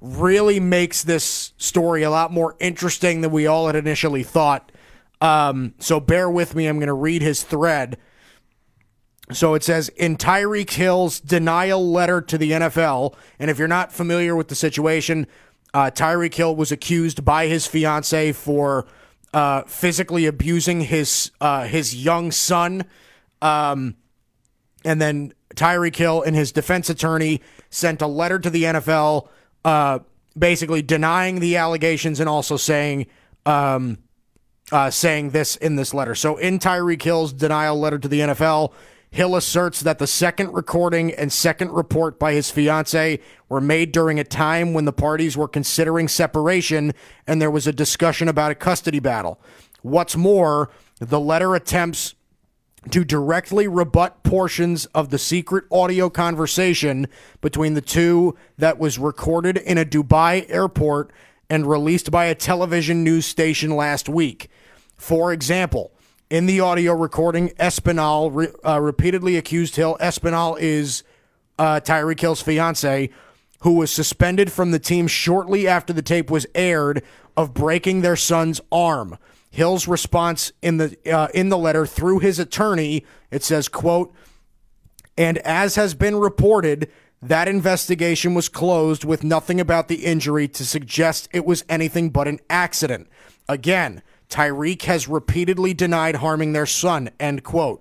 [0.00, 4.70] really makes this story a lot more interesting than we all had initially thought.
[5.20, 6.66] Um, so bear with me.
[6.66, 7.96] I'm going to read his thread.
[9.32, 13.92] So it says in Tyreek Hill's denial letter to the NFL, and if you're not
[13.92, 15.26] familiar with the situation,
[15.72, 18.86] uh, Tyreek Hill was accused by his fiance for
[19.32, 22.84] uh, physically abusing his uh, his young son.
[23.44, 23.96] Um,
[24.84, 29.28] and then Tyreek Hill and his defense attorney sent a letter to the NFL,
[29.64, 29.98] uh,
[30.36, 33.06] basically denying the allegations and also saying,
[33.44, 33.98] um,
[34.72, 36.14] uh, saying this in this letter.
[36.14, 38.72] So in Tyreek Hill's denial letter to the NFL,
[39.10, 44.18] Hill asserts that the second recording and second report by his fiance were made during
[44.18, 46.92] a time when the parties were considering separation
[47.26, 49.38] and there was a discussion about a custody battle.
[49.82, 52.14] What's more, the letter attempts
[52.90, 57.06] to directly rebut portions of the secret audio conversation
[57.40, 61.10] between the two that was recorded in a Dubai airport
[61.48, 64.48] and released by a television news station last week.
[64.96, 65.92] For example,
[66.30, 69.96] in the audio recording, Espinal re- uh, repeatedly accused Hill.
[70.00, 71.02] Espinal is
[71.58, 73.10] uh, Tyreek Hill's fiance,
[73.60, 77.02] who was suspended from the team shortly after the tape was aired
[77.36, 79.18] of breaking their son's arm.
[79.54, 84.12] Hill's response in the uh, in the letter through his attorney, it says, "quote."
[85.16, 86.90] And as has been reported,
[87.22, 92.26] that investigation was closed with nothing about the injury to suggest it was anything but
[92.26, 93.06] an accident.
[93.48, 97.10] Again, Tyreek has repeatedly denied harming their son.
[97.20, 97.80] End quote.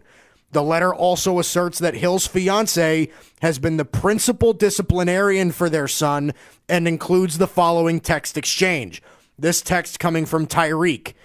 [0.51, 3.09] The letter also asserts that Hill's fiance
[3.41, 6.33] has been the principal disciplinarian for their son
[6.69, 9.01] and includes the following text exchange.
[9.39, 11.15] This text coming from Tyreek.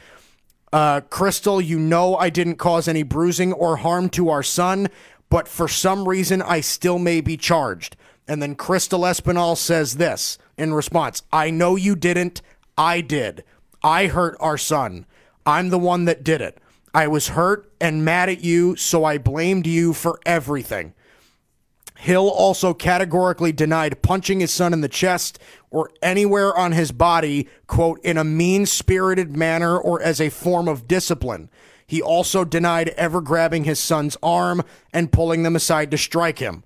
[0.73, 4.89] Uh, Crystal, you know I didn't cause any bruising or harm to our son,
[5.31, 7.97] but for some reason I still may be charged.
[8.27, 12.43] And then Crystal Espinal says this in response I know you didn't.
[12.77, 13.45] I did.
[13.83, 15.07] I hurt our son.
[15.47, 16.59] I'm the one that did it.
[16.93, 20.95] I was hurt and mad at you, so I blamed you for everything.
[21.97, 25.39] Hill also categorically denied punching his son in the chest
[25.71, 30.69] or anywhere on his body, quote, in a mean spirited manner or as a form
[30.69, 31.51] of discipline.
[31.87, 34.63] He also denied ever grabbing his son's arm
[34.93, 36.65] and pulling them aside to strike him.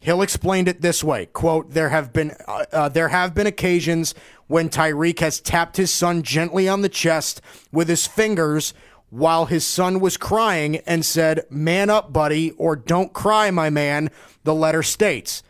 [0.00, 4.14] Hill explained it this way, quote, there have been uh, uh, there have been occasions
[4.46, 7.40] when Tyreek has tapped his son gently on the chest
[7.72, 8.74] with his fingers
[9.10, 14.10] while his son was crying and said, "Man up, buddy," or "Don't cry, my man."
[14.44, 15.42] The letter states.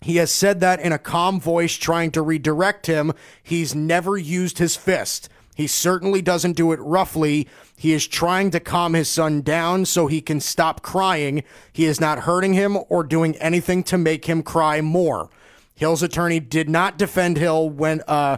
[0.00, 3.12] He has said that in a calm voice trying to redirect him.
[3.42, 5.28] He's never used his fist.
[5.56, 7.48] He certainly doesn't do it roughly.
[7.76, 11.42] He is trying to calm his son down so he can stop crying.
[11.72, 15.30] He is not hurting him or doing anything to make him cry more.
[15.74, 18.36] Hill's attorney did not defend Hill when uh,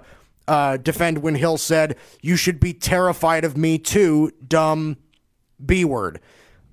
[0.48, 4.96] uh, defend when Hill said, "You should be terrified of me too, dumb
[5.64, 6.20] b word."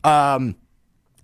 [0.04, 0.56] Um,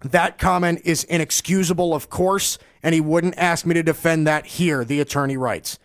[0.02, 4.84] that comment is inexcusable, of course, and he wouldn't ask me to defend that here.
[4.84, 5.80] The attorney writes.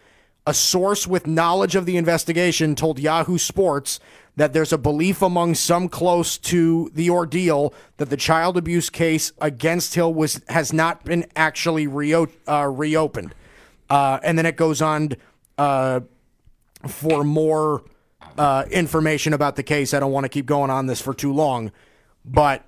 [0.46, 4.00] A source with knowledge of the investigation told Yahoo Sports
[4.36, 9.32] that there's a belief among some close to the ordeal that the child abuse case
[9.40, 13.34] against Hill was has not been actually reo- uh, reopened.
[13.90, 15.10] Uh, and then it goes on
[15.58, 16.00] uh,
[16.86, 17.82] for more
[18.38, 19.92] uh, information about the case.
[19.92, 21.72] I don't want to keep going on this for too long,
[22.24, 22.64] but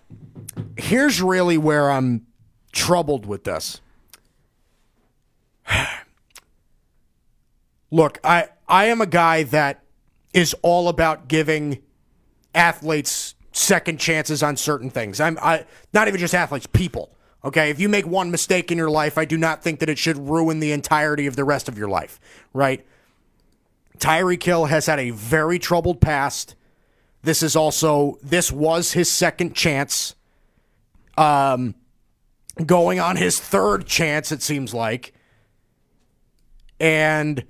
[0.77, 2.27] here's really where I'm
[2.73, 3.81] troubled with this.
[7.91, 9.83] Look, I I am a guy that
[10.33, 11.83] is all about giving
[12.55, 15.21] athletes second chances on certain things.
[15.21, 17.17] I'm I not even just athletes, people.
[17.43, 19.99] Okay, if you make one mistake in your life, I do not think that it
[19.99, 22.21] should ruin the entirety of the rest of your life,
[22.53, 22.85] right?
[23.99, 26.55] Tyreek Hill has had a very troubled past.
[27.23, 30.15] This is also this was his second chance.
[31.17, 31.75] Um
[32.67, 35.15] going on his third chance it seems like.
[36.81, 37.45] And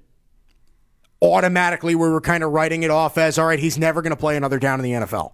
[1.23, 4.17] automatically we were kind of writing it off as all right, he's never going to
[4.17, 5.33] play another down in the NFL.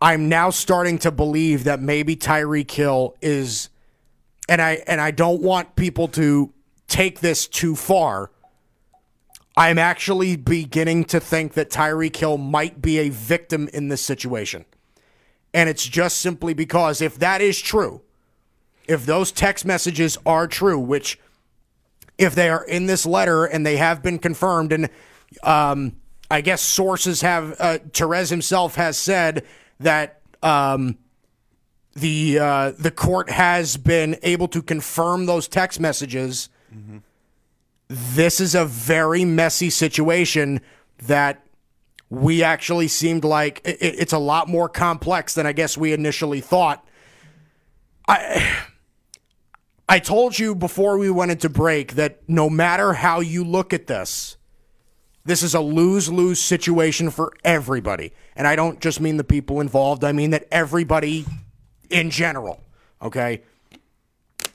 [0.00, 3.70] I'm now starting to believe that maybe Tyreek Hill is
[4.48, 6.52] and I and I don't want people to
[6.86, 8.30] take this too far.
[9.56, 14.66] I'm actually beginning to think that Tyreek Hill might be a victim in this situation.
[15.54, 18.02] And it's just simply because if that is true,
[18.86, 21.18] if those text messages are true, which
[22.18, 24.88] if they are in this letter and they have been confirmed, and
[25.42, 25.96] um,
[26.30, 29.44] I guess sources have, uh, Terez himself has said
[29.80, 30.98] that um,
[31.94, 36.48] the uh, the court has been able to confirm those text messages.
[36.74, 36.98] Mm-hmm.
[37.88, 40.60] This is a very messy situation
[41.04, 41.46] that
[42.10, 46.40] we actually seemed like it, it's a lot more complex than I guess we initially
[46.40, 46.86] thought.
[48.06, 48.56] I
[49.88, 53.86] I told you before we went into break that no matter how you look at
[53.86, 54.36] this,
[55.24, 58.12] this is a lose lose situation for everybody.
[58.34, 61.24] And I don't just mean the people involved, I mean that everybody
[61.90, 62.62] in general.
[63.00, 63.42] Okay?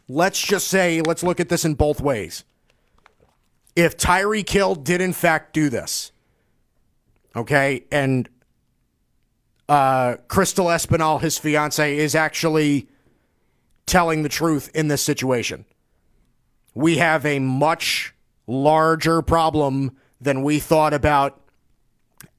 [0.08, 2.44] Let's just say, let's look at this in both ways.
[3.76, 6.12] If Tyreek Hill did in fact do this,
[7.34, 8.28] okay, and
[9.70, 12.90] uh, Crystal Espinal, his fiance, is actually
[13.92, 15.66] telling the truth in this situation.
[16.74, 18.14] We have a much
[18.48, 21.42] larger problem than we thought about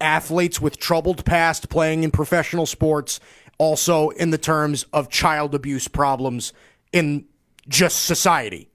[0.01, 3.21] athletes with troubled past playing in professional sports,
[3.59, 6.55] also in the terms of child abuse problems
[6.91, 7.27] in
[7.69, 8.71] just society.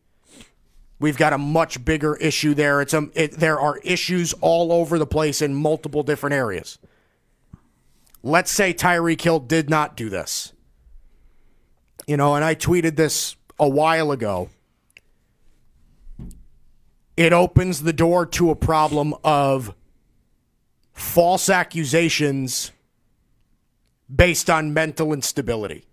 [0.99, 2.81] We've got a much bigger issue there.
[2.81, 6.77] It's a, it, there are issues all over the place in multiple different areas.
[8.21, 10.53] Let's say Tyreek Hill did not do this.
[12.07, 14.49] You know, and I tweeted this a while ago.
[17.17, 19.75] It opens the door to a problem of
[20.93, 22.71] false accusations
[24.13, 25.85] based on mental instability,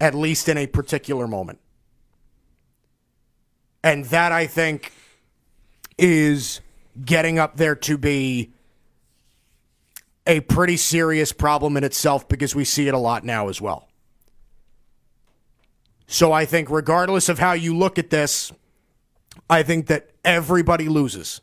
[0.00, 1.60] at least in a particular moment.
[3.82, 4.92] And that, I think,
[5.96, 6.60] is
[7.02, 8.50] getting up there to be
[10.26, 13.88] a pretty serious problem in itself because we see it a lot now as well.
[16.06, 18.52] So I think, regardless of how you look at this,
[19.48, 21.40] I think that everybody loses.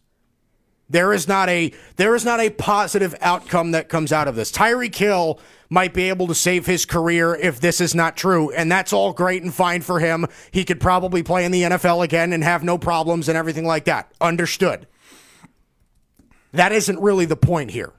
[0.90, 4.52] There is not a there is not a positive outcome that comes out of this.
[4.52, 5.40] Tyreek Hill
[5.70, 9.14] might be able to save his career if this is not true, and that's all
[9.14, 10.28] great and fine for him.
[10.52, 13.86] He could probably play in the NFL again and have no problems and everything like
[13.86, 14.12] that.
[14.20, 14.86] Understood.
[16.52, 17.94] That isn't really the point here.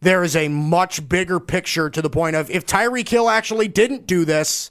[0.00, 4.06] There is a much bigger picture to the point of if Tyreek Hill actually didn't
[4.06, 4.70] do this,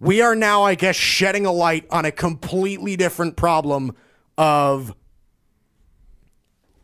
[0.00, 3.94] we are now, I guess, shedding a light on a completely different problem
[4.36, 4.94] of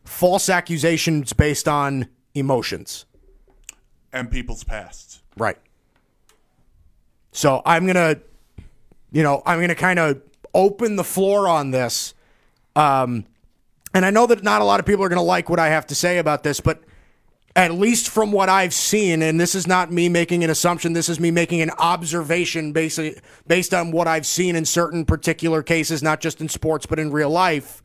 [0.05, 3.07] false accusations based on emotions.
[4.15, 5.23] and people's pasts.
[5.39, 5.57] Right.
[7.33, 8.17] So I'm gonna,
[9.11, 10.21] you know, I'm gonna kind of
[10.53, 12.13] open the floor on this.
[12.77, 13.25] Um,
[13.95, 15.87] and I know that not a lot of people are gonna like what I have
[15.87, 16.83] to say about this, but
[17.55, 21.09] at least from what I've seen, and this is not me making an assumption, this
[21.09, 23.01] is me making an observation based
[23.47, 27.13] based on what I've seen in certain particular cases, not just in sports but in
[27.13, 27.83] real life.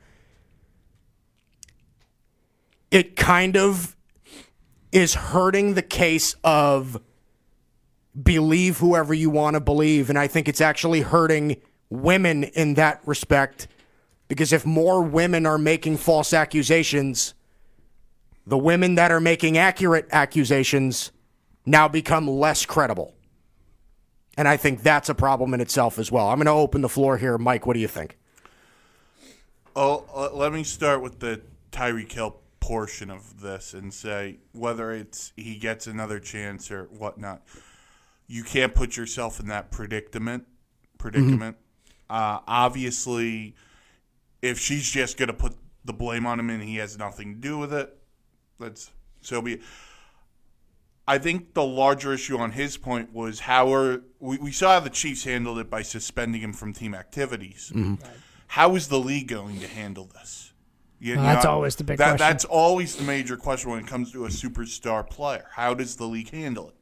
[2.91, 3.97] It kind of
[4.93, 7.01] is hurting the case of
[8.21, 10.09] believe whoever you want to believe.
[10.09, 11.57] And I think it's actually hurting
[11.89, 13.67] women in that respect
[14.27, 17.33] because if more women are making false accusations,
[18.47, 21.11] the women that are making accurate accusations
[21.65, 23.13] now become less credible.
[24.37, 26.29] And I think that's a problem in itself as well.
[26.29, 27.37] I'm going to open the floor here.
[27.37, 28.17] Mike, what do you think?
[29.75, 31.41] Oh, uh, let me start with the
[31.71, 37.41] Tyreek Hill portion of this and say whether it's he gets another chance or whatnot.
[38.27, 40.47] You can't put yourself in that predicament.
[40.97, 41.57] Predicament.
[42.09, 43.55] Uh, obviously,
[44.41, 45.53] if she's just going to put
[45.83, 47.96] the blame on him and he has nothing to do with it,
[48.59, 49.61] let's so be.
[51.09, 54.79] I think the larger issue on his point was how are we, we saw how
[54.81, 57.71] the Chiefs handled it by suspending him from team activities.
[57.73, 57.95] Mm-hmm.
[58.47, 60.53] How is the league going to handle this?
[60.99, 62.27] You Well, that's always the big that, question.
[62.27, 65.45] That's always the major question when it comes to a superstar player.
[65.53, 66.75] How does the league handle it?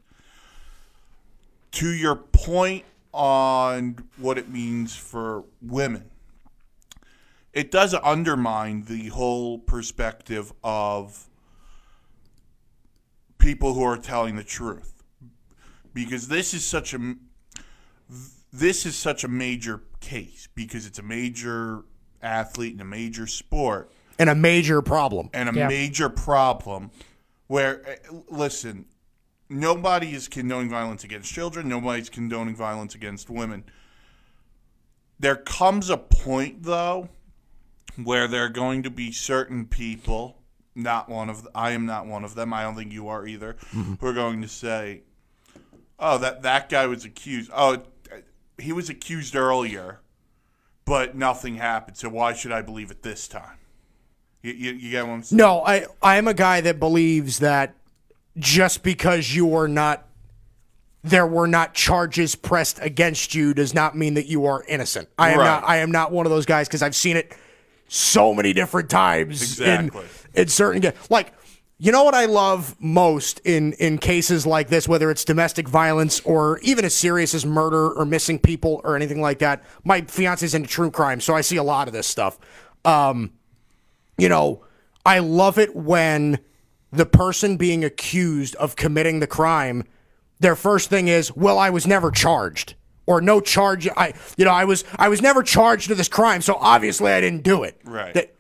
[1.74, 6.10] To your point on what it means for women,
[7.52, 11.28] it does undermine the whole perspective of
[13.46, 15.04] people who are telling the truth
[15.94, 17.14] because this is such a
[18.52, 21.84] this is such a major case because it's a major
[22.24, 25.30] athlete and a major sport And a major problem.
[25.32, 25.68] and a Yeah.
[25.68, 26.90] major problem
[27.46, 27.96] where eh,
[28.30, 28.86] listen
[29.48, 33.64] nobody is condoning violence against children nobody's condoning violence against women
[35.20, 37.10] there comes a point though
[38.04, 40.42] where there are going to be certain people
[40.76, 42.54] not one of I am not one of them.
[42.54, 43.54] I don't think you are either.
[43.74, 43.94] Mm-hmm.
[43.96, 45.02] Who are going to say
[45.98, 47.50] oh that that guy was accused.
[47.54, 47.84] Oh
[48.58, 50.00] he was accused earlier
[50.86, 51.98] but nothing happened.
[51.98, 53.58] So why should I believe it this time?
[54.44, 55.38] You, you, you get what I'm saying?
[55.38, 57.74] No, I I am a guy that believes that
[58.38, 60.08] just because you are not
[61.04, 65.08] there were not charges pressed against you does not mean that you are innocent.
[65.18, 65.46] I am Right.
[65.46, 67.34] not I am not one of those guys because I've seen it
[67.88, 70.02] so many different times Exactly.
[70.02, 71.34] in in certain ga- like
[71.78, 76.20] you know what I love most in in cases like this whether it's domestic violence
[76.22, 79.64] or even as serious as murder or missing people or anything like that.
[79.84, 82.38] My fiance's into true crime, so I see a lot of this stuff.
[82.86, 83.34] Um
[84.18, 84.64] you know,
[85.06, 86.40] I love it when
[86.92, 89.84] the person being accused of committing the crime,
[90.40, 92.76] their first thing is, "Well, I was never charged."
[93.08, 93.88] Or no charge.
[93.96, 97.22] I, you know, I was, I was never charged with this crime, so obviously I
[97.22, 97.80] didn't do it.
[97.84, 98.16] Right.
[98.16, 98.35] That-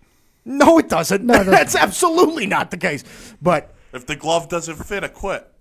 [0.45, 1.27] no, it doesn't.
[1.27, 3.03] That's absolutely not the case.
[3.41, 5.51] But if the glove doesn't fit acquit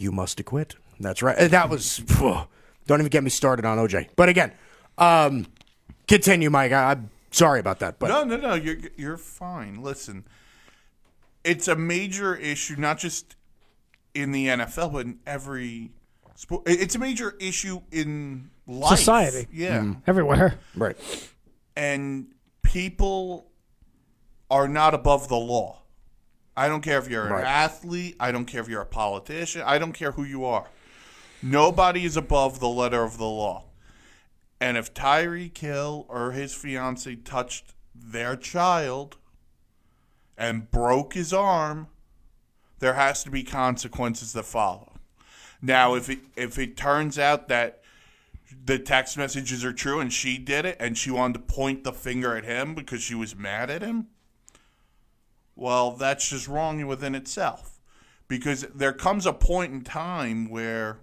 [0.00, 0.76] you must acquit.
[0.98, 1.36] That's right.
[1.36, 1.98] Uh, That was.
[1.98, 2.38] phew.
[2.86, 4.08] don't even get me started on OJ.
[4.16, 4.52] But again,
[4.98, 5.46] um,
[6.08, 6.72] continue, Mike.
[6.72, 7.98] I, I'm sorry about that.
[7.98, 8.54] But No, no, no.
[8.54, 9.82] You're you're fine.
[9.82, 10.24] Listen,
[11.44, 13.36] it's a major issue, not just
[14.14, 15.90] in the NFL, but in every
[16.34, 16.62] sport.
[16.66, 19.48] It's a major issue in life, Society.
[19.52, 20.58] Yeah, everywhere.
[20.74, 20.96] right.
[21.76, 22.28] and
[22.62, 23.49] people
[24.50, 25.82] are not above the law.
[26.56, 27.44] I don't care if you're an Right.
[27.44, 28.16] athlete.
[28.18, 29.62] I don't care if you're a politician.
[29.64, 30.68] I don't care who you are.
[31.42, 33.64] Nobody is above the letter of the law.
[34.60, 39.16] And if Tyreek Hill or his fiance touched their child
[40.36, 41.88] and broke his arm,
[42.80, 44.92] there has to be consequences that follow.
[45.62, 47.82] Now, if it if it turns out that
[48.64, 51.92] the text messages are true and she did it and she wanted to point the
[51.92, 54.08] finger at him because she was mad at him,
[55.56, 57.78] well, that's just wrong within itself.
[58.28, 60.98] Because there comes a point in time where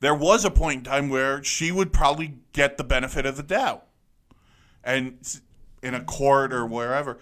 [0.00, 3.42] there was a point in time where she would probably get the benefit of the
[3.42, 3.86] doubt.
[4.84, 5.18] And
[5.82, 7.18] in a court or wherever.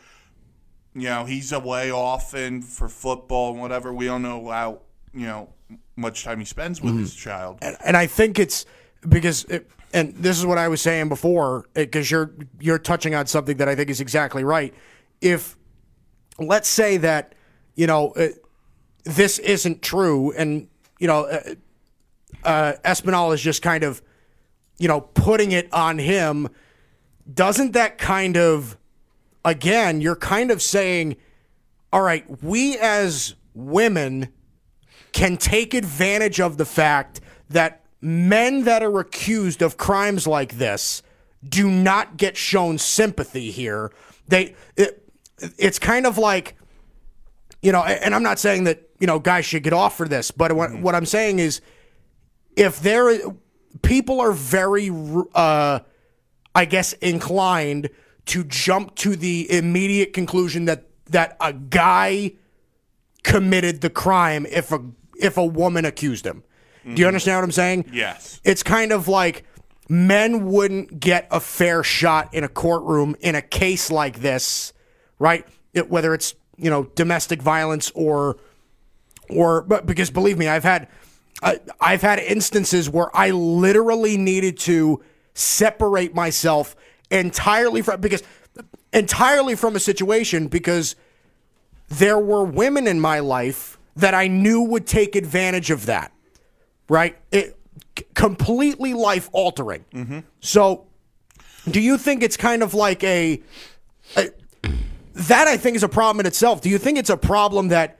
[0.94, 3.92] You know, he's away often for football and whatever.
[3.92, 4.80] We don't know how
[5.12, 5.50] you know
[5.96, 7.30] much time he spends with his mm-hmm.
[7.30, 7.58] child.
[7.62, 8.64] and, and I think it's
[9.08, 13.14] because, it, and this is what I was saying before, eh, because you're you're touching
[13.14, 14.72] on something that I think is exactly right.
[15.20, 15.56] If
[16.38, 17.34] let's say that
[17.74, 18.28] you know uh,
[19.04, 21.54] this isn't true, and you know uh,
[22.44, 24.02] uh, Espinal is just kind of
[24.78, 26.48] you know putting it on him,
[27.32, 28.76] doesn't that kind of
[29.44, 31.16] again you're kind of saying,
[31.92, 34.28] all right, we as women
[35.12, 41.02] can take advantage of the fact that men that are accused of crimes like this
[41.48, 43.92] do not get shown sympathy here.
[44.28, 45.03] They it,
[45.58, 46.56] it's kind of like
[47.62, 50.30] you know, and I'm not saying that, you know, guys should get off for this,
[50.30, 51.62] but what, what I'm saying is
[52.56, 53.18] if there
[53.82, 54.90] people are very
[55.34, 55.80] uh
[56.54, 57.90] I guess inclined
[58.26, 62.32] to jump to the immediate conclusion that that a guy
[63.22, 64.80] committed the crime if a
[65.18, 66.44] if a woman accused him.
[66.84, 67.86] Do you understand what I'm saying?
[67.94, 68.42] Yes.
[68.44, 69.44] It's kind of like
[69.88, 74.73] men wouldn't get a fair shot in a courtroom in a case like this,
[75.18, 75.46] right?
[75.72, 78.36] It, whether it's, you know, domestic violence or
[79.28, 80.88] or but because believe me, I've had
[81.42, 85.02] I, I've had instances where I literally needed to
[85.34, 86.76] separate myself
[87.10, 88.22] entirely from because
[88.92, 90.96] entirely from a situation because
[91.88, 96.12] there were women in my life that I knew would take advantage of that.
[96.88, 97.16] Right?
[97.32, 97.56] It
[97.98, 99.84] c- completely life altering.
[99.92, 100.20] Mm-hmm.
[100.40, 100.86] So,
[101.70, 103.42] do you think it's kind of like a,
[104.16, 104.30] a
[105.14, 106.60] that I think is a problem in itself.
[106.60, 107.98] Do you think it's a problem that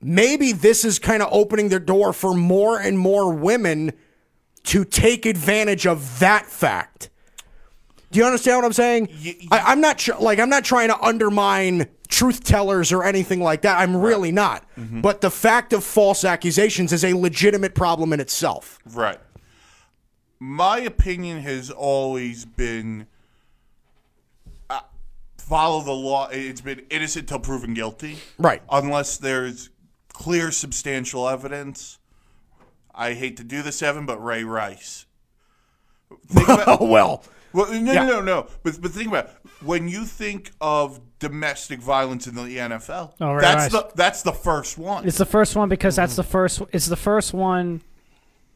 [0.00, 3.92] maybe this is kind of opening the door for more and more women
[4.64, 7.10] to take advantage of that fact?
[8.10, 9.08] Do you understand what I'm saying?
[9.50, 10.16] I, I'm not sure.
[10.20, 13.78] Like, I'm not trying to undermine truth tellers or anything like that.
[13.78, 14.64] I'm really not.
[14.78, 15.00] Mm-hmm.
[15.00, 18.78] But the fact of false accusations is a legitimate problem in itself.
[18.86, 19.18] Right.
[20.38, 23.06] My opinion has always been
[25.48, 26.28] follow the law.
[26.30, 28.18] It's been innocent till proven guilty.
[28.38, 28.62] Right.
[28.70, 29.70] Unless there's
[30.12, 31.98] clear substantial evidence.
[32.94, 35.06] I hate to do this, Evan, but Ray Rice.
[36.28, 38.04] Think about- well, well, no, Yeah.
[38.04, 38.46] no, no, no.
[38.62, 39.36] But but think about it.
[39.62, 43.14] when you think of domestic violence in the NFL.
[43.20, 43.82] Oh, Ray that's Rice.
[43.82, 45.06] the that's the first one.
[45.06, 46.22] It's the first one because that's mm-hmm.
[46.22, 46.62] the first.
[46.72, 47.82] It's the first one.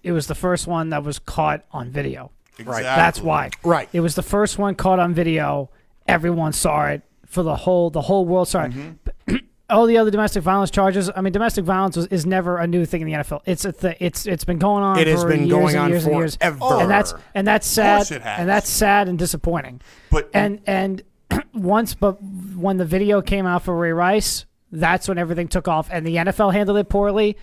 [0.02, 2.31] It was the first one that was caught on video.
[2.59, 2.82] Exactly.
[2.82, 3.51] That's why.
[3.65, 3.89] Right.
[3.93, 5.70] It was the first one caught on video.
[6.09, 8.72] Everyone saw it for the whole the whole world saw it.
[8.72, 9.36] Mm-hmm.
[9.70, 11.10] All the other domestic violence charges.
[11.14, 13.43] I mean, domestic violence was, is never a new thing in the NFL.
[13.44, 14.98] It's a th- it's it's been going on.
[14.98, 16.36] It has for been years going and on years and years.
[16.36, 16.59] forever.
[16.80, 17.98] and that's and that's sad.
[17.98, 18.40] course it has.
[18.40, 19.82] And that's sad and disappointing.
[20.10, 21.02] But And and
[21.52, 25.89] once, but when the video came out for Ray Rice, that's when everything took off,
[25.93, 27.36] and the NFL handled it poorly.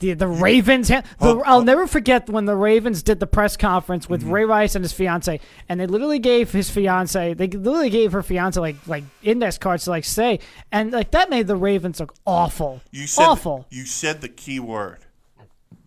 [0.00, 3.56] The the Ravens, ha- the, Oh, I'll never forget when the Ravens did the press
[3.56, 4.30] conference with Mm-hmm.
[4.30, 8.22] Ray Rice and his fiance, and they literally gave his fiance, they literally gave her
[8.22, 10.38] fiance like like index cards to like say,
[10.70, 13.66] and like that made the Ravens look awful, you said awful.
[13.70, 14.98] You said the key word.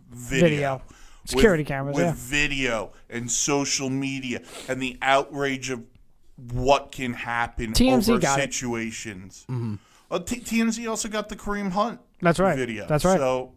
[0.09, 0.47] Video.
[0.49, 0.81] Video.
[1.23, 2.13] Security with, cameras, With yeah.
[2.17, 5.83] video and social media and the outrage of
[6.51, 8.51] what can happen TMZ over got it.
[8.53, 9.45] situations.
[10.09, 11.99] Well, T- TMZ also got the Kareem Hunt.
[12.21, 12.57] That's right.
[12.57, 12.87] Video.
[12.87, 13.17] That's right.
[13.19, 13.53] So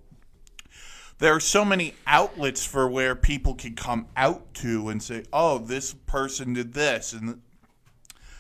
[1.19, 5.59] there are so many outlets for where people can come out to and say, "Oh,
[5.59, 7.41] this person did this and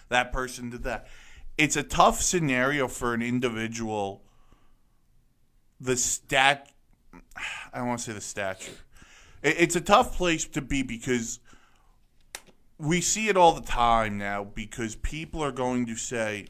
[0.09, 1.07] that person did that."
[1.57, 4.23] It's a tough scenario for an individual.
[5.81, 6.73] The stat,
[7.73, 8.73] I don't want to say the stature.
[9.43, 11.39] It's a tough place to be because
[12.79, 16.47] we see it all the time now because people are going to say,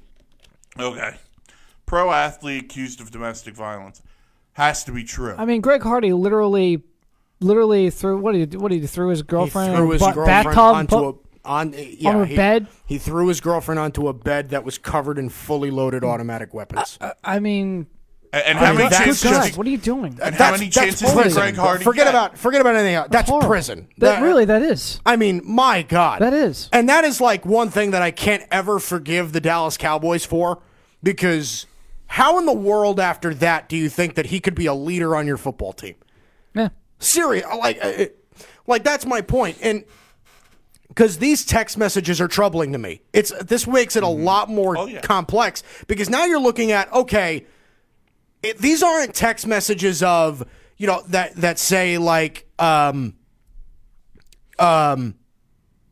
[0.78, 1.16] okay,
[1.86, 4.00] pro athlete accused of domestic violence
[4.54, 5.34] has to be true.
[5.36, 6.82] I mean, Greg Hardy literally,
[7.40, 8.58] literally threw what did he do?
[8.58, 8.86] What did he do?
[8.86, 12.22] Threw his He girlfriend threw his a girlfriend bathtub, onto put- a on yeah, on
[12.22, 12.66] a he, bed?
[12.86, 16.08] He threw his girlfriend onto a bed that was covered in fully loaded mm.
[16.08, 16.98] automatic weapons.
[17.00, 17.86] Uh, uh, I mean,
[18.32, 19.22] and and I how mean, many chances?
[19.22, 20.18] God, what are you doing?
[20.22, 21.32] and how many chances did.
[21.32, 22.10] Greg Hardy Forget get?
[22.10, 23.08] about forget about anything else.
[23.10, 23.48] That's horrible.
[23.48, 23.88] prison.
[23.98, 25.00] That, really, that is.
[25.04, 26.20] I mean, my God.
[26.20, 26.68] That is.
[26.72, 30.62] And that is like one thing that I can't ever forgive the Dallas Cowboys for
[31.02, 31.66] because
[32.14, 35.16] how in the world after that do you think that he could be a leader
[35.16, 35.96] on your football team?
[36.54, 36.68] Yeah.
[37.00, 38.04] Serious, like, uh,
[38.68, 39.58] like that's my point.
[39.60, 39.82] And
[40.86, 44.78] because these text messages are troubling to me, it's this makes it a lot more
[44.78, 45.00] Oh, yeah.
[45.00, 47.46] complex because now you're looking at okay,
[48.44, 50.46] it, these aren't text messages of
[50.76, 53.14] you know that that say like um
[54.60, 55.16] um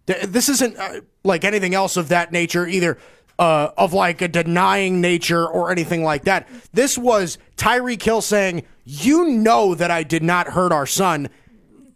[0.06, 2.96] th- this isn't uh, like anything else of that nature, either
[3.38, 6.48] uh, of like a denying nature or anything like that.
[6.72, 11.28] This was Tyreek Hill saying, "You know that I did not hurt our son,"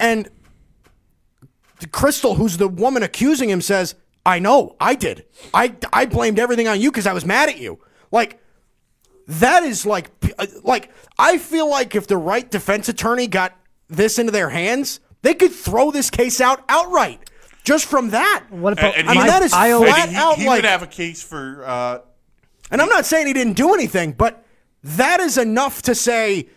[0.00, 0.28] and
[1.92, 3.94] Crystal, who's the woman accusing him, says,
[4.24, 5.24] "I know, I did.
[5.52, 7.78] I I blamed everything on you because I was mad at you."
[8.10, 8.40] Like
[9.28, 10.10] that is like
[10.62, 13.56] like I feel like if the right defense attorney got
[13.88, 17.28] this into their hands, they could throw this case out outright
[17.66, 18.44] just from that.
[18.48, 20.59] What And- about and I mean, he- that is and flat he, out he like
[20.62, 21.98] would have a case for uh,
[22.70, 24.43] And I'm not saying he didn't do anything, but
[24.82, 26.48] that is enough to say,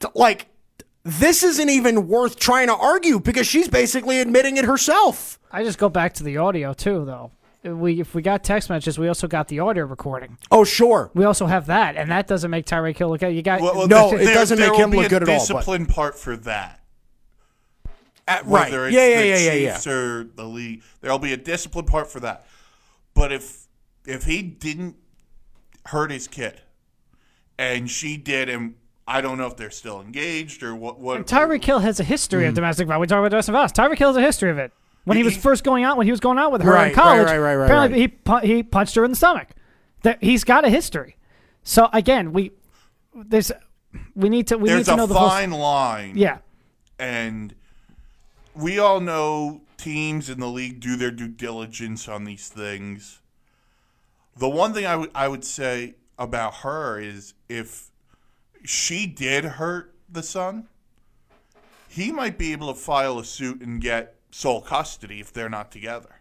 [0.00, 0.48] t- like,
[1.04, 5.38] this isn't even worth trying to argue because she's basically admitting it herself.
[5.52, 7.30] I just go back to the audio too, though.
[7.62, 10.38] We if we got text messages, we also got the audio recording.
[10.52, 11.10] Oh, sure.
[11.14, 13.30] We also have that, and that doesn't make Tyreek Hill look good.
[13.34, 15.28] You got well, well, No, there- it doesn't there make will him look good at
[15.28, 16.80] all, but- Discipline part for that.
[18.28, 18.70] Uh, right.
[18.70, 19.92] whether Yeah, it's yeah, the yeah, yeah, yeah.
[19.92, 20.82] Or the league.
[21.00, 22.46] There'll be a discipline part for that.
[23.14, 23.66] But if
[24.06, 24.96] if he didn't
[25.86, 26.60] hurt his kid,
[27.58, 28.74] and she did, and
[29.06, 30.98] I don't know if they're still engaged or what.
[30.98, 32.48] What Tyreek Hill has a history Hmm.
[32.48, 33.02] of domestic violence.
[33.02, 33.72] We talk about domestic violence.
[33.72, 34.72] Tyreek Hill has a history of it.
[35.04, 36.94] When he was first going out, when he was going out with her Right, in
[36.94, 38.10] college, right, right, right, apparently right.
[38.10, 39.48] he pu- he punched her in the stomach.
[40.02, 41.16] That he's got a history.
[41.62, 42.50] So again, we
[43.14, 43.52] there's
[44.16, 45.28] we need to we need to know the whole.
[45.28, 46.14] fine line.
[46.16, 46.38] Yeah,
[46.98, 47.54] and
[48.56, 53.20] we all know teams in the league do their due diligence on these things.
[54.36, 57.90] The one thing I would I would say about her is if
[58.64, 60.68] she did hurt the son,
[61.88, 65.70] he might be able to file a suit and get sole custody if they're not
[65.70, 66.20] together.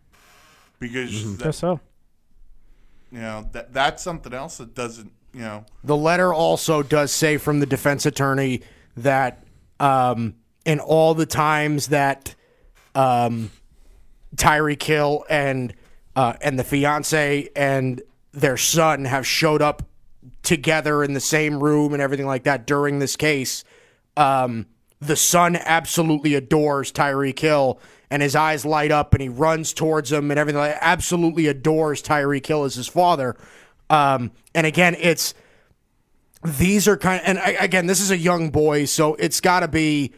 [0.80, 1.80] Because that, guess so.
[3.12, 7.38] you know that that's something else that doesn't you know The letter also does say
[7.38, 8.62] from the defense attorney
[8.98, 9.44] that
[9.80, 10.36] um,
[10.66, 12.36] in all the times that
[12.94, 13.52] um,
[14.36, 15.74] Tyreek Hill and
[16.16, 18.02] uh, and the fiance and
[18.32, 19.84] their son have showed up
[20.44, 23.64] together in the same room and everything like that during this case,
[24.18, 24.66] um,
[25.00, 27.80] the son absolutely adores Tyreek Hill
[28.10, 30.60] and his eyes light up and he runs towards him and everything.
[30.60, 33.36] Like, absolutely adores Tyreek Hill as his father.
[33.90, 35.34] Um, and again, it's
[36.44, 39.62] these are kind of, and I- again, this is a young boy, so it's got
[39.62, 40.14] to be,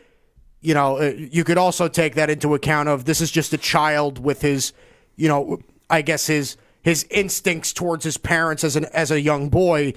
[0.61, 3.57] you know, uh, you could also take that into account of this is just a
[3.57, 4.73] child with his,
[5.15, 5.59] you know,
[5.89, 9.93] I guess his his instincts towards his parents as an as a young boy,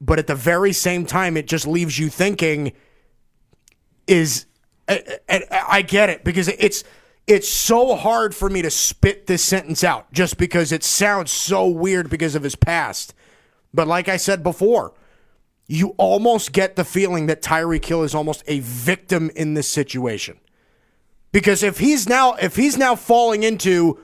[0.00, 2.72] but at the very same time, it just leaves you thinking,
[4.06, 4.46] is,
[4.88, 6.84] I, I, I get it because it's.
[7.26, 11.68] It's so hard for me to spit this sentence out just because it sounds so
[11.68, 13.14] weird because of his past.
[13.72, 14.94] But like I said before,
[15.70, 20.40] you almost get the feeling that Tyreek Hill is almost a victim in this situation.
[21.30, 24.00] Because if he's now if he's now falling into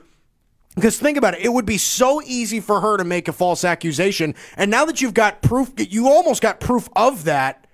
[0.75, 3.65] because think about it, it would be so easy for her to make a false
[3.65, 4.33] accusation.
[4.55, 7.67] And now that you've got proof, you almost got proof of that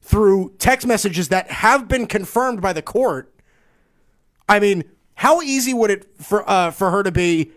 [0.00, 3.32] through text messages that have been confirmed by the court.
[4.48, 4.82] I mean,
[5.14, 7.52] how easy would it for uh, for her to be?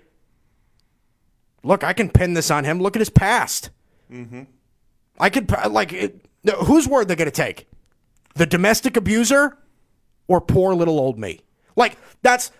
[1.63, 2.79] Look, I can pin this on him.
[2.79, 3.71] Look at his past.
[5.21, 6.25] I could like it,
[6.65, 7.67] whose word they're going to take?
[8.35, 9.57] The domestic abuser
[10.27, 11.41] or poor little old me?
[11.75, 12.51] Like that's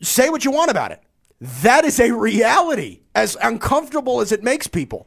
[0.00, 1.02] say what you want about it.
[1.40, 5.06] That is a reality as uncomfortable as it makes people.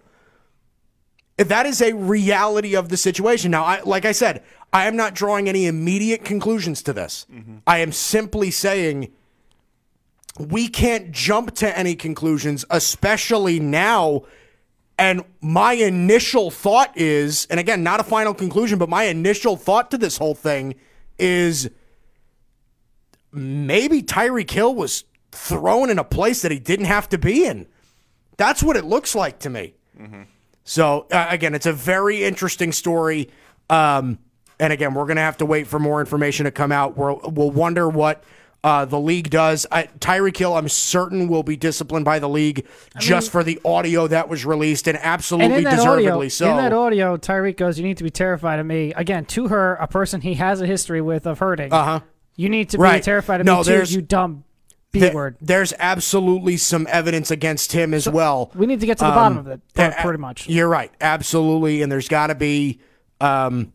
[1.38, 3.52] That is a reality of the situation.
[3.52, 7.26] Now, I like I said, I am not drawing any immediate conclusions to this.
[7.34, 7.58] Mm-hmm.
[7.66, 9.12] I am simply saying
[10.38, 14.24] we can't jump to any conclusions, especially now.
[14.98, 19.92] And my initial thought is, and again, not a final conclusion, but my initial thought
[19.92, 20.76] to this whole thing
[21.20, 21.70] is
[23.32, 27.68] maybe Tyreek Hill was thrown in a place that he didn't have to be in.
[28.38, 29.74] That's what it looks like to me.
[30.64, 33.30] So uh, again, it's a very interesting story.
[33.70, 34.20] Um,
[34.60, 36.98] and again, we're going to have to wait for more information to come out.
[36.98, 38.24] We'll, we'll wonder what
[38.66, 39.68] uh, the league does.
[39.72, 42.66] I, Tyreek Hill, I'm certain, will be disciplined by the league
[42.98, 46.50] just for the audio that was released, and And absolutely that deservedly audio, so.
[46.50, 49.76] in that audio, Tyreek goes, "You need to be terrified of me." Again, to her,
[49.76, 51.72] a person he has a history with of hurting.
[51.72, 52.00] Uh huh.
[52.36, 52.98] You need to Right.
[53.02, 53.84] be terrified of No, me too.
[53.84, 54.44] You dumb
[54.92, 55.38] b Th- word.
[55.40, 58.52] There's absolutely some evidence against him as well.
[58.56, 60.50] We need to get to the Um, bottom of it, pretty much.
[60.50, 62.80] You're right, absolutely, and there's got to be.
[63.22, 63.72] Um,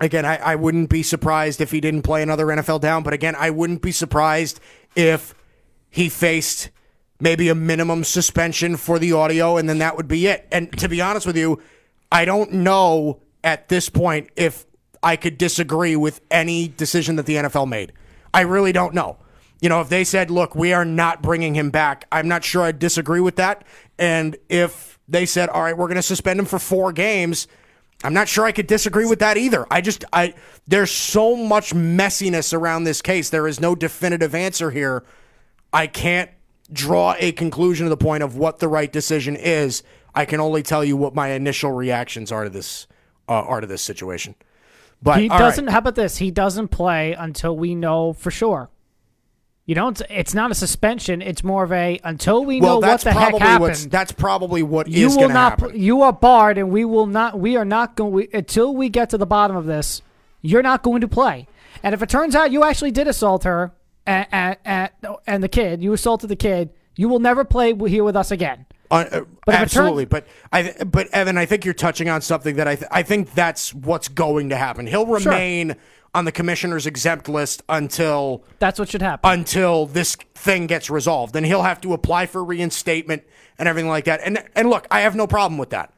[0.00, 3.34] again, I, I wouldn't be surprised if he didn't play another NFL down, but again,
[3.36, 4.60] I wouldn't be surprised
[4.96, 5.34] if
[5.90, 6.70] he faced
[7.20, 10.46] maybe a minimum suspension for the audio, and then that would be it.
[10.50, 11.62] And to be honest with you,
[12.10, 14.66] I don't know at this point if
[15.02, 17.92] I could disagree with any decision that the NFL made.
[18.32, 19.18] I really don't know.
[19.60, 22.62] You know, if they said, "Look, we are not bringing him back," I'm not sure
[22.62, 23.64] I'd disagree with that.
[23.98, 27.46] And if they said, "All right, we're going to suspend him for four games,"
[28.04, 29.66] I'm not sure I could disagree with that either.
[29.70, 30.34] I just I
[30.68, 33.30] there's so much messiness around this case.
[33.30, 35.04] There is no definitive answer here.
[35.72, 36.30] I can't
[36.72, 39.82] draw a conclusion to the point of what the right decision is.
[40.14, 42.86] I can only tell you what my initial reactions are to this
[43.28, 44.34] uh, are to this situation.
[45.02, 45.68] But he doesn't.
[45.68, 46.18] How about this?
[46.18, 48.70] He doesn't play until we know for sure.
[49.66, 50.00] You don't.
[50.10, 51.22] It's not a suspension.
[51.22, 53.90] It's more of a until we well, know what the heck happened.
[53.90, 55.60] that's probably what You is will not.
[55.60, 55.80] happen.
[55.80, 57.38] You are barred, and we will not.
[57.38, 58.28] We are not going.
[58.34, 60.02] Until we get to the bottom of this,
[60.42, 61.48] you're not going to play.
[61.82, 63.72] And if it turns out you actually did assault her
[64.06, 64.90] and, and, and,
[65.26, 68.66] and the kid, you assaulted the kid, you will never play here with us again.
[68.90, 72.68] Uh, uh, But absolutely, but I, but Evan, I think you're touching on something that
[72.68, 74.86] I, th- I think that's what's going to happen.
[74.86, 75.76] He'll Sure.
[76.14, 79.30] Remain on the commissioner's exempt list until That's what should happen.
[79.30, 83.22] until this thing gets resolved, and he'll have to apply for reinstatement
[83.58, 84.20] and everything like that.
[84.24, 85.92] And and look, I have no problem with that.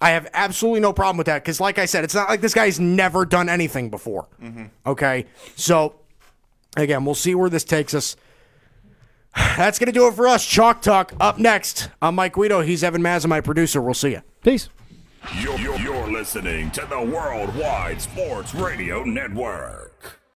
[0.00, 2.54] I have absolutely no problem with that because, like I said, it's not like this
[2.54, 4.26] guy's never done anything before.
[4.42, 4.64] Mm-hmm.
[4.86, 5.26] Okay,
[5.56, 5.94] so
[6.76, 8.16] again, we'll see where this takes us.
[9.36, 10.44] That's going to do it for us.
[10.44, 11.88] Chalk Talk up next.
[12.02, 12.62] I'm Mike Guido.
[12.62, 13.80] He's Evan Mazza, my producer.
[13.80, 14.22] We'll see you.
[14.42, 14.68] Peace.
[15.40, 20.21] You're, you're, listening to the Worldwide Sports Radio Network.